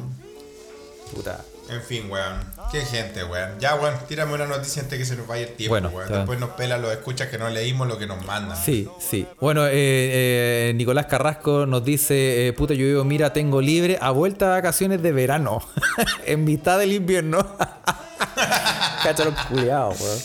Puta. 1.15 1.45
En 1.73 1.83
fin, 1.83 2.11
weón. 2.11 2.45
Qué 2.71 2.83
gente, 2.85 3.25
weón. 3.25 3.59
Ya, 3.61 3.75
weón, 3.75 3.95
tírame 4.09 4.35
una 4.35 4.47
noticia 4.47 4.83
antes 4.83 4.99
que 4.99 5.05
se 5.05 5.17
nos 5.17 5.27
vaya 5.27 5.45
el 5.47 5.55
tiempo, 5.55 5.73
Bueno, 5.73 5.89
weón. 5.89 6.03
está. 6.05 6.19
Después 6.19 6.39
nos 6.41 6.51
pelan 6.51 6.83
los 6.83 6.93
escuchas 6.93 7.29
que 7.29 7.39
no 7.39 7.49
leímos 7.49 7.89
lo 7.89 7.99
que 7.99 8.07
nos 8.07 8.25
mandan. 8.25 8.57
Sí, 8.57 8.89
sí. 9.01 9.27
Bueno, 9.41 9.67
eh, 9.67 9.71
eh, 9.75 10.73
Nicolás 10.75 11.07
Carrasco 11.07 11.67
nos 11.67 11.85
dice, 11.85 12.49
eh, 12.49 12.53
puta, 12.53 12.75
yo 12.75 12.85
digo, 12.87 13.05
mira, 13.05 13.33
tengo 13.33 13.61
libre 13.61 13.99
a 14.01 14.11
vuelta 14.11 14.47
de 14.47 14.51
vacaciones 14.53 15.03
de 15.03 15.13
verano. 15.13 15.61
en 16.27 16.45
mitad 16.45 16.79
del 16.79 16.93
invierno. 16.93 17.47
Cáchalo 19.03 19.35
culiado, 19.49 19.91
weón. 19.91 20.19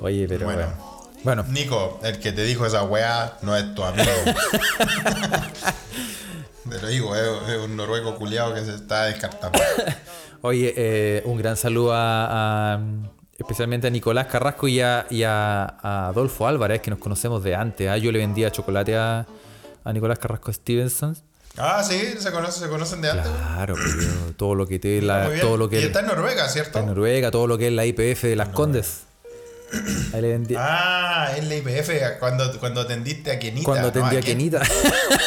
Oye, 0.00 0.26
pero 0.28 0.46
Bueno. 0.46 0.62
bueno. 0.62 0.88
Bueno, 1.24 1.44
Nico, 1.48 1.98
el 2.04 2.20
que 2.20 2.30
te 2.30 2.44
dijo 2.44 2.64
esa 2.64 2.84
weá 2.84 3.36
no 3.42 3.56
es 3.56 3.74
tu 3.74 3.82
amigo. 3.82 4.08
Te 6.70 6.78
lo 6.82 6.88
digo, 6.88 7.16
es, 7.16 7.22
es 7.50 7.56
un 7.58 7.76
noruego 7.76 8.14
culiado 8.16 8.54
que 8.54 8.64
se 8.64 8.74
está 8.74 9.04
descartando. 9.06 9.58
Oye, 10.42 10.72
eh, 10.76 11.22
un 11.24 11.36
gran 11.38 11.56
saludo 11.56 11.92
a, 11.94 12.74
a- 12.74 12.80
especialmente 13.38 13.86
a 13.86 13.90
Nicolás 13.90 14.26
Carrasco 14.26 14.68
y 14.68 14.80
a, 14.80 15.06
y 15.10 15.22
a- 15.24 15.64
a 15.82 16.08
Adolfo 16.08 16.46
Álvarez, 16.46 16.80
que 16.80 16.90
nos 16.90 16.98
conocemos 17.00 17.42
de 17.42 17.54
antes. 17.54 17.88
¿ah? 17.88 17.96
Yo 17.96 18.12
le 18.12 18.18
vendía 18.18 18.50
chocolate 18.50 18.96
a, 18.96 19.26
a 19.84 19.92
Nicolás 19.92 20.18
Carrasco 20.18 20.52
Stevenson. 20.52 21.16
Ah, 21.56 21.82
sí, 21.82 22.00
se 22.18 22.30
conocen, 22.30 22.62
se 22.62 22.68
conocen 22.68 23.00
de 23.00 23.10
antes. 23.10 23.26
Claro, 23.30 23.74
yo- 23.76 24.32
todo 24.36 24.54
lo 24.54 24.66
que 24.66 24.78
te 24.78 25.02
la, 25.02 25.28
todo 25.40 25.56
lo 25.56 25.68
que 25.68 25.80
y 25.80 25.84
está 25.84 26.00
en 26.00 26.06
Noruega, 26.06 26.48
¿cierto? 26.48 26.68
está 26.68 26.80
en 26.80 26.86
Noruega, 26.86 27.30
todo 27.32 27.46
lo 27.48 27.58
que 27.58 27.66
es 27.66 27.72
la 27.72 27.84
IPF 27.84 28.22
de 28.24 28.36
las 28.36 28.50
Condes. 28.50 29.02
Ahí 30.14 30.22
le 30.22 30.28
vendía. 30.28 30.58
Ah, 30.62 31.32
es 31.36 31.44
la 31.46 31.56
IPF 31.56 32.18
cuando, 32.20 32.58
cuando 32.60 32.80
atendiste 32.82 33.32
a 33.32 33.38
Kenita. 33.38 33.64
cuando 33.64 33.82
¿no? 33.82 33.88
atendía 33.88 34.20
a 34.20 34.22
Ken. 34.22 34.38
Kenita. 34.38 34.62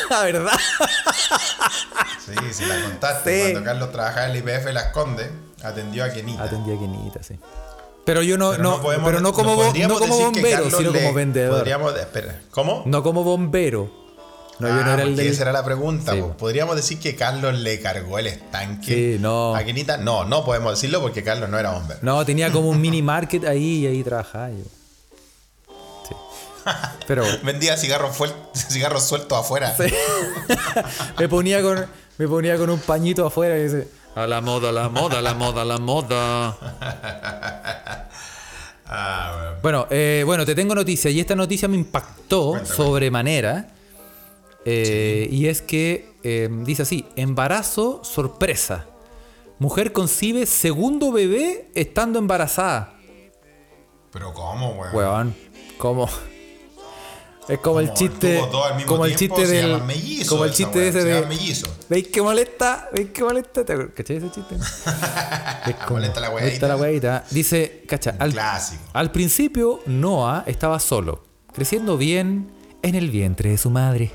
La 0.10 0.24
verdad. 0.24 0.52
Sí, 2.26 2.34
sí, 2.54 2.66
la 2.66 2.82
contaste. 2.82 3.36
Sí. 3.48 3.52
Cuando 3.52 3.64
Carlos 3.70 3.92
trabajaba 3.92 4.28
en 4.28 4.34
la 4.34 4.38
IPF 4.40 4.72
Las 4.74 4.92
Condes, 4.92 5.30
atendió 5.64 6.04
a 6.04 6.10
Kenita. 6.10 6.44
Atendía 6.44 6.76
a 6.76 6.80
Kenita, 6.80 7.24
sí. 7.24 7.40
Pero 8.06 8.24
yo 8.24 8.38
no, 8.38 8.52
Pero 8.52 8.64
no, 8.64 8.82
podemos- 8.82 9.06
pero 9.10 9.20
no 9.22 9.32
como, 9.34 9.56
no 9.56 10.00
como 10.00 10.18
bombero, 10.18 10.70
sino 10.72 10.92
le- 10.92 11.00
como 11.02 11.14
vendedor. 11.14 11.58
Podríamos, 11.60 11.96
espera, 11.98 12.42
¿cómo? 12.52 12.84
No 12.86 13.04
como 13.04 13.24
bombero. 13.24 14.00
No, 14.60 14.68
yo 14.68 14.74
Ah, 14.76 14.84
no 14.86 14.94
era 14.94 15.04
el 15.04 15.20
esa 15.20 15.42
era 15.44 15.52
la 15.52 15.64
pregunta. 15.64 16.12
Sí. 16.14 16.22
¿Podríamos 16.38 16.76
decir 16.76 17.00
que 17.00 17.16
Carlos 17.16 17.56
le 17.56 17.80
cargó 17.80 18.20
el 18.20 18.28
estanque 18.28 19.16
Sí, 19.16 19.18
no. 19.20 19.56
a 19.56 19.64
Kenita? 19.64 19.98
No, 19.98 20.24
no 20.26 20.46
podemos 20.46 20.74
decirlo 20.74 21.02
porque 21.02 21.24
Carlos 21.24 21.50
no 21.50 21.58
era 21.58 21.72
hombre. 21.76 21.98
No, 22.04 22.24
tenía 22.26 22.52
como 22.52 22.70
un 22.70 22.80
mini 22.82 23.02
market 23.02 23.46
ahí 23.46 23.80
y 23.80 23.88
ahí 23.88 24.04
trabajaba 24.04 24.50
yo. 24.52 24.64
Sí. 26.08 26.16
Pero 27.08 27.24
Vendía 27.44 27.76
cigarros, 27.78 28.16
cigarros 28.54 29.04
sueltos 29.04 29.38
afuera. 29.40 29.76
sí. 29.76 29.92
me 31.18 31.28
ponía 31.28 31.62
con 31.64 31.86
me 32.22 32.28
ponía 32.28 32.56
con 32.56 32.70
un 32.70 32.80
pañito 32.80 33.26
afuera 33.26 33.58
y 33.58 33.64
dice, 33.64 33.88
a 34.14 34.28
la 34.28 34.42
moda, 34.42 34.72
la 34.72 34.90
moda, 34.90 35.22
la 35.24 35.34
moda, 35.34 35.66
la 35.66 35.78
moda. 35.80 36.56
Ah, 38.94 39.32
bueno. 39.62 39.62
Bueno, 39.62 39.88
eh, 39.90 40.24
bueno, 40.26 40.46
te 40.46 40.54
tengo 40.54 40.76
noticia 40.76 41.10
y 41.10 41.22
esta 41.22 41.34
noticia 41.34 41.70
me 41.70 41.78
impactó 41.78 42.50
Cuéntame. 42.50 42.76
sobremanera. 42.76 43.68
Eh, 44.66 45.30
Y 45.32 45.48
es 45.48 45.62
que 45.62 46.12
eh, 46.24 46.50
dice 46.66 46.82
así: 46.82 47.06
embarazo 47.16 48.02
sorpresa. 48.04 48.88
Mujer 49.60 49.94
concibe 49.94 50.46
segundo 50.46 51.14
bebé 51.14 51.70
estando 51.74 52.20
embarazada. 52.20 52.96
Pero 54.12 54.34
¿cómo, 54.34 54.72
weón? 54.72 54.94
Weón, 54.94 55.36
¿cómo? 55.78 56.10
Es 57.48 57.60
como 57.60 57.80
el 57.80 57.94
chiste. 57.94 58.40
Como 58.86 59.06
el 59.06 59.16
chiste 59.16 59.48
del. 59.48 59.82
Como 60.28 60.46
el 60.46 60.52
chiste 60.52 60.88
ese 60.88 61.02
se 61.02 61.08
de. 61.08 61.26
¿Veis 61.90 62.08
que 62.08 62.22
molesta? 62.22 62.90
¿Veis 62.94 63.10
que 63.10 63.24
molesta? 63.24 63.66
¿Te 63.66 63.76
acuer- 63.76 63.94
¿Cachai 63.94 64.18
ese 64.18 64.32
chiste? 64.32 64.56
Es 65.68 65.76
como, 65.86 66.00
Molesta 66.00 66.68
la 66.68 66.76
weadita. 66.76 67.24
Dice, 67.30 67.84
cacha, 67.88 68.16
al, 68.18 68.32
Clásico. 68.32 68.82
al 68.94 69.12
principio 69.12 69.80
Noah 69.86 70.44
estaba 70.48 70.80
solo, 70.80 71.24
creciendo 71.54 71.98
bien 71.98 72.52
en 72.82 72.96
el 72.96 73.12
vientre 73.12 73.52
de 73.52 73.58
su 73.60 73.70
madre. 73.70 74.12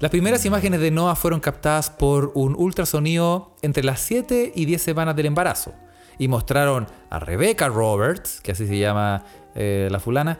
Las 0.00 0.10
primeras 0.10 0.44
imágenes 0.46 0.80
de 0.80 0.90
Noah 0.90 1.16
fueron 1.16 1.40
captadas 1.40 1.90
por 1.90 2.32
un 2.34 2.54
ultrasonido 2.56 3.56
entre 3.62 3.82
las 3.82 4.00
7 4.00 4.52
y 4.54 4.64
10 4.64 4.80
semanas 4.80 5.16
del 5.16 5.26
embarazo 5.26 5.74
y 6.18 6.28
mostraron 6.28 6.86
a 7.10 7.18
Rebecca 7.18 7.68
Roberts, 7.68 8.40
que 8.40 8.52
así 8.52 8.66
se 8.66 8.78
llama 8.78 9.24
eh, 9.54 9.88
la 9.90 10.00
fulana, 10.00 10.38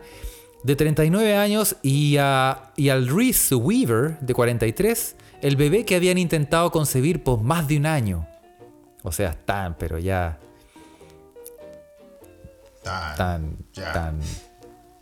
de 0.62 0.76
39 0.76 1.36
años 1.36 1.76
y, 1.82 2.16
a, 2.18 2.72
y 2.76 2.88
al 2.90 3.08
Reese 3.08 3.54
Weaver, 3.54 4.18
de 4.20 4.34
43, 4.34 5.16
el 5.42 5.56
bebé 5.56 5.84
que 5.84 5.94
habían 5.96 6.18
intentado 6.18 6.70
concebir 6.70 7.22
por 7.22 7.40
más 7.40 7.68
de 7.68 7.76
un 7.78 7.86
año. 7.86 8.26
O 9.02 9.12
sea, 9.12 9.30
están, 9.30 9.76
pero 9.78 9.98
ya 9.98 10.38
Tan, 12.82 13.16
tan, 13.16 13.56
ya. 13.72 13.92
tan, 13.92 14.20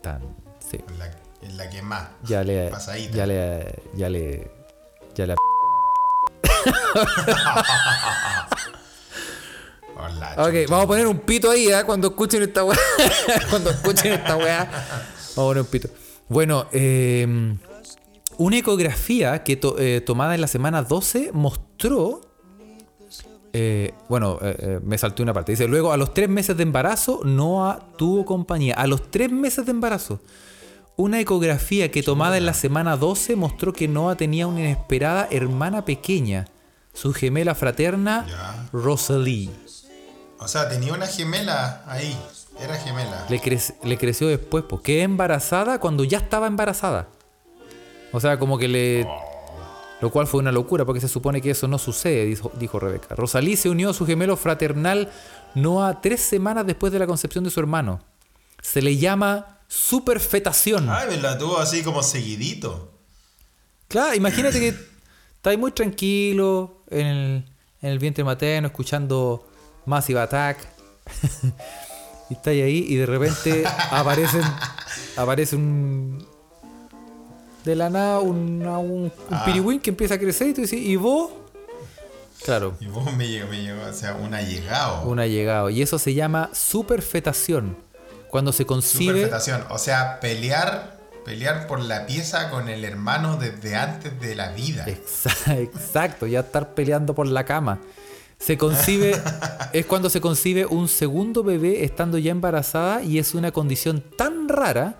tan, 0.03 0.21
sí. 0.59 0.79
En 0.89 0.99
la, 0.99 1.07
en 1.43 1.57
la 1.57 1.71
que 1.71 1.83
más. 1.83 2.09
Ya 2.25 2.43
le, 2.43 2.69
Pasadita. 2.69 3.17
ya 3.17 3.27
le, 3.27 3.83
ya 3.95 4.09
le, 4.11 4.51
ya 5.15 5.27
le. 5.27 5.35
Hola, 9.99 10.35
Ok, 10.39 10.69
vamos 10.69 10.85
a 10.85 10.89
poner 10.89 11.07
un 11.07 11.19
pito 11.21 11.51
ahí, 11.51 11.69
¿eh? 11.69 11.83
Cuando 11.87 12.09
escuchen 12.09 12.43
esta 12.43 12.65
weá. 12.65 12.79
Cuando 13.51 13.71
escuchen 13.71 14.13
esta 14.13 14.37
weá. 14.37 14.69
A 15.37 15.43
poner 15.45 15.63
un 15.63 15.69
pito. 15.69 15.89
Bueno, 16.29 16.67
eh, 16.73 17.57
una 18.39 18.59
ecografía 18.59 19.43
que 19.45 19.57
to- 19.57 19.79
eh, 19.79 20.01
tomada 20.01 20.35
en 20.35 20.41
la 20.41 20.49
semana 20.49 20.83
12 20.83 21.31
mostró. 21.33 22.21
eh, 23.59 23.95
bueno, 24.11 24.39
eh, 24.43 24.81
me 24.85 24.99
salté 24.99 25.23
una 25.23 25.33
parte. 25.33 25.53
Dice, 25.53 25.67
luego 25.67 25.91
a 25.93 25.97
los 25.97 26.13
tres 26.13 26.29
meses 26.29 26.57
de 26.59 26.63
embarazo, 26.63 27.21
Noah 27.25 27.81
tuvo 27.97 28.27
compañía. 28.27 28.75
A 28.75 28.87
los 28.87 29.11
tres 29.11 29.31
meses 29.33 29.65
de 29.65 29.71
embarazo. 29.71 30.21
Una 30.97 31.21
ecografía 31.21 31.91
que 31.91 32.03
tomada 32.03 32.37
en 32.37 32.45
la 32.45 32.53
semana 32.55 32.97
12 32.99 33.35
mostró 33.37 33.73
que 33.73 33.89
Noah 33.89 34.17
tenía 34.17 34.47
una 34.47 34.61
inesperada 34.61 35.29
hermana 35.31 35.85
pequeña. 35.87 36.47
Su 36.93 37.13
gemela 37.15 37.55
fraterna, 37.55 38.27
Ya. 38.29 38.69
Rosalie. 38.73 39.51
O 40.39 40.49
sea, 40.49 40.69
tenía 40.69 40.93
una 40.93 41.07
gemela 41.07 41.83
ahí. 41.87 42.15
Era 42.61 42.77
gemela. 42.77 43.27
Le, 43.29 43.41
crec- 43.41 43.75
le 43.83 43.99
creció 43.99 44.29
después, 44.29 44.65
pues 44.69 44.83
quedé 44.83 45.03
embarazada 45.03 45.79
cuando 45.79 46.05
ya 46.05 46.19
estaba 46.19 46.47
embarazada. 46.47 47.09
O 48.13 48.21
sea, 48.21 48.39
como 48.39 48.59
que 48.59 48.69
le... 48.69 49.07
Lo 50.01 50.11
cual 50.11 50.27
fue 50.27 50.41
una 50.41 50.53
locura 50.53 50.85
porque 50.85 51.01
se 51.01 51.09
supone 51.09 51.41
que 51.41 51.51
eso 51.51 51.69
no 51.69 51.79
sucede, 51.79 52.27
dijo, 52.27 52.53
dijo 52.59 52.79
Rebeca. 52.79 53.15
Rosalí 53.15 53.57
se 53.57 53.71
unió 53.71 53.91
a 53.91 53.95
su 53.95 54.05
gemelo 54.07 54.37
fraternal 54.37 55.11
Noah 55.55 56.03
tres 56.03 56.21
semanas 56.21 56.67
después 56.67 56.93
de 56.93 56.99
la 56.99 57.07
concepción 57.07 57.45
de 57.45 57.51
su 57.51 57.61
hermano. 57.61 58.01
Se 58.61 58.83
le 58.83 58.99
llama 58.99 59.61
superfetación. 59.69 60.89
Ay, 60.91 61.09
me 61.09 61.17
la 61.17 61.39
tuvo 61.39 61.59
así 61.59 61.83
como 61.83 62.03
seguidito. 62.03 62.93
Claro, 63.89 64.15
imagínate 64.15 64.61
que 64.61 64.75
estáis 65.37 65.59
muy 65.59 65.73
tranquilo 65.73 66.83
en 66.91 67.07
el, 67.07 67.45
en 67.81 67.91
el 67.91 67.99
vientre 67.99 68.23
materno 68.23 68.69
escuchando 68.69 69.49
Massive 69.87 70.21
Attack. 70.21 70.59
y 72.31 72.35
estáis 72.35 72.63
ahí 72.65 72.85
y 72.89 72.97
de 72.97 73.07
repente 73.07 73.65
aparecen, 73.91 74.43
aparece 75.17 75.57
un... 75.57 76.27
De 77.65 77.75
la 77.75 77.91
nada 77.91 78.21
un, 78.21 78.65
un 78.67 79.13
Ah. 79.31 79.45
pirigüín 79.45 79.81
que 79.81 79.91
empieza 79.91 80.15
a 80.15 80.19
crecer 80.19 80.49
y 80.49 80.55
tú 80.55 80.61
dices, 80.61 80.79
¿y 80.81 80.95
vos? 80.97 81.31
Claro, 82.45 82.77
Y 82.81 82.87
vos 82.87 83.13
me 83.17 83.27
llegó, 83.27 83.49
me 83.49 83.61
llegó, 83.63 83.83
o 83.89 83.93
sea, 83.93 84.15
un 84.15 84.33
allegado. 84.35 85.03
un 85.09 85.19
allegado. 85.19 85.69
Y 85.71 85.83
eso 85.83 85.99
se 85.99 86.15
llama 86.15 86.51
superfetación. 86.53 87.77
Cuando 88.31 88.53
se 88.53 88.67
concibe... 88.67 89.15
Superfetación. 89.15 89.65
O 89.71 89.79
sea, 89.79 90.21
pelear, 90.21 90.97
pelear 91.25 91.67
por 91.67 91.81
la 91.81 92.07
pieza 92.07 92.51
con 92.51 92.69
el 92.69 92.85
hermano 92.85 93.37
desde 93.37 93.75
antes 93.75 94.21
de 94.21 94.37
la 94.37 94.51
vida. 94.53 94.85
Exa- 94.87 95.59
Exacto, 95.59 96.27
ya 96.29 96.41
estar 96.41 96.75
peleando 96.75 97.15
por 97.15 97.27
la 97.27 97.45
cama. 97.45 97.81
Se 98.39 98.59
concibe, 98.59 99.21
es 99.73 99.87
cuando 99.87 100.11
se 100.11 100.21
concibe 100.21 100.67
un 100.67 100.89
segundo 100.89 101.43
bebé 101.43 101.85
estando 101.85 102.19
ya 102.19 102.31
embarazada 102.31 103.03
y 103.03 103.19
es 103.19 103.35
una 103.35 103.53
condición 103.53 104.03
tan 104.17 104.49
rara 104.49 104.97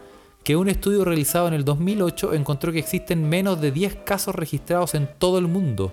que 0.47 0.57
un 0.57 0.69
estudio 0.69 1.05
realizado 1.05 1.49
en 1.49 1.55
el 1.55 1.65
2008 1.65 2.33
encontró 2.35 2.73
que 2.73 2.79
existen 2.79 3.29
menos 3.29 3.61
de 3.61 3.73
10 3.73 3.97
casos 4.05 4.35
registrados 4.35 4.95
en 4.95 5.09
todo 5.19 5.39
el 5.39 5.49
mundo. 5.49 5.93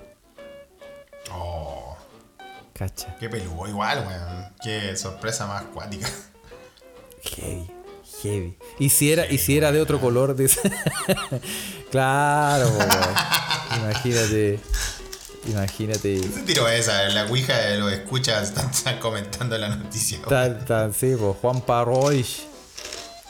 Oh, 1.32 1.98
Cacha. 2.72 3.16
qué 3.20 3.30
peludo 3.30 3.68
igual, 3.68 4.06
weón. 4.08 4.54
Qué 4.62 4.96
sorpresa 4.96 5.48
más 5.48 5.64
acuática. 5.64 6.08
Heavy, 7.24 7.72
heavy. 8.22 8.58
Y 8.78 8.90
si 8.90 9.12
era, 9.12 9.26
y 9.26 9.38
si 9.40 9.58
era 9.58 9.72
de 9.72 9.82
otro 9.82 10.00
color, 10.00 10.36
dice. 10.36 10.60
claro, 11.92 12.68
weón. 12.70 13.80
imagínate. 13.82 14.60
Imagínate. 15.48 16.22
Se 16.22 16.42
tiró 16.42 16.68
esa, 16.68 17.10
la 17.10 17.26
ouija 17.26 17.58
de 17.58 17.78
los 17.78 17.92
escuchas 17.92 18.50
están, 18.50 18.70
están 18.72 19.00
comentando 19.00 19.58
la 19.58 19.70
noticia. 19.70 20.22
Tan, 20.22 20.66
tan, 20.66 20.94
sí, 20.94 21.16
pues, 21.18 21.36
Juan 21.42 21.62
Parroy. 21.62 22.26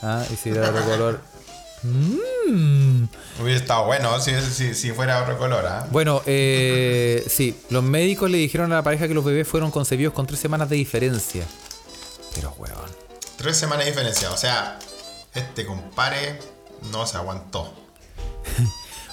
Ah, 0.02 0.24
y 0.32 0.36
si 0.36 0.50
era 0.50 0.70
otro 0.70 0.84
color. 0.84 1.22
Mm. 1.84 3.06
Hubiera 3.42 3.60
estado 3.60 3.86
bueno 3.86 4.20
si, 4.22 4.40
si, 4.42 4.74
si 4.74 4.92
fuera 4.92 5.22
otro 5.22 5.38
color, 5.38 5.66
¿ah? 5.66 5.88
Bueno, 5.92 6.22
eh, 6.26 7.26
sí, 7.28 7.60
los 7.70 7.84
médicos 7.84 8.30
le 8.30 8.38
dijeron 8.38 8.72
a 8.72 8.76
la 8.76 8.84
pareja 8.84 9.08
que 9.08 9.14
los 9.14 9.26
bebés 9.26 9.48
fueron 9.48 9.70
concebidos 9.72 10.14
con 10.14 10.26
tres 10.26 10.40
semanas 10.40 10.70
de 10.70 10.78
diferencia. 10.78 11.46
Pero, 12.36 12.56
weón. 12.58 12.78
Tres 13.38 13.58
semanas 13.58 13.86
de 13.86 13.92
diferencia. 13.92 14.32
O 14.32 14.38
sea, 14.38 14.80
este 15.34 15.66
compare 15.66 16.40
no 16.92 17.06
se 17.06 17.18
aguantó. 17.18 17.74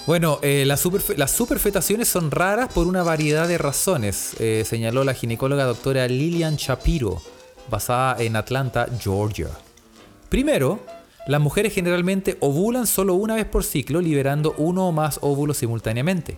Bueno, 0.07 0.39
eh, 0.41 0.63
las, 0.65 0.83
superfe- 0.83 1.15
las 1.15 1.31
superfetaciones 1.31 2.07
son 2.07 2.31
raras 2.31 2.73
por 2.73 2.87
una 2.87 3.03
variedad 3.03 3.47
de 3.47 3.57
razones, 3.57 4.33
eh, 4.39 4.63
señaló 4.65 5.03
la 5.03 5.13
ginecóloga 5.13 5.63
doctora 5.65 6.07
Lillian 6.07 6.55
Shapiro, 6.55 7.21
basada 7.69 8.21
en 8.21 8.35
Atlanta, 8.35 8.87
Georgia. 8.99 9.49
Primero, 10.27 10.79
las 11.27 11.39
mujeres 11.39 11.73
generalmente 11.73 12.35
ovulan 12.39 12.87
solo 12.87 13.13
una 13.13 13.35
vez 13.35 13.45
por 13.45 13.63
ciclo, 13.63 14.01
liberando 14.01 14.55
uno 14.57 14.87
o 14.87 14.91
más 14.91 15.19
óvulos 15.21 15.57
simultáneamente. 15.57 16.37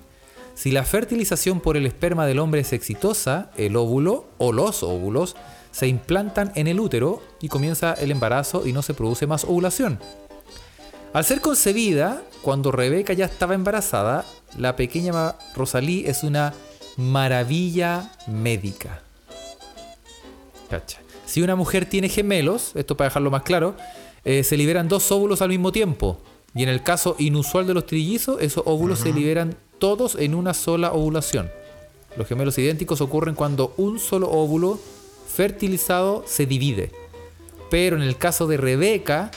Si 0.56 0.72
la 0.72 0.84
fertilización 0.84 1.62
por 1.62 1.78
el 1.78 1.86
esperma 1.86 2.28
del 2.28 2.40
hombre 2.40 2.62
es 2.62 2.74
exitosa, 2.74 3.50
el 3.58 3.76
óvulo 3.78 4.26
o 4.38 4.52
los 4.52 4.84
óvulos 4.84 5.36
se 5.72 5.88
implantan 5.88 6.52
en 6.54 6.68
el 6.68 6.80
útero 6.80 7.24
y 7.42 7.48
comienza 7.48 7.94
el 7.94 8.12
embarazo 8.12 8.68
y 8.68 8.74
no 8.74 8.84
se 8.84 8.94
produce 8.94 9.26
más 9.26 9.46
ovulación. 9.46 10.00
Al 11.14 11.24
ser 11.24 11.42
concebida, 11.42 12.24
cuando 12.42 12.72
Rebeca 12.72 13.14
ya 13.14 13.26
estaba 13.26 13.54
embarazada, 13.54 14.26
la 14.58 14.76
pequeña 14.76 15.36
Rosalí 15.56 16.06
es 16.08 16.24
una 16.24 16.56
maravilla 16.98 18.12
médica. 18.26 19.04
Cacha. 20.72 21.00
Si 21.28 21.44
una 21.44 21.56
mujer 21.56 21.86
tiene 21.86 22.10
gemelos, 22.10 22.72
esto 22.74 22.98
para 22.98 23.10
dejarlo 23.10 23.30
más 23.30 23.44
claro, 23.44 23.76
eh, 24.26 24.44
se 24.44 24.58
liberan 24.58 24.88
dos 24.88 25.12
óvulos 25.12 25.44
al 25.44 25.50
mismo 25.50 25.72
tiempo. 25.72 26.20
Y 26.56 26.64
en 26.64 26.70
el 26.70 26.82
caso 26.82 27.16
inusual 27.20 27.68
de 27.68 27.76
los 27.76 27.86
trillizos, 27.86 28.42
esos 28.42 28.64
óvulos 28.66 29.00
se 29.00 29.14
liberan 29.14 29.56
todos 29.78 30.16
en 30.16 30.34
una 30.34 30.56
sola 30.56 30.94
ovulación. 30.94 31.52
Los 32.18 32.28
gemelos 32.28 32.58
idénticos 32.58 33.02
ocurren 33.02 33.36
cuando 33.36 33.76
un 33.78 34.00
solo 34.00 34.32
óvulo 34.32 34.80
fertilizado 35.28 36.24
se 36.26 36.48
divide. 36.48 36.92
Pero 37.70 37.98
en 37.98 38.02
el 38.02 38.18
caso 38.18 38.48
de 38.48 38.58
Rebeca, 38.58 39.30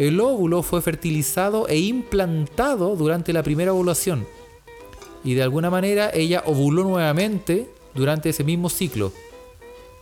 el 0.00 0.18
óvulo 0.18 0.62
fue 0.62 0.80
fertilizado 0.80 1.68
e 1.68 1.78
implantado 1.78 2.96
durante 2.96 3.34
la 3.34 3.42
primera 3.42 3.74
ovulación. 3.74 4.26
Y 5.22 5.34
de 5.34 5.42
alguna 5.42 5.68
manera 5.68 6.10
ella 6.14 6.42
ovuló 6.46 6.84
nuevamente 6.84 7.68
durante 7.94 8.30
ese 8.30 8.42
mismo 8.42 8.70
ciclo. 8.70 9.12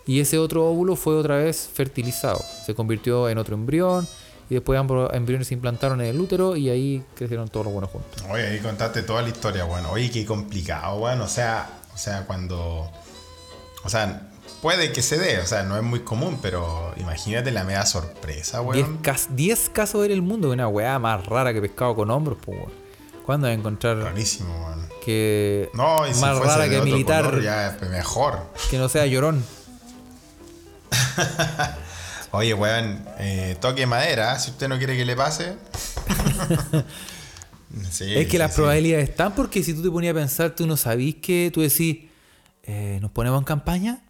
Y 0.06 0.20
ese 0.20 0.38
otro 0.38 0.66
óvulo 0.66 0.94
fue 0.94 1.16
otra 1.16 1.38
vez 1.38 1.68
fertilizado. 1.74 2.40
Se 2.64 2.76
convirtió 2.76 3.28
en 3.28 3.38
otro 3.38 3.56
embrión. 3.56 4.06
Y 4.48 4.54
después 4.54 4.78
ambos 4.78 5.12
embriones 5.12 5.48
se 5.48 5.54
implantaron 5.54 6.00
en 6.00 6.06
el 6.06 6.20
útero 6.20 6.56
y 6.56 6.70
ahí 6.70 7.02
crecieron 7.16 7.48
todos 7.48 7.66
los 7.66 7.72
buenos 7.72 7.90
juntos. 7.90 8.22
Oye, 8.30 8.46
ahí 8.46 8.60
contaste 8.60 9.02
toda 9.02 9.20
la 9.22 9.30
historia, 9.30 9.64
bueno. 9.64 9.90
Oye, 9.90 10.12
qué 10.12 10.24
complicado, 10.24 11.00
bueno. 11.00 11.24
O 11.24 11.28
sea, 11.28 11.80
o 11.92 11.98
sea, 11.98 12.24
cuando. 12.24 12.88
O 13.82 13.88
sea, 13.88 14.27
puede 14.62 14.92
que 14.92 15.02
se 15.02 15.18
dé, 15.18 15.38
o 15.38 15.46
sea, 15.46 15.62
no 15.62 15.76
es 15.76 15.82
muy 15.82 16.00
común, 16.00 16.38
pero 16.42 16.92
imagínate 16.96 17.50
la 17.50 17.64
media 17.64 17.86
sorpresa, 17.86 18.60
weón. 18.60 19.00
10 19.30 19.70
casos 19.70 20.04
en 20.04 20.12
el 20.12 20.22
mundo, 20.22 20.50
una 20.50 20.68
weá 20.68 20.98
más 20.98 21.26
rara 21.26 21.52
que 21.52 21.60
pescado 21.60 21.94
con 21.94 22.10
hombros, 22.10 22.38
pues, 22.44 22.58
weón. 22.58 22.88
¿Cuándo 23.24 23.46
vas 23.46 23.56
a 23.56 23.58
encontrar? 23.58 23.98
Rarísimo, 23.98 24.54
weón. 24.64 24.88
Que. 25.04 25.70
No, 25.74 26.06
y 26.06 26.14
si 26.14 26.20
más 26.20 26.38
fuese 26.38 26.52
rara 26.52 26.64
de 26.64 26.70
que 26.70 26.76
otro 26.78 26.90
militar. 26.90 27.24
color, 27.24 27.42
ya 27.42 27.68
es 27.68 27.88
mejor. 27.88 28.38
Que 28.70 28.78
no 28.78 28.88
sea 28.88 29.06
llorón. 29.06 29.44
Oye, 32.30 32.54
weón, 32.54 33.04
eh, 33.18 33.56
toque 33.60 33.86
madera, 33.86 34.38
si 34.38 34.50
usted 34.50 34.68
no 34.68 34.78
quiere 34.78 34.96
que 34.96 35.04
le 35.04 35.16
pase. 35.16 35.56
Sí, 37.90 38.16
es 38.16 38.24
que 38.26 38.32
sí, 38.32 38.38
las 38.38 38.52
sí. 38.52 38.56
probabilidades 38.56 39.10
están 39.10 39.34
porque 39.34 39.62
si 39.62 39.74
tú 39.74 39.82
te 39.82 39.90
ponías 39.90 40.12
a 40.12 40.14
pensar, 40.14 40.54
tú 40.54 40.66
no 40.66 40.76
sabís 40.76 41.16
que 41.16 41.50
tú 41.52 41.60
decís, 41.60 41.98
eh, 42.62 42.98
¿nos 43.02 43.10
ponemos 43.10 43.38
en 43.38 43.44
campaña? 43.44 44.02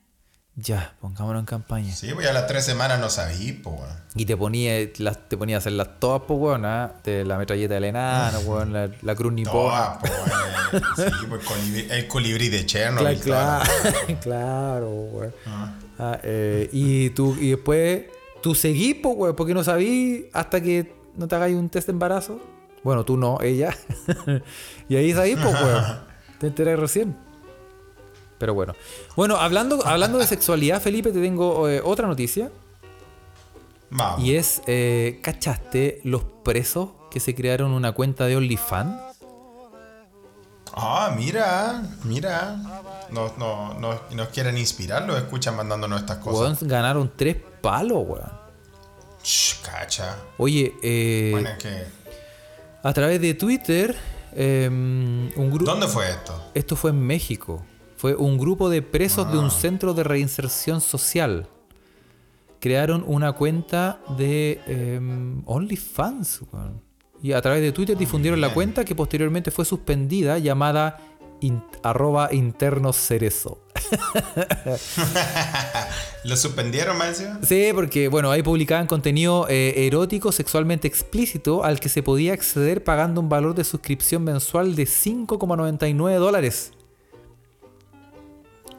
Ya, 0.60 0.92
pongámonos 1.00 1.40
en 1.40 1.46
campaña. 1.46 1.92
Sí, 1.94 2.10
pues 2.12 2.26
ya 2.26 2.32
las 2.32 2.48
tres 2.48 2.64
semanas 2.64 2.98
no 2.98 3.08
sabí, 3.10 3.52
pues, 3.52 3.76
weón. 3.78 3.92
Y 4.16 4.24
te 4.26 4.36
ponías 4.36 4.98
las, 4.98 5.28
te 5.28 5.36
ponías 5.36 5.58
a 5.58 5.58
hacerlas 5.58 6.00
todas, 6.00 6.22
pues, 6.26 6.40
weón, 6.40 6.64
¿ah? 6.64 6.94
De 7.04 7.24
la 7.24 7.38
metralleta 7.38 7.74
del 7.74 7.84
enano, 7.84 8.40
weón, 8.46 8.72
la, 8.72 8.90
la 9.02 9.14
cruz 9.14 9.32
nipona. 9.32 9.52
Todas, 9.52 9.98
pues, 10.00 10.12
weón. 10.12 10.84
Sí, 10.96 11.26
pues 11.28 11.44
colibrí- 11.46 11.90
el 11.92 12.08
colibrí 12.08 12.48
de 12.48 12.66
Claro, 12.66 12.96
Chernobyl. 12.96 13.20
claro, 13.20 13.64
toda 13.82 14.20
claro, 14.20 14.88
weón. 14.90 15.34
la- 15.46 15.74
Ah, 16.00 16.18
eh, 16.22 16.68
y, 16.72 17.10
tú, 17.10 17.36
y 17.40 17.50
después 17.50 18.04
tú 18.42 18.54
seguís, 18.54 18.96
pues, 19.02 19.14
weón, 19.16 19.36
porque 19.36 19.54
no 19.54 19.62
sabís 19.62 20.24
hasta 20.32 20.60
que 20.60 20.92
no 21.16 21.28
te 21.28 21.36
hagáis 21.36 21.56
un 21.56 21.68
test 21.68 21.86
de 21.86 21.92
embarazo. 21.92 22.40
Bueno, 22.82 23.04
tú 23.04 23.16
no, 23.16 23.38
ella. 23.42 23.76
y 24.88 24.96
ahí 24.96 25.12
sabís, 25.12 25.36
pues, 25.40 25.54
weón. 25.54 25.84
Te 26.40 26.46
enteré 26.48 26.74
recién. 26.76 27.16
Pero 28.38 28.54
bueno. 28.54 28.74
Bueno, 29.16 29.36
hablando, 29.36 29.84
hablando 29.86 30.18
de 30.18 30.26
sexualidad, 30.34 30.80
Felipe, 30.80 31.10
te 31.12 31.20
tengo 31.20 31.68
eh, 31.68 31.80
otra 31.84 32.06
noticia. 32.06 32.50
Vamos. 33.90 34.20
Y 34.24 34.36
es, 34.36 34.62
eh, 34.66 35.20
¿cachaste 35.22 36.00
los 36.04 36.22
presos 36.44 36.90
que 37.10 37.20
se 37.20 37.34
crearon 37.34 37.72
una 37.72 37.92
cuenta 37.92 38.26
de 38.26 38.36
OnlyFans? 38.36 39.00
Ah, 40.74 41.12
mira, 41.16 41.82
mira. 42.04 42.56
Nos, 43.10 43.36
no, 43.38 43.74
no- 43.80 43.98
nos 44.14 44.28
quieren 44.28 44.58
inspirar, 44.58 45.02
los 45.06 45.16
escuchan 45.16 45.56
mandándonos 45.56 46.00
estas 46.02 46.18
cosas. 46.18 46.40
Weón, 46.60 46.70
ganaron 46.70 47.10
tres 47.16 47.36
palos, 47.60 48.04
weón. 48.06 48.30
Shh, 49.24 49.62
cacha. 49.62 50.16
Oye, 50.36 50.74
eh, 50.82 51.30
Bueno, 51.32 51.48
es 51.48 51.58
que. 51.58 51.84
a 52.82 52.92
través 52.92 53.20
de 53.20 53.34
Twitter, 53.34 53.96
eh, 54.34 54.68
un 54.70 55.50
grupo... 55.50 55.70
¿Dónde 55.70 55.88
fue 55.88 56.08
esto? 56.10 56.50
Esto 56.54 56.76
fue 56.76 56.90
en 56.90 57.00
México. 57.00 57.64
Fue 57.98 58.14
un 58.14 58.38
grupo 58.38 58.70
de 58.70 58.80
presos 58.80 59.30
de 59.32 59.38
un 59.38 59.50
centro 59.50 59.92
de 59.92 60.04
reinserción 60.04 60.80
social. 60.80 61.48
Crearon 62.60 63.02
una 63.06 63.32
cuenta 63.32 63.98
de 64.16 64.60
eh, 64.68 65.00
OnlyFans. 65.44 66.42
Y 67.20 67.32
a 67.32 67.42
través 67.42 67.60
de 67.60 67.72
Twitter 67.72 67.96
difundieron 67.98 68.40
la 68.40 68.54
cuenta 68.54 68.84
que 68.84 68.94
posteriormente 68.94 69.50
fue 69.50 69.64
suspendida 69.64 70.38
llamada 70.38 70.98
in- 71.40 71.60
arroba 71.82 72.28
interno 72.32 72.92
cerezo. 72.92 73.58
¿Lo 76.24 76.36
suspendieron, 76.36 77.00
encima? 77.02 77.40
Sí, 77.42 77.70
porque 77.74 78.06
bueno, 78.06 78.30
ahí 78.30 78.42
publicaban 78.44 78.86
contenido 78.86 79.46
eh, 79.48 79.86
erótico 79.88 80.30
sexualmente 80.30 80.86
explícito 80.86 81.64
al 81.64 81.80
que 81.80 81.88
se 81.88 82.04
podía 82.04 82.32
acceder 82.32 82.84
pagando 82.84 83.20
un 83.20 83.28
valor 83.28 83.56
de 83.56 83.64
suscripción 83.64 84.22
mensual 84.22 84.76
de 84.76 84.84
5,99 84.84 86.18
dólares. 86.18 86.72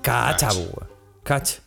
Cacha, 0.02 0.52
weón. 0.54 0.90
Cacha. 1.24 1.60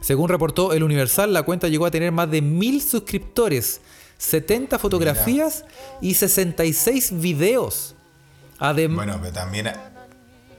Según 0.00 0.28
reportó 0.28 0.72
El 0.72 0.82
Universal, 0.82 1.32
la 1.32 1.42
cuenta 1.42 1.68
llegó 1.68 1.86
a 1.86 1.90
tener 1.90 2.12
más 2.12 2.30
de 2.30 2.40
mil 2.40 2.80
suscriptores, 2.80 3.80
70 4.18 4.78
fotografías 4.78 5.64
y 6.00 6.14
66 6.14 7.20
videos. 7.20 7.94
Además, 8.58 9.06
Bueno, 9.06 9.18
pero 9.20 9.32
también 9.32 9.72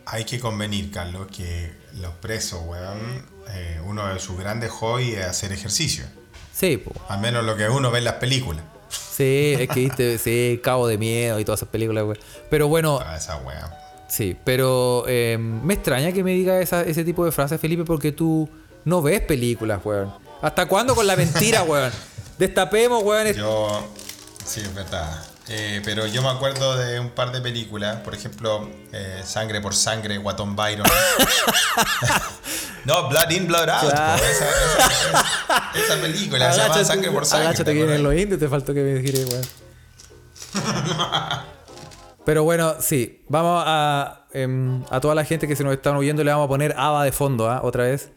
hay 0.06 0.26
que 0.26 0.40
convenir, 0.40 0.92
Carlos, 0.92 1.28
que 1.36 1.72
los 1.96 2.14
presos, 2.16 2.62
weón, 2.66 3.26
eh, 3.50 3.80
uno 3.86 4.08
de 4.14 4.20
sus 4.20 4.38
grandes 4.38 4.72
hobbies 4.72 5.18
es 5.20 5.26
hacer 5.26 5.52
ejercicio. 5.52 6.06
sí, 6.54 6.78
po. 6.78 6.92
Al 7.08 7.20
menos 7.20 7.44
lo 7.46 7.56
que 7.56 7.68
uno 7.70 7.92
ve 7.92 8.00
en 8.00 8.06
las 8.06 8.16
películas. 8.16 8.64
sí, 8.90 9.56
es 9.58 9.68
que 9.70 9.80
viste, 9.82 10.18
sí, 10.18 10.60
Cabo 10.64 10.88
de 10.88 10.98
Miedo 10.98 11.40
y 11.40 11.46
todas 11.46 11.60
esas 11.60 11.70
películas, 11.70 12.04
weón. 12.04 12.20
Pero 12.50 12.68
bueno, 12.68 13.00
esa 13.16 13.38
weón. 13.38 13.70
Sí, 14.10 14.36
pero 14.44 15.06
eh, 15.08 15.38
me 15.40 15.76
extraña 15.76 16.12
que 16.12 16.24
me 16.24 16.32
diga 16.32 16.60
esa- 16.60 16.82
ese 16.82 17.04
tipo 17.04 17.24
de 17.26 17.32
frases, 17.32 17.62
Felipe, 17.62 17.86
porque 17.86 18.12
tú 18.12 18.50
no 18.86 19.02
ves 19.02 19.22
películas, 19.22 19.80
weón. 19.84 20.12
¿Hasta 20.42 20.68
cuándo 20.68 20.96
con 20.96 21.06
la 21.08 21.16
mentira, 21.16 21.64
weón? 21.64 21.92
Destapemos, 22.38 23.04
weón. 23.04 23.34
Yo, 23.34 23.88
sí, 24.46 24.62
es 24.62 24.74
verdad. 24.74 25.24
Eh, 25.52 25.82
pero 25.84 26.06
yo 26.06 26.22
me 26.22 26.30
acuerdo 26.30 26.78
de 26.78 27.00
un 27.00 27.10
par 27.10 27.32
de 27.32 27.42
películas, 27.42 27.98
por 28.02 28.14
ejemplo, 28.14 28.70
eh, 28.92 29.22
Sangre 29.26 29.62
por 29.62 29.74
Sangre, 29.76 30.18
Guatón 30.20 30.56
Byron. 30.56 30.86
no, 32.86 33.10
Blood 33.10 33.30
In, 33.32 33.48
Blood 33.48 33.68
Out. 33.70 33.92
Claro. 33.92 34.24
esa, 34.24 34.46
esa- 34.46 35.72
esa 35.76 36.02
película 36.02 36.54
se 36.54 36.60
llama 36.60 36.84
Sangre 36.84 37.12
por 37.12 37.26
Sangre. 37.26 37.48
Agáchate 37.48 37.74
¿te 37.74 37.88
que 37.88 37.98
los 38.00 38.14
indios, 38.16 38.40
te 38.40 38.48
faltó 38.48 38.74
que 38.74 38.82
me 38.82 39.02
gire, 39.02 39.26
weón. 39.26 39.46
Pero 42.26 42.44
bueno, 42.44 42.76
sí, 42.80 43.24
vamos 43.30 43.64
a. 43.66 44.26
em, 44.34 44.84
a 44.90 45.00
toda 45.00 45.16
la 45.16 45.26
gente 45.26 45.48
que 45.48 45.56
se 45.56 45.64
nos 45.64 45.74
están 45.74 45.96
oyendo 45.96 46.24
le 46.24 46.32
vamos 46.32 46.46
a 46.46 46.50
poner 46.50 46.76
ABA 46.78 47.06
de 47.06 47.12
fondo, 47.12 47.50
¿ah? 47.50 47.62
Otra 47.64 47.84
vez. 47.86 48.12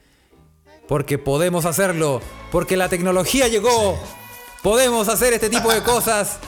Porque 0.88 1.18
podemos 1.18 1.64
hacerlo. 1.64 2.20
Porque 2.50 2.76
la 2.76 2.88
tecnología 2.88 3.48
llegó. 3.48 3.98
Podemos 4.62 5.08
hacer 5.08 5.32
este 5.32 5.48
tipo 5.48 5.72
de 5.72 5.82
cosas. 5.82 6.38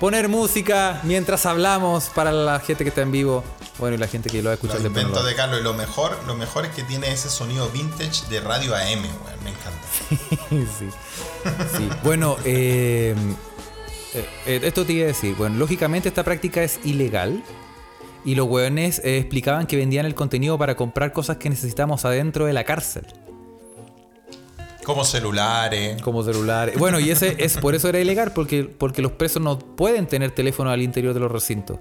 Poner 0.00 0.28
música 0.28 1.00
mientras 1.04 1.46
hablamos 1.46 2.10
para 2.10 2.30
la 2.32 2.60
gente 2.60 2.84
que 2.84 2.90
está 2.90 3.02
en 3.02 3.12
vivo. 3.12 3.44
Bueno, 3.78 3.96
y 3.96 3.98
la 3.98 4.08
gente 4.08 4.30
que 4.30 4.38
lo 4.42 4.48
va 4.48 4.52
a 4.52 4.54
escuchar 4.54 4.80
de 4.80 5.34
Carlos. 5.34 5.60
Y 5.60 5.62
lo 5.62 5.74
mejor, 5.74 6.16
lo 6.26 6.34
mejor 6.34 6.64
es 6.64 6.72
que 6.72 6.82
tiene 6.82 7.12
ese 7.12 7.28
sonido 7.28 7.68
vintage 7.70 8.26
de 8.28 8.40
radio 8.40 8.74
AM, 8.74 9.04
weón. 9.04 9.44
Me 9.44 9.50
encanta. 9.50 10.68
sí. 10.78 10.88
Sí. 11.76 11.88
Bueno, 12.02 12.36
eh, 12.44 13.14
eh, 14.14 14.26
eh, 14.46 14.60
esto 14.64 14.84
te 14.84 14.92
iba 14.94 15.04
a 15.04 15.08
decir. 15.08 15.34
Bueno, 15.36 15.56
lógicamente 15.56 16.08
esta 16.08 16.24
práctica 16.24 16.62
es 16.62 16.80
ilegal. 16.84 17.42
Y 18.24 18.34
los 18.34 18.48
hueones 18.48 19.00
eh, 19.04 19.18
explicaban 19.18 19.66
que 19.66 19.76
vendían 19.76 20.04
el 20.04 20.14
contenido 20.14 20.58
para 20.58 20.74
comprar 20.74 21.12
cosas 21.12 21.36
que 21.36 21.48
necesitamos 21.48 22.04
adentro 22.04 22.46
de 22.46 22.52
la 22.52 22.64
cárcel. 22.64 23.06
Como 24.84 25.04
celulares. 25.04 26.00
Como 26.02 26.22
celulares. 26.22 26.78
Bueno, 26.78 26.98
y 27.00 27.10
ese 27.10 27.36
es 27.38 27.56
por 27.58 27.74
eso 27.74 27.88
era 27.88 28.00
ilegal, 28.00 28.32
porque, 28.32 28.64
porque 28.64 29.02
los 29.02 29.12
presos 29.12 29.42
no 29.42 29.58
pueden 29.58 30.06
tener 30.06 30.30
teléfono 30.30 30.70
al 30.70 30.82
interior 30.82 31.14
de 31.14 31.20
los 31.20 31.30
recintos. 31.30 31.78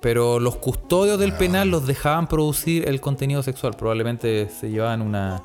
Pero 0.00 0.38
los 0.38 0.56
custodios 0.56 1.18
del 1.18 1.32
penal 1.32 1.70
los 1.70 1.86
dejaban 1.86 2.28
producir 2.28 2.88
el 2.88 3.00
contenido 3.00 3.42
sexual. 3.42 3.74
Probablemente 3.76 4.48
se 4.48 4.70
llevaban 4.70 5.02
una, 5.02 5.42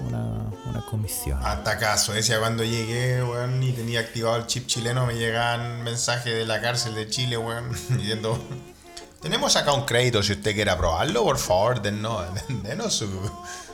una, 0.00 0.50
una 0.66 0.84
comisión. 0.90 1.38
Hasta 1.44 1.72
acá, 1.72 1.96
Suecia, 1.98 2.38
cuando 2.38 2.64
llegué, 2.64 3.22
weón, 3.22 3.62
y 3.62 3.72
tenía 3.72 4.00
activado 4.00 4.36
el 4.36 4.46
chip 4.46 4.66
chileno, 4.66 5.06
me 5.06 5.14
llegaban 5.14 5.82
mensajes 5.82 6.34
de 6.34 6.44
la 6.46 6.60
cárcel 6.60 6.94
de 6.94 7.08
Chile, 7.08 7.36
weón, 7.36 7.70
diciendo, 7.90 8.42
Tenemos 9.20 9.54
acá 9.56 9.72
un 9.72 9.84
crédito 9.84 10.22
si 10.22 10.32
usted 10.32 10.54
quiere 10.54 10.74
probarlo, 10.76 11.22
por 11.24 11.38
favor, 11.38 11.80
denos, 11.82 12.24
denos 12.64 12.92
su, 12.94 13.08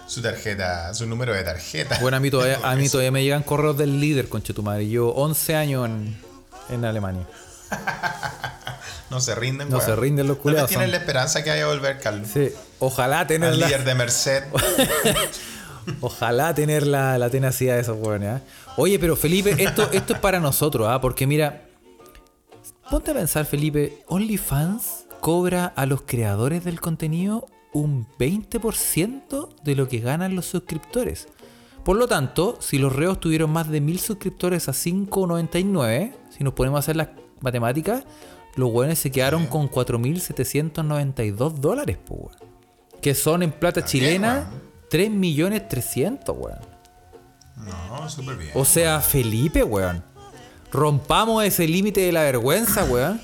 su 0.06 0.20
tarjeta, 0.20 0.92
su 0.92 1.06
número 1.06 1.32
de 1.32 1.42
tarjeta. 1.44 1.98
Bueno, 2.00 2.16
a 2.18 2.20
mí 2.20 2.30
todavía, 2.30 2.58
a 2.62 2.74
mí 2.76 2.88
todavía 2.88 3.10
me 3.12 3.22
llegan 3.22 3.42
correos 3.42 3.78
del 3.78 3.98
líder, 4.00 4.28
conche 4.28 4.52
tu 4.52 4.62
madre. 4.62 4.88
Yo 4.88 5.08
11 5.08 5.56
años 5.56 5.86
en, 5.86 6.20
en 6.68 6.84
Alemania. 6.84 7.26
No 9.10 9.20
se 9.22 9.34
rinden, 9.34 9.70
No 9.70 9.76
weón. 9.78 9.88
se 9.88 9.96
rinden 9.96 10.26
los 10.26 10.36
¿Dónde 10.36 10.42
culiados. 10.42 10.68
tienen 10.68 10.86
son- 10.88 10.92
la 10.92 10.96
esperanza 10.98 11.42
que 11.42 11.50
vaya 11.50 11.64
a 11.64 11.68
volver, 11.68 11.98
Carlos? 11.98 12.28
Sí, 12.32 12.50
ojalá 12.78 13.20
Al 13.20 13.26
tener 13.26 13.54
la, 13.56 13.66
líder 13.66 13.84
de 13.84 13.94
Merced. 13.94 14.44
Ojalá 16.00 16.54
tener 16.54 16.86
la, 16.86 17.18
la 17.18 17.30
tenacidad 17.30 17.76
de 17.76 17.82
esos 17.82 17.98
hueones. 17.98 18.28
¿ah? 18.28 18.42
Oye, 18.76 18.98
pero 18.98 19.16
Felipe, 19.16 19.54
esto, 19.58 19.88
esto 19.92 20.14
es 20.14 20.18
para 20.18 20.40
nosotros, 20.40 20.88
¿ah? 20.88 21.00
porque 21.00 21.26
mira, 21.26 21.68
ponte 22.90 23.10
a 23.10 23.14
pensar, 23.14 23.44
Felipe, 23.44 24.02
OnlyFans 24.06 25.06
cobra 25.20 25.66
a 25.66 25.86
los 25.86 26.02
creadores 26.02 26.64
del 26.64 26.80
contenido 26.80 27.46
un 27.72 28.06
20% 28.18 29.48
de 29.62 29.74
lo 29.74 29.88
que 29.88 30.00
ganan 30.00 30.34
los 30.34 30.46
suscriptores. 30.46 31.28
Por 31.84 31.96
lo 31.96 32.06
tanto, 32.06 32.58
si 32.60 32.78
los 32.78 32.94
reos 32.94 33.20
tuvieron 33.20 33.50
más 33.50 33.68
de 33.68 33.80
1000 33.80 33.98
suscriptores 33.98 34.68
a 34.68 34.72
5.99, 34.72 36.12
si 36.30 36.44
nos 36.44 36.52
ponemos 36.52 36.78
a 36.78 36.80
hacer 36.80 36.96
las 36.96 37.08
matemáticas, 37.40 38.04
los 38.56 38.70
hueones 38.70 38.98
se 38.98 39.10
quedaron 39.10 39.46
con 39.46 39.70
4.792 39.70 41.54
dólares, 41.54 41.98
pues. 42.04 42.36
Que 43.00 43.14
son 43.14 43.42
en 43.42 43.52
plata 43.52 43.84
chilena. 43.84 44.50
3 44.90 45.10
millones 45.10 45.68
300, 45.68 46.36
weón. 46.36 46.58
No, 47.56 48.08
súper 48.08 48.36
bien. 48.36 48.50
O 48.54 48.64
sea, 48.64 49.00
Felipe, 49.00 49.62
weón. 49.64 50.02
Rompamos 50.70 51.44
ese 51.44 51.66
límite 51.66 52.00
de 52.02 52.12
la 52.12 52.22
vergüenza, 52.22 52.84
weón. 52.84 53.20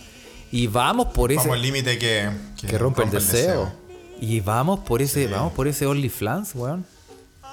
Y 0.50 0.66
vamos 0.66 1.06
por 1.08 1.32
ese. 1.32 1.40
Vamos 1.40 1.56
al 1.56 1.62
límite 1.62 1.98
que, 1.98 2.30
que 2.56 2.78
rompe 2.78 3.02
el 3.02 3.10
deseo. 3.10 3.72
Y 4.20 4.40
vamos 4.40 4.80
por 4.80 5.02
ese, 5.02 5.26
vamos 5.26 5.52
por 5.52 5.68
ese 5.68 5.86
OnlyFans, 5.86 6.54
weón. 6.54 6.86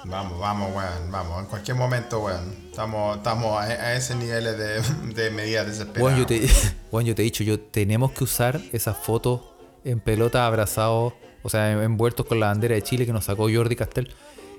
Vamos, 0.04 0.38
vamos, 0.40 0.74
weón, 0.74 1.10
vamos. 1.10 1.40
En 1.40 1.46
cualquier 1.46 1.76
momento, 1.76 2.20
weón. 2.20 2.54
Estamos, 2.70 3.18
estamos 3.18 3.60
a, 3.60 3.62
a 3.62 3.94
ese 3.94 4.14
nivel 4.14 4.44
de, 4.44 4.82
de 5.14 5.30
medidas 5.30 5.66
desesperadas. 5.66 6.02
Weón, 6.02 6.18
yo 6.18 6.26
te, 6.26 6.48
weón, 6.92 7.06
yo 7.06 7.14
te 7.14 7.22
he 7.22 7.24
dicho, 7.24 7.44
yo 7.44 7.60
tenemos 7.60 8.12
que 8.12 8.24
usar 8.24 8.60
esas 8.72 8.96
fotos 8.96 9.40
en 9.84 10.00
pelota 10.00 10.46
abrazados, 10.46 11.12
o 11.42 11.48
sea, 11.48 11.70
envueltos 11.72 12.26
con 12.26 12.40
la 12.40 12.46
bandera 12.46 12.74
de 12.74 12.82
Chile 12.82 13.06
que 13.06 13.12
nos 13.12 13.24
sacó 13.24 13.48
Jordi 13.52 13.76
Castel. 13.76 14.12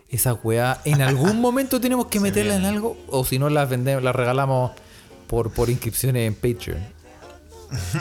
Esa 0.09 0.33
weá, 0.33 0.79
en 0.85 1.01
algún 1.01 1.41
momento 1.41 1.81
tenemos 1.81 2.07
que 2.07 2.19
meterla 2.19 2.55
en 2.55 2.65
algo, 2.65 2.97
o 3.07 3.25
si 3.25 3.39
no 3.39 3.49
las 3.49 3.69
vendemos, 3.69 4.03
las 4.03 4.15
regalamos 4.15 4.71
por, 5.27 5.51
por 5.51 5.69
inscripciones 5.69 6.27
en 6.27 6.35
Patreon. 6.35 7.03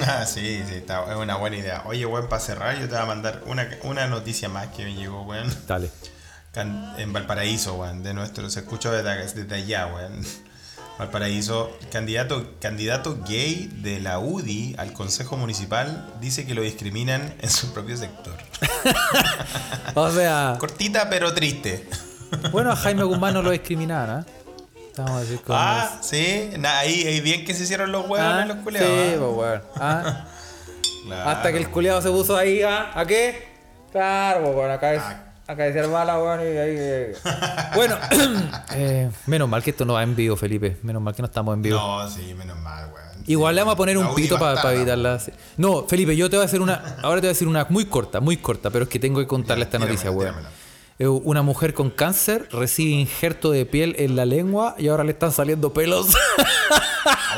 Ah, 0.07 0.25
sí, 0.27 0.63
sí, 0.69 0.75
está, 0.75 1.11
es 1.11 1.17
una 1.17 1.37
buena 1.37 1.57
idea. 1.57 1.83
Oye, 1.87 2.05
weón, 2.07 2.29
para 2.29 2.41
cerrar, 2.41 2.79
yo 2.79 2.87
te 2.89 2.95
voy 2.95 3.03
a 3.03 3.07
mandar 3.07 3.43
una, 3.47 3.69
una 3.85 4.07
noticia 4.07 4.49
más 4.49 4.69
que 4.69 4.85
me 4.85 4.95
llegó, 4.95 5.23
weón. 5.23 5.53
Dale. 5.67 5.91
En 6.99 7.13
Valparaíso, 7.13 7.75
weón, 7.75 8.03
de 8.03 8.13
nuestro, 8.13 8.51
se 8.51 8.61
escucha 8.61 8.91
desde, 8.91 9.43
desde 9.43 9.55
allá, 9.55 9.87
weón. 9.87 10.23
Valparaíso, 10.99 11.71
candidato, 11.91 12.53
candidato 12.61 13.19
gay 13.27 13.69
de 13.83 13.99
la 14.01 14.19
UDI 14.19 14.75
al 14.79 14.93
Consejo 14.93 15.37
Municipal 15.37 16.07
dice 16.21 16.47
que 16.47 16.55
lo 16.55 16.63
discriminan 16.63 17.35
en 17.41 17.51
su 17.51 17.73
propio 17.73 17.97
sector. 17.97 18.35
O 19.95 20.11
sea, 20.11 20.57
Cortita 20.59 21.09
pero 21.11 21.35
triste. 21.35 21.89
bueno, 22.51 22.71
a 22.73 22.77
Jaime 22.77 23.05
Guzmán 23.05 23.35
no 23.35 23.43
lo 23.43 23.51
discriminaban, 23.59 24.11
¿ah? 24.11 24.27
Vamos 24.97 25.13
a 25.13 25.21
decir 25.21 25.41
Ah, 25.49 25.99
sí, 26.03 26.51
ahí, 26.65 27.07
ahí 27.07 27.21
bien 27.21 27.45
que 27.45 27.55
se 27.55 27.63
hicieron 27.65 27.91
los 27.93 28.03
huevos 28.09 28.21
Ah, 28.21 28.43
en 28.43 28.49
los 28.49 28.57
culeados. 28.59 28.89
Sí, 28.91 29.15
¿ah? 29.15 29.19
pues, 29.19 29.37
weón. 29.37 29.63
Ah, 29.77 30.25
Claro. 31.07 31.31
Hasta 31.31 31.51
que 31.51 31.59
el 31.59 31.69
culiado 31.69 32.01
se 32.01 32.11
puso 32.11 32.37
ahí, 32.37 32.63
¿ah? 32.63 32.93
¿A 32.95 33.05
qué? 33.05 33.49
Claro, 33.91 34.45
pues, 34.45 34.57
weón, 34.57 34.71
acá 34.71 34.95
es. 34.95 35.03
Ah. 35.03 35.32
Acá 35.53 35.65
decía 35.65 35.87
bala, 35.87 36.19
weón, 36.19 36.41
y 36.41 36.45
ahí. 36.59 36.77
eh. 36.79 37.15
Bueno, 37.75 37.97
eh, 38.75 39.11
menos 39.27 39.49
mal 39.49 39.63
que 39.63 39.71
esto 39.71 39.85
no 39.85 39.95
va 39.95 40.03
en 40.03 40.17
vivo, 40.17 40.37
Felipe. 40.37 40.77
Menos 40.83 41.03
mal 41.03 41.15
que 41.15 41.23
no 41.23 41.27
estamos 41.27 41.55
en 41.55 41.63
vivo. 41.63 41.79
No, 41.79 42.09
sí, 42.09 42.35
menos 42.35 42.59
mal, 42.59 42.87
weón. 42.87 43.13
Igual 43.27 43.55
le 43.55 43.61
vamos 43.61 43.75
a 43.75 43.77
poner 43.77 43.97
un 43.99 44.15
pito 44.15 44.39
para 44.39 44.55
estar, 44.55 44.75
evitarla. 44.75 45.19
No, 45.57 45.87
Felipe, 45.87 46.17
yo 46.17 46.29
te 46.29 46.37
voy 46.37 46.43
a 46.43 46.47
hacer 46.47 46.61
una. 46.61 46.97
Ahora 47.03 47.21
te 47.21 47.27
voy 47.27 47.29
a 47.29 47.35
decir 47.35 47.47
una 47.49 47.67
muy 47.69 47.85
corta, 47.87 48.21
muy 48.21 48.37
corta, 48.39 48.71
pero 48.71 48.85
es 48.85 48.89
que 48.89 48.99
tengo 48.99 49.21
que 49.21 49.27
contarle 49.27 49.65
esta 49.65 49.79
noticia, 49.79 50.11
weón. 50.11 50.35
Eh, 50.99 51.07
Una 51.09 51.43
mujer 51.43 51.75
con 51.75 51.91
cáncer 51.91 52.49
recibe 52.53 52.91
injerto 52.93 53.51
de 53.51 53.67
piel 53.67 53.95
en 53.99 54.17
la 54.17 54.25
lengua 54.25 54.75
y 54.79 54.89
ahora 54.89 55.05
le 55.05 55.13
están 55.13 55.33
saliendo 55.33 55.73
pelos. 55.73 56.09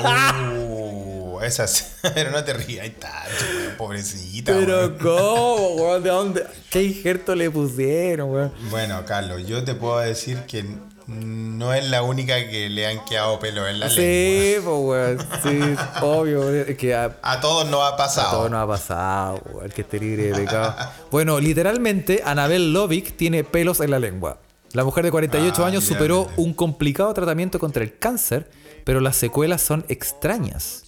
Uh, 0.02 1.40
esas. 1.42 1.96
Pero 2.14 2.30
no 2.30 2.42
te 2.44 2.52
rías, 2.52 2.90
tanto, 2.98 3.76
pobrecita. 3.78 4.52
Pero. 4.52 4.98
¿cómo, 4.98 5.68
weón? 5.76 6.02
¿De 6.02 6.10
dónde? 6.10 6.46
¿Qué 6.70 6.82
injerto 6.82 7.34
le 7.34 7.50
pusieron, 7.50 8.30
weón? 8.30 8.52
Bueno, 8.70 9.04
Carlos, 9.06 9.46
yo 9.46 9.64
te 9.64 9.74
puedo 9.74 9.98
decir 9.98 10.40
que 10.46 10.64
no 11.06 11.74
es 11.74 11.84
la 11.90 12.02
única 12.02 12.34
que 12.48 12.68
le 12.70 12.86
han 12.86 13.04
quedado 13.04 13.38
pelo 13.38 13.66
en 13.68 13.78
la 13.80 13.88
lengua. 13.88 14.02
Sí, 14.02 14.54
pues, 14.64 14.66
weón. 14.66 15.18
Sí, 15.42 15.76
obvio. 16.02 16.50
Es 16.50 16.76
que 16.76 16.94
a, 16.94 17.16
A 17.22 17.40
todos 17.40 17.68
nos 17.68 17.82
ha 17.82 17.96
pasado. 17.96 18.30
todo 18.38 18.48
no 18.48 18.58
ha 18.60 18.66
pasado, 18.66 19.40
weón. 19.52 19.70
Que 19.70 19.82
esté 19.82 19.98
libre 19.98 20.24
de 20.24 20.34
pecado. 20.34 20.74
Bueno, 21.10 21.38
literalmente, 21.40 22.22
Anabel 22.24 22.72
Lovic 22.72 23.16
tiene 23.16 23.44
pelos 23.44 23.80
en 23.80 23.90
la 23.90 23.98
lengua. 23.98 24.38
La 24.72 24.82
mujer 24.82 25.04
de 25.04 25.10
48 25.10 25.62
Ah, 25.64 25.68
años 25.68 25.84
superó 25.84 26.28
un 26.36 26.52
complicado 26.54 27.12
tratamiento 27.14 27.58
contra 27.60 27.82
el 27.84 27.96
cáncer, 27.98 28.50
pero 28.84 29.00
las 29.00 29.16
secuelas 29.16 29.60
son 29.62 29.84
extrañas. 29.88 30.84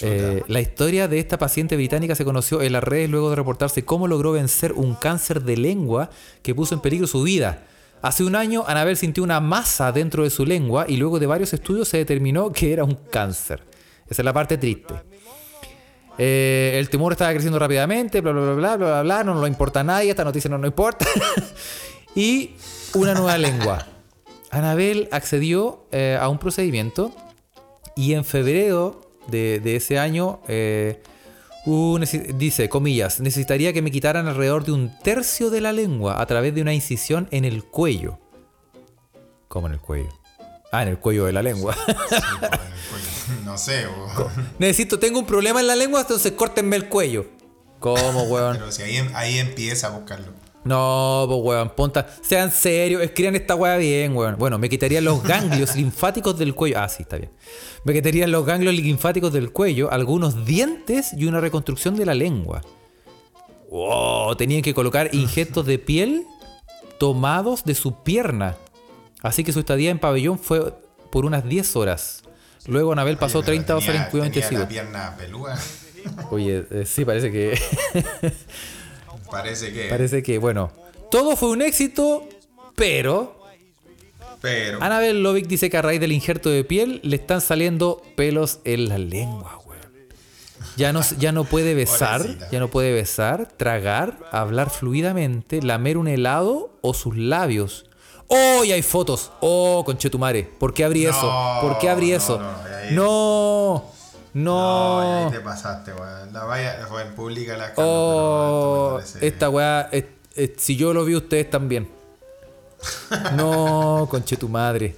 Eh, 0.00 0.42
la 0.48 0.60
historia 0.60 1.06
de 1.06 1.18
esta 1.18 1.38
paciente 1.38 1.76
británica 1.76 2.14
se 2.14 2.24
conoció 2.24 2.62
en 2.62 2.72
las 2.72 2.82
redes 2.82 3.08
luego 3.10 3.30
de 3.30 3.36
reportarse 3.36 3.84
cómo 3.84 4.08
logró 4.08 4.32
vencer 4.32 4.72
un 4.72 4.94
cáncer 4.94 5.42
de 5.42 5.56
lengua 5.56 6.10
que 6.42 6.54
puso 6.54 6.74
en 6.74 6.80
peligro 6.80 7.06
su 7.06 7.22
vida. 7.22 7.62
Hace 8.02 8.24
un 8.24 8.34
año, 8.34 8.64
Anabel 8.66 8.96
sintió 8.96 9.22
una 9.22 9.40
masa 9.40 9.92
dentro 9.92 10.24
de 10.24 10.30
su 10.30 10.44
lengua 10.44 10.86
y 10.88 10.96
luego 10.96 11.20
de 11.20 11.26
varios 11.26 11.52
estudios 11.52 11.86
se 11.86 11.98
determinó 11.98 12.50
que 12.52 12.72
era 12.72 12.82
un 12.82 12.96
cáncer. 12.96 13.62
Esa 14.08 14.22
es 14.22 14.24
la 14.24 14.32
parte 14.32 14.58
triste. 14.58 14.94
Eh, 16.18 16.74
el 16.78 16.90
tumor 16.90 17.12
estaba 17.12 17.30
creciendo 17.30 17.60
rápidamente, 17.60 18.20
bla, 18.20 18.32
bla, 18.32 18.42
bla, 18.42 18.54
bla, 18.54 18.76
bla, 18.76 18.86
bla, 18.86 19.02
bla, 19.02 19.24
no 19.24 19.34
nos 19.34 19.46
importa 19.46 19.80
a 19.80 19.84
nadie, 19.84 20.10
esta 20.10 20.24
noticia 20.24 20.50
no 20.50 20.58
nos 20.58 20.66
importa. 20.66 21.06
y 22.16 22.56
una 22.94 23.14
nueva 23.14 23.38
lengua. 23.38 23.86
Anabel 24.50 25.08
accedió 25.12 25.86
eh, 25.92 26.18
a 26.20 26.28
un 26.28 26.38
procedimiento 26.38 27.12
y 27.94 28.14
en 28.14 28.24
febrero 28.24 29.00
de, 29.28 29.60
ese 29.76 30.00
año 30.00 30.40
eh, 30.48 31.02
nece- 31.64 32.34
dice, 32.36 32.68
comillas, 32.68 33.20
necesitaría 33.20 33.72
que 33.72 33.82
me 33.82 33.90
quitaran 33.90 34.26
alrededor 34.26 34.64
de 34.64 34.72
un 34.72 34.90
tercio 35.02 35.50
de 35.50 35.60
la 35.60 35.72
lengua 35.72 36.20
a 36.20 36.26
través 36.26 36.54
de 36.54 36.62
una 36.62 36.74
incisión 36.74 37.28
en 37.30 37.44
el 37.44 37.64
cuello. 37.64 38.18
¿Cómo 39.48 39.66
en 39.68 39.74
el 39.74 39.80
cuello? 39.80 40.08
Ah, 40.72 40.82
en 40.82 40.88
el 40.88 40.98
cuello 40.98 41.26
de 41.26 41.32
la 41.32 41.42
lengua. 41.42 41.76
Sí. 42.08 42.16
No 43.44 43.56
sé, 43.56 43.86
weón. 43.86 44.30
Necesito, 44.58 44.98
tengo 44.98 45.18
un 45.18 45.26
problema 45.26 45.60
en 45.60 45.66
la 45.66 45.76
lengua, 45.76 46.00
entonces 46.00 46.32
córtenme 46.32 46.76
el 46.76 46.88
cuello. 46.88 47.26
¿Cómo, 47.78 48.22
weón? 48.24 48.56
Pero 48.56 48.70
si 48.72 48.82
ahí, 48.82 49.10
ahí 49.14 49.38
empieza 49.38 49.88
a 49.88 49.90
buscarlo. 49.90 50.32
No, 50.64 51.24
pues 51.28 51.40
weón, 51.42 51.70
ponta. 51.70 52.06
Sean 52.22 52.50
serios, 52.50 53.02
escriban 53.02 53.34
esta 53.34 53.54
weá 53.54 53.76
bien, 53.76 54.16
weón. 54.16 54.36
Bueno, 54.38 54.58
me 54.58 54.68
quitarían 54.68 55.04
los 55.04 55.22
ganglios 55.24 55.74
linfáticos 55.74 56.38
del 56.38 56.54
cuello. 56.54 56.78
Ah, 56.78 56.88
sí, 56.88 57.02
está 57.02 57.16
bien. 57.16 57.30
Me 57.84 57.92
quitarían 57.92 58.30
los 58.30 58.46
ganglios 58.46 58.74
linfáticos 58.74 59.32
del 59.32 59.52
cuello, 59.52 59.90
algunos 59.90 60.44
dientes 60.44 61.12
y 61.14 61.24
una 61.26 61.40
reconstrucción 61.40 61.96
de 61.96 62.06
la 62.06 62.14
lengua. 62.14 62.62
Wow, 63.70 64.36
tenían 64.36 64.62
que 64.62 64.74
colocar 64.74 65.14
injertos 65.14 65.66
de 65.66 65.78
piel 65.78 66.26
tomados 66.98 67.64
de 67.64 67.74
su 67.74 68.02
pierna. 68.02 68.56
Así 69.22 69.42
que 69.44 69.52
su 69.52 69.60
estadía 69.60 69.90
en 69.90 69.98
pabellón 69.98 70.38
fue 70.38 70.74
por 71.10 71.24
unas 71.24 71.44
10 71.44 71.76
horas. 71.76 72.22
Luego 72.66 72.92
Anabel 72.92 73.16
pasó 73.16 73.38
Oye, 73.38 73.46
pero 73.46 73.64
30 73.64 73.76
horas 73.76 74.04
en 74.04 74.10
cuidado 74.10 74.26
intensivo. 74.26 74.60
la 74.60 74.68
pierna 74.68 75.16
pelúa. 75.16 75.58
Oye, 76.30 76.64
eh, 76.70 76.84
sí, 76.86 77.04
parece 77.04 77.32
que. 77.32 77.58
Parece 79.32 79.72
que. 79.72 79.88
parece 79.88 80.22
que, 80.22 80.38
bueno. 80.38 80.70
Todo 81.10 81.36
fue 81.36 81.48
un 81.50 81.62
éxito, 81.62 82.28
pero. 82.76 83.40
Pero. 84.40 84.82
Annabel 84.82 85.22
Lovick 85.22 85.46
dice 85.46 85.70
que 85.70 85.76
a 85.78 85.82
raíz 85.82 86.00
del 86.00 86.12
injerto 86.12 86.50
de 86.50 86.64
piel 86.64 87.00
le 87.02 87.16
están 87.16 87.40
saliendo 87.40 88.02
pelos 88.16 88.60
en 88.64 88.88
la 88.88 88.98
lengua, 88.98 89.58
weón. 89.66 89.82
Ya 90.76 90.92
no, 90.92 91.00
ya 91.18 91.32
no 91.32 91.44
puede 91.44 91.74
besar, 91.84 92.26
ya 92.50 92.60
no 92.60 92.68
puede 92.68 92.92
besar, 92.92 93.48
tragar, 93.56 94.18
hablar 94.32 94.70
fluidamente, 94.70 95.62
lamer 95.62 95.96
un 95.96 96.08
helado 96.08 96.70
o 96.82 96.92
sus 96.94 97.16
labios. 97.16 97.86
¡Oh! 98.28 98.64
Y 98.64 98.72
hay 98.72 98.82
fotos. 98.82 99.30
¡Oh, 99.40 99.82
conchetumare! 99.84 100.44
¿Por 100.44 100.72
qué 100.72 100.84
abrí 100.84 101.04
No, 101.04 101.10
eso? 101.10 101.58
¿Por 101.60 101.78
qué 101.78 101.88
abrí 101.90 102.10
no, 102.10 102.16
eso? 102.16 102.40
no, 102.92 103.84
No, 104.34 105.24
No, 105.24 105.30
te 105.30 105.40
pasaste, 105.40 105.92
weón. 105.92 106.32
La 106.32 106.44
vaya, 106.44 106.86
weón, 106.90 107.12
pública 107.14 107.56
la 107.56 107.72
Oh, 107.76 108.98
pero 109.04 109.26
esta 109.26 109.50
weá, 109.50 109.88
es- 109.92 110.04
es- 110.34 110.52
si 110.56 110.76
yo 110.76 110.94
lo 110.94 111.04
vi, 111.04 111.14
ustedes 111.16 111.50
también. 111.50 111.90
No, 113.36 114.06
conche 114.10 114.36
tu 114.36 114.48
madre. 114.48 114.96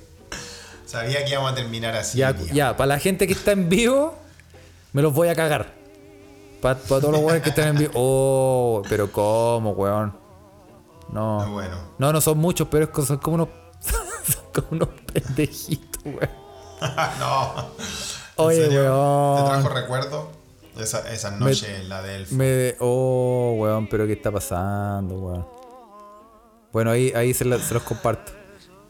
Sabía 0.86 1.24
que 1.24 1.32
íbamos 1.32 1.52
a 1.52 1.54
terminar 1.56 1.96
así. 1.96 2.18
Ya, 2.18 2.32
tío. 2.32 2.46
ya, 2.54 2.76
para 2.76 2.86
la 2.86 2.98
gente 2.98 3.26
que 3.26 3.32
está 3.32 3.52
en 3.52 3.68
vivo, 3.68 4.14
me 4.92 5.02
los 5.02 5.12
voy 5.12 5.28
a 5.28 5.34
cagar. 5.34 5.72
Para 6.62 6.78
todos 6.78 7.02
los 7.10 7.20
weones 7.20 7.42
que 7.42 7.50
están 7.50 7.68
en 7.68 7.78
vivo. 7.78 7.92
Oh, 7.94 8.82
pero 8.88 9.10
¿cómo, 9.10 9.72
weón? 9.72 10.16
No. 11.12 11.40
Ah, 11.42 11.46
bueno. 11.48 11.76
No, 11.98 12.12
no 12.12 12.20
son 12.20 12.38
muchos, 12.38 12.68
pero 12.70 12.84
es 12.84 12.90
que 12.90 13.02
son 13.02 13.18
como 13.18 13.34
unos. 13.34 13.48
son 13.82 14.44
como 14.54 14.68
unos 14.70 14.88
pendejitos, 15.12 16.02
weón. 16.04 16.30
no. 17.18 17.70
¿En 18.36 18.44
Oye, 18.44 18.68
weón. 18.68 19.36
¿Te 19.44 19.50
trajo 19.50 19.68
recuerdo? 19.68 20.30
Esa, 20.78 21.08
esa 21.12 21.30
noche 21.30 21.76
en 21.76 21.88
la 21.88 22.02
de 22.02 22.16
Elf. 22.16 22.32
Me. 22.32 22.74
Oh, 22.80 23.54
weón, 23.58 23.86
pero 23.88 24.06
¿qué 24.06 24.14
está 24.14 24.32
pasando, 24.32 25.14
weón? 25.16 25.46
Bueno, 26.72 26.90
ahí, 26.90 27.12
ahí 27.14 27.32
se, 27.32 27.44
la- 27.44 27.60
se 27.60 27.74
los 27.74 27.84
comparto. 27.84 28.32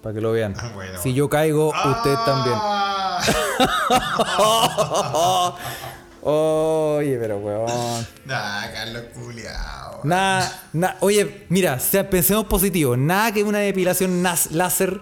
Para 0.02 0.14
que 0.14 0.20
lo 0.20 0.32
vean. 0.32 0.54
Ah, 0.58 0.70
bueno. 0.74 0.98
Si 1.02 1.12
yo 1.14 1.28
caigo, 1.28 1.68
usted 1.68 2.14
también. 2.24 2.56
Ah. 2.58 3.20
Oye, 6.22 7.18
pero 7.18 7.38
weón. 7.38 8.06
Nah, 8.24 8.70
Carlos 8.72 9.02
culiao. 9.14 10.00
Nada. 10.04 10.50
Oye, 11.00 11.44
mira, 11.50 11.78
pensemos 12.10 12.46
positivo. 12.46 12.96
Nada 12.96 13.32
que 13.32 13.42
una 13.44 13.58
depilación 13.58 14.22
láser 14.22 15.00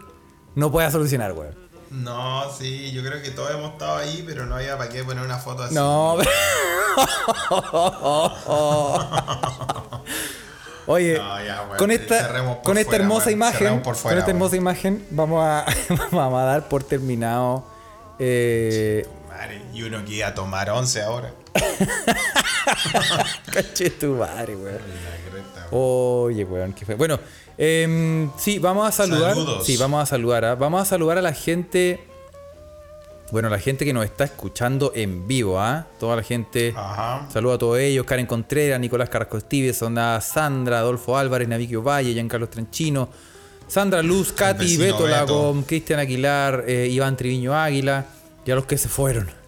no 0.56 0.70
pueda 0.72 0.90
solucionar, 0.90 1.32
weón. 1.32 1.61
No, 1.92 2.50
sí, 2.50 2.90
yo 2.92 3.02
creo 3.02 3.22
que 3.22 3.30
todos 3.30 3.50
hemos 3.50 3.72
estado 3.72 3.96
ahí, 3.96 4.24
pero 4.26 4.46
no 4.46 4.56
había 4.56 4.78
para 4.78 4.88
qué 4.88 5.04
poner 5.04 5.22
una 5.24 5.36
foto 5.38 5.64
así. 5.64 5.74
No, 5.74 6.16
Oye, 10.86 11.18
No, 11.18 11.44
ya, 11.44 11.60
bueno, 11.62 11.76
con 11.76 11.90
esta, 11.90 12.60
con 12.62 12.76
esta 12.78 12.96
hermosa 12.96 13.30
imagen, 13.30 13.82
fuera, 13.84 14.00
con 14.02 14.18
esta 14.18 14.30
hermosa 14.30 14.56
imagen, 14.56 15.06
vamos 15.10 15.44
a, 15.44 15.64
vamos 16.10 16.40
a 16.40 16.44
dar 16.44 16.68
por 16.68 16.82
terminado. 16.82 17.64
eh, 18.18 19.06
Madre, 19.28 19.62
y 19.72 19.82
uno 19.82 20.04
que 20.04 20.14
iba 20.14 20.28
a 20.28 20.34
tomar 20.34 20.70
11 20.70 21.02
ahora. 21.02 21.32
caché 23.52 23.90
tu 23.90 24.14
madre, 24.14 24.56
weón. 24.56 24.80
Oye, 25.70 26.44
weón, 26.44 26.72
qué 26.72 26.84
fue. 26.84 26.94
Bueno, 26.94 27.18
em, 27.56 28.30
sí, 28.36 28.58
vamos 28.58 28.88
a 28.88 28.92
saludar. 28.92 29.34
Saludos. 29.34 29.66
Sí, 29.66 29.76
vamos 29.76 30.02
a 30.02 30.06
saludar. 30.06 30.44
¿ah? 30.44 30.54
Vamos 30.54 30.82
a 30.82 30.84
saludar 30.84 31.18
a 31.18 31.22
la 31.22 31.32
gente. 31.32 32.06
Bueno, 33.30 33.48
la 33.48 33.58
gente 33.58 33.86
que 33.86 33.94
nos 33.94 34.04
está 34.04 34.24
escuchando 34.24 34.92
en 34.94 35.26
vivo, 35.26 35.58
¿ah? 35.58 35.86
Toda 35.98 36.16
la 36.16 36.22
gente. 36.22 36.74
Ajá. 36.76 37.26
Saludos 37.32 37.56
a 37.56 37.58
todos 37.58 37.78
ellos, 37.78 38.04
Karen 38.04 38.26
Contreras, 38.26 38.78
Nicolás 38.78 39.08
Carrasco 39.08 39.40
Stevenson, 39.40 39.96
a 39.96 40.20
Sandra, 40.20 40.80
Adolfo 40.80 41.16
Álvarez, 41.16 41.48
Naviquio 41.48 41.82
Valle, 41.82 42.12
Giancarlo 42.12 42.50
Tranchino, 42.50 43.08
Sandra 43.66 44.02
Luz, 44.02 44.32
Katy, 44.32 44.76
Beto. 44.76 45.08
Lagom, 45.08 45.62
Cristian 45.62 45.98
Aguilar, 45.98 46.64
eh, 46.66 46.88
Iván 46.90 47.16
Triviño 47.16 47.54
Águila 47.54 48.04
y 48.44 48.50
a 48.50 48.54
los 48.54 48.66
que 48.66 48.76
se 48.76 48.90
fueron. 48.90 49.41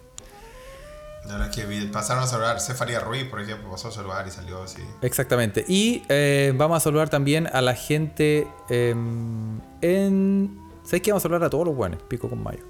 De 1.27 1.37
los 1.39 1.49
que 1.49 1.65
vi- 1.65 1.87
pasaron 1.87 2.23
a 2.23 2.27
saludar. 2.27 2.59
Cefaría 2.61 2.99
Ruiz, 2.99 3.25
por 3.25 3.41
ejemplo, 3.41 3.69
pasó 3.71 3.87
a 3.87 3.91
saludar 3.91 4.27
y 4.27 4.31
salió 4.31 4.61
así. 4.63 4.81
Exactamente. 5.01 5.65
Y 5.67 6.03
eh, 6.09 6.53
vamos 6.55 6.77
a 6.77 6.79
saludar 6.79 7.09
también 7.09 7.47
a 7.51 7.61
la 7.61 7.73
gente 7.73 8.47
em, 8.69 9.59
en... 9.81 10.59
¿Sabes 10.83 11.01
qué? 11.01 11.11
Vamos 11.11 11.21
a 11.21 11.25
saludar 11.27 11.43
a 11.45 11.49
todos 11.49 11.65
los 11.65 11.75
buenos, 11.75 12.01
pico 12.03 12.29
con 12.29 12.43
mayo. 12.43 12.63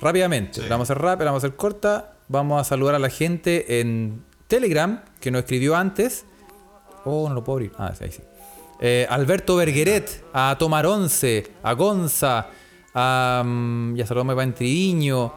Rápidamente, 0.00 0.60
Sí. 0.62 0.66
vamos 0.68 0.88
a 0.88 0.92
hacer 0.92 1.02
rápida, 1.02 1.24
la 1.24 1.30
vamos 1.32 1.42
a 1.42 1.46
hacer 1.48 1.56
corta. 1.56 2.14
Vamos 2.28 2.60
a 2.60 2.64
saludar 2.64 2.94
a 2.94 2.98
la 3.00 3.10
gente 3.10 3.80
en 3.80 4.22
Telegram, 4.46 5.02
que 5.20 5.30
nos 5.32 5.40
escribió 5.40 5.74
antes. 5.76 6.24
Oh, 7.04 7.28
no 7.28 7.34
lo 7.34 7.42
puedo 7.42 7.56
abrir. 7.56 7.72
Ah, 7.78 7.92
ahí 8.00 8.12
sí. 8.12 8.22
Eh, 8.80 9.06
Alberto 9.10 9.56
Bergueret, 9.56 10.24
a 10.32 10.54
Tomar 10.58 10.86
11, 10.86 11.52
a 11.64 11.72
Gonza, 11.72 12.46
a. 12.94 13.42
mm, 13.44 13.96
ya 13.96 14.06
saludamos 14.06 14.32
a 14.32 14.34
Iván 14.34 14.54
Triviño, 14.54 15.32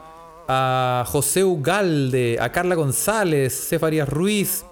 a 0.48 1.06
José 1.08 1.44
Ugalde, 1.44 2.38
a 2.40 2.52
Carla 2.52 2.76
González, 2.76 3.68
Cefarías 3.70 4.08
Ruiz, 4.08 4.66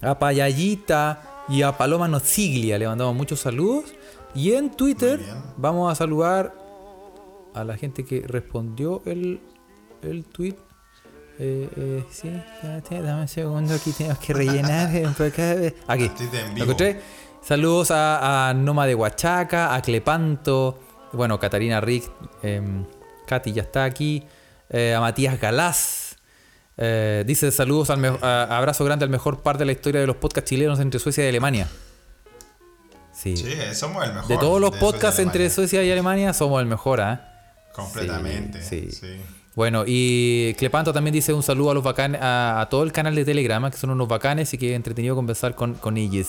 a 0.00 0.18
Payayita 0.18 1.44
y 1.48 1.62
a 1.62 1.76
Paloma 1.76 2.08
Nociglia. 2.08 2.78
Le 2.78 2.86
mandamos 2.86 3.14
muchos 3.14 3.40
saludos. 3.40 3.92
Y 4.34 4.52
en 4.52 4.70
Twitter 4.70 5.20
vamos 5.56 5.92
a 5.92 5.94
saludar 5.94 6.54
a 7.54 7.64
la 7.64 7.76
gente 7.76 8.04
que 8.04 8.22
respondió 8.26 9.02
el, 9.04 9.40
el 10.02 10.24
tweet. 10.24 10.56
Eh, 11.38 11.68
eh, 11.76 12.04
sí, 12.10 12.30
dame 12.90 13.22
un 13.22 13.28
segundo, 13.28 13.74
aquí 13.74 13.92
tenemos 13.92 14.18
que 14.18 14.32
rellenar. 14.32 14.90
eh. 14.94 15.74
Aquí, 15.86 16.10
¿lo 16.56 16.64
encontré? 16.64 17.00
Saludos 17.42 17.90
a, 17.90 18.48
a 18.48 18.54
Noma 18.54 18.86
de 18.86 18.94
Huachaca, 18.94 19.74
a 19.74 19.82
Clepanto, 19.82 20.78
bueno, 21.12 21.38
Catarina 21.38 21.80
Rick, 21.80 22.10
em, 22.42 22.84
Katy 23.26 23.52
ya 23.52 23.62
está 23.62 23.84
aquí, 23.84 24.22
eh, 24.72 24.94
a 24.94 25.00
Matías 25.00 25.38
Galás. 25.40 26.16
eh, 26.78 27.22
dice 27.26 27.52
saludos, 27.52 27.90
al 27.90 28.04
a- 28.22 28.56
abrazo 28.58 28.84
grande 28.84 29.04
al 29.04 29.10
mejor 29.10 29.42
par 29.42 29.58
de 29.58 29.64
la 29.66 29.72
historia 29.72 30.00
de 30.00 30.06
los 30.06 30.16
podcasts 30.16 30.48
chilenos 30.48 30.80
entre 30.80 30.98
Suecia 30.98 31.24
y 31.24 31.28
Alemania. 31.28 31.68
Sí. 33.14 33.36
Sí, 33.36 33.52
somos 33.74 34.04
el 34.04 34.14
mejor. 34.14 34.28
De 34.28 34.36
todos 34.38 34.60
los 34.60 34.70
de 34.72 34.78
Suecia 34.78 34.88
y 34.88 34.92
podcasts 34.92 35.20
entre. 35.20 35.50
Suecia 35.50 35.82
y 35.84 35.92
Alemania, 35.92 36.32
somos 36.32 36.60
el 36.60 36.66
mejor, 36.66 37.00
¿ah? 37.00 37.28
Completamente. 37.74 38.62
Sí, 38.62 38.88
Sí. 38.90 38.98
sí. 39.00 39.20
Bueno, 39.54 39.84
y 39.86 40.54
Clepanto 40.56 40.94
también 40.94 41.12
dice 41.12 41.32
un 41.34 41.42
saludo 41.42 41.72
a 41.72 41.74
los 41.74 41.84
bacanes, 41.84 42.22
a, 42.22 42.58
a 42.62 42.68
todo 42.70 42.84
el 42.84 42.90
canal 42.92 43.14
de 43.14 43.24
Telegram, 43.26 43.70
que 43.70 43.76
son 43.76 43.90
unos 43.90 44.08
bacanes 44.08 44.52
y 44.54 44.58
que 44.58 44.74
entretenido 44.74 45.14
conversar 45.14 45.54
con, 45.54 45.74
con 45.74 45.98
ellos. 45.98 46.28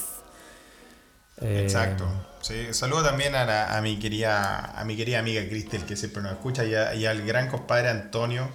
Eh, 1.41 1.61
Exacto. 1.63 2.05
Sí, 2.43 2.73
saludo 2.73 3.03
también 3.03 3.35
a, 3.35 3.45
la- 3.45 3.77
a 3.77 3.81
mi 3.81 3.97
querida 3.97 4.73
a 4.77 4.83
mi 4.83 4.97
querida 4.97 5.19
amiga 5.19 5.41
Cristel 5.47 5.85
que 5.85 5.95
siempre 5.95 6.21
nos 6.21 6.33
escucha 6.33 6.65
y, 6.65 6.75
a- 6.75 6.93
y 6.93 7.05
al 7.05 7.21
gran 7.25 7.47
compadre 7.49 7.89
Antonio, 7.89 8.49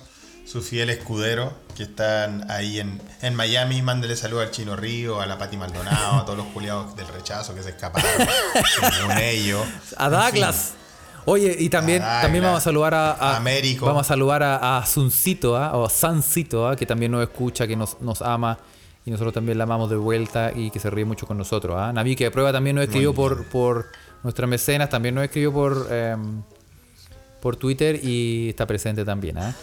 su 0.47 0.61
fiel 0.62 0.91
escudero, 0.91 1.55
que 1.74 1.84
están 1.84 2.51
ahí 2.51 2.80
en, 2.80 3.01
en 3.22 3.34
Miami. 3.34 3.80
Mándele 3.80 4.14
saludo 4.16 4.43
al 4.43 4.51
Chino 4.51 4.76
Río, 4.76 5.20
a 5.22 5.26
la 5.26 5.39
Pati 5.39 5.57
Maldonado, 5.57 6.20
a 6.20 6.24
todos 6.26 6.36
los 6.36 6.47
culiados 6.49 6.95
del 6.97 7.09
rechazo 7.09 7.55
que 7.55 7.62
se 7.62 7.70
escaparon, 7.70 8.11
según 8.99 9.18
ellos. 9.18 9.66
A 9.97 10.11
Douglas. 10.11 10.74
Oye, 11.24 11.55
y 11.59 11.68
también, 11.70 12.03
también 12.03 12.45
vamos 12.45 12.59
a 12.59 12.64
saludar 12.64 12.95
a, 12.95 13.36
Américo. 13.36 13.84
Vamos 13.86 14.07
a 14.07 14.09
saludar 14.09 14.43
a, 14.43 14.78
a 14.78 14.86
Suncito, 14.86 15.57
¿ah? 15.57 15.72
o 15.76 15.86
a 15.86 15.91
Sancito, 15.91 16.66
¿ah? 16.68 16.76
que 16.76 16.84
también 16.86 17.12
nos 17.12 17.22
escucha, 17.22 17.66
que 17.66 17.76
nos, 17.76 18.01
nos 18.01 18.20
ama 18.22 18.59
y 19.09 19.11
nosotros 19.11 19.32
también 19.32 19.56
la 19.56 19.64
amamos 19.64 19.88
de 19.88 19.96
vuelta 19.96 20.52
y 20.54 20.70
que 20.70 20.78
se 20.78 20.90
ríe 20.90 21.06
mucho 21.06 21.26
con 21.26 21.38
nosotros. 21.38 21.76
¿ah? 21.78 21.94
Navi, 21.94 22.14
que 22.14 22.24
de 22.24 22.30
prueba 22.30 22.52
también 22.52 22.76
nos 22.76 22.84
escribió 22.84 23.14
por, 23.14 23.46
por 23.46 23.86
nuestras 24.22 24.46
mecenas, 24.50 24.90
también 24.90 25.14
nos 25.14 25.24
escribió 25.24 25.50
por, 25.50 25.88
em, 25.90 26.42
por 27.40 27.56
Twitter 27.56 28.04
y 28.04 28.50
está 28.50 28.66
presente 28.66 29.06
también. 29.06 29.38
¿ah? 29.38 29.56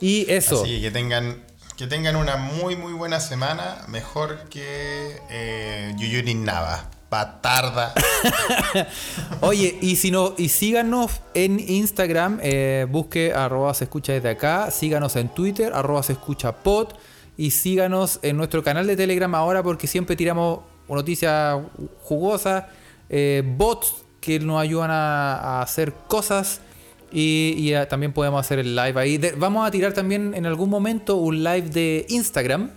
Y 0.00 0.28
eso. 0.28 0.64
Así 0.64 0.80
que 0.80 0.90
tengan, 0.90 1.40
que 1.76 1.86
tengan 1.86 2.16
una 2.16 2.36
muy 2.36 2.74
muy 2.74 2.92
buena 2.92 3.20
semana, 3.20 3.84
mejor 3.86 4.48
que 4.50 5.20
eh, 5.30 5.94
Yuyuri 5.96 6.34
Nava. 6.34 6.90
Patarda. 7.08 7.92
Oye, 9.40 9.78
y 9.80 9.96
si 9.96 10.10
no, 10.10 10.34
y 10.36 10.48
síganos 10.48 11.20
en 11.34 11.60
Instagram, 11.60 12.40
eh, 12.42 12.86
busque 12.88 13.32
arroba 13.32 13.72
se 13.74 13.84
escucha 13.84 14.14
desde 14.14 14.30
acá, 14.30 14.70
síganos 14.72 15.14
en 15.14 15.28
Twitter, 15.28 15.72
arroba 15.72 16.02
se 16.02 16.12
escucha 16.12 16.52
pod, 16.52 16.88
y 17.40 17.52
síganos 17.52 18.18
en 18.20 18.36
nuestro 18.36 18.62
canal 18.62 18.86
de 18.86 18.96
Telegram 18.96 19.34
ahora 19.34 19.62
porque 19.62 19.86
siempre 19.86 20.14
tiramos 20.14 20.60
noticias 20.86 21.58
jugosas, 22.02 22.64
eh, 23.08 23.42
bots 23.56 23.94
que 24.20 24.38
nos 24.38 24.60
ayudan 24.60 24.90
a, 24.90 25.36
a 25.36 25.62
hacer 25.62 25.94
cosas. 26.06 26.60
Y, 27.10 27.54
y, 27.56 27.72
eh, 27.72 27.86
también 27.86 28.12
podemos 28.12 28.38
hacer 28.38 28.58
el 28.58 28.76
live 28.76 29.00
ahí. 29.00 29.16
De- 29.16 29.32
vamos 29.32 29.66
a 29.66 29.70
tirar 29.70 29.94
también 29.94 30.34
en 30.34 30.44
algún 30.44 30.68
momento 30.68 31.16
un 31.16 31.42
live 31.42 31.70
de 31.70 32.04
Instagram 32.10 32.72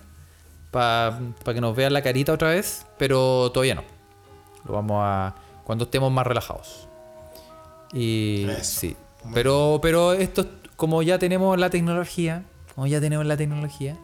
para 0.72 1.20
que 1.46 1.60
nos 1.60 1.76
vean 1.76 1.92
la 1.92 2.02
carita 2.02 2.32
otra 2.32 2.48
vez, 2.52 2.86
pero 2.98 3.52
todavía 3.52 3.76
no. 3.76 3.84
Lo 4.66 4.76
vamos 4.76 5.02
a. 5.02 5.36
cuando 5.66 5.84
estemos 5.84 6.10
más 6.10 6.26
relajados. 6.26 6.88
Y. 7.92 8.46
Eso. 8.50 8.80
Sí. 8.80 8.96
Pero, 9.34 9.80
pero 9.82 10.14
esto, 10.14 10.46
como 10.78 11.02
ya 11.04 11.20
tenemos 11.20 11.60
la 11.60 11.70
tecnología, 11.70 12.44
como 12.76 12.88
ya 12.88 13.02
tenemos 13.02 13.26
la 13.26 13.36
tecnología, 13.36 13.98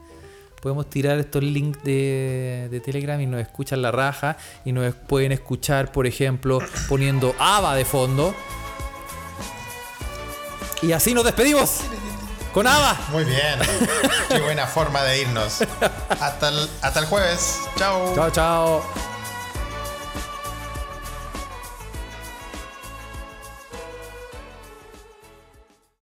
podemos 0.61 0.90
tirar 0.90 1.18
estos 1.19 1.44
links 1.44 1.84
de, 1.84 2.68
de 2.69 2.80
Telegram 2.80 3.19
y 3.19 3.26
nos 3.26 3.41
escuchan 3.41 3.81
la 3.81 3.91
raja. 3.91 4.38
Y 4.65 4.72
nos 4.72 4.94
pueden 4.94 5.31
escuchar, 5.31 5.91
por 5.91 6.07
ejemplo, 6.07 6.60
poniendo 6.88 7.36
ABBA 7.40 7.76
de 7.76 7.86
fondo. 7.86 8.36
Y 10.81 10.91
así 10.91 11.14
nos 11.14 11.23
despedimos. 11.23 11.81
Con 12.53 12.65
ABBA. 12.65 12.98
Muy 13.11 13.26
bien. 13.26 13.60
Qué 14.27 14.40
buena 14.40 14.65
forma 14.65 15.03
de 15.03 15.22
irnos. 15.22 15.61
Hasta 16.10 16.49
el, 16.49 16.69
hasta 16.81 16.99
el 16.99 17.06
jueves. 17.06 17.60
Chao. 17.77 18.15
Chao, 18.15 18.30
chao. 18.31 19.09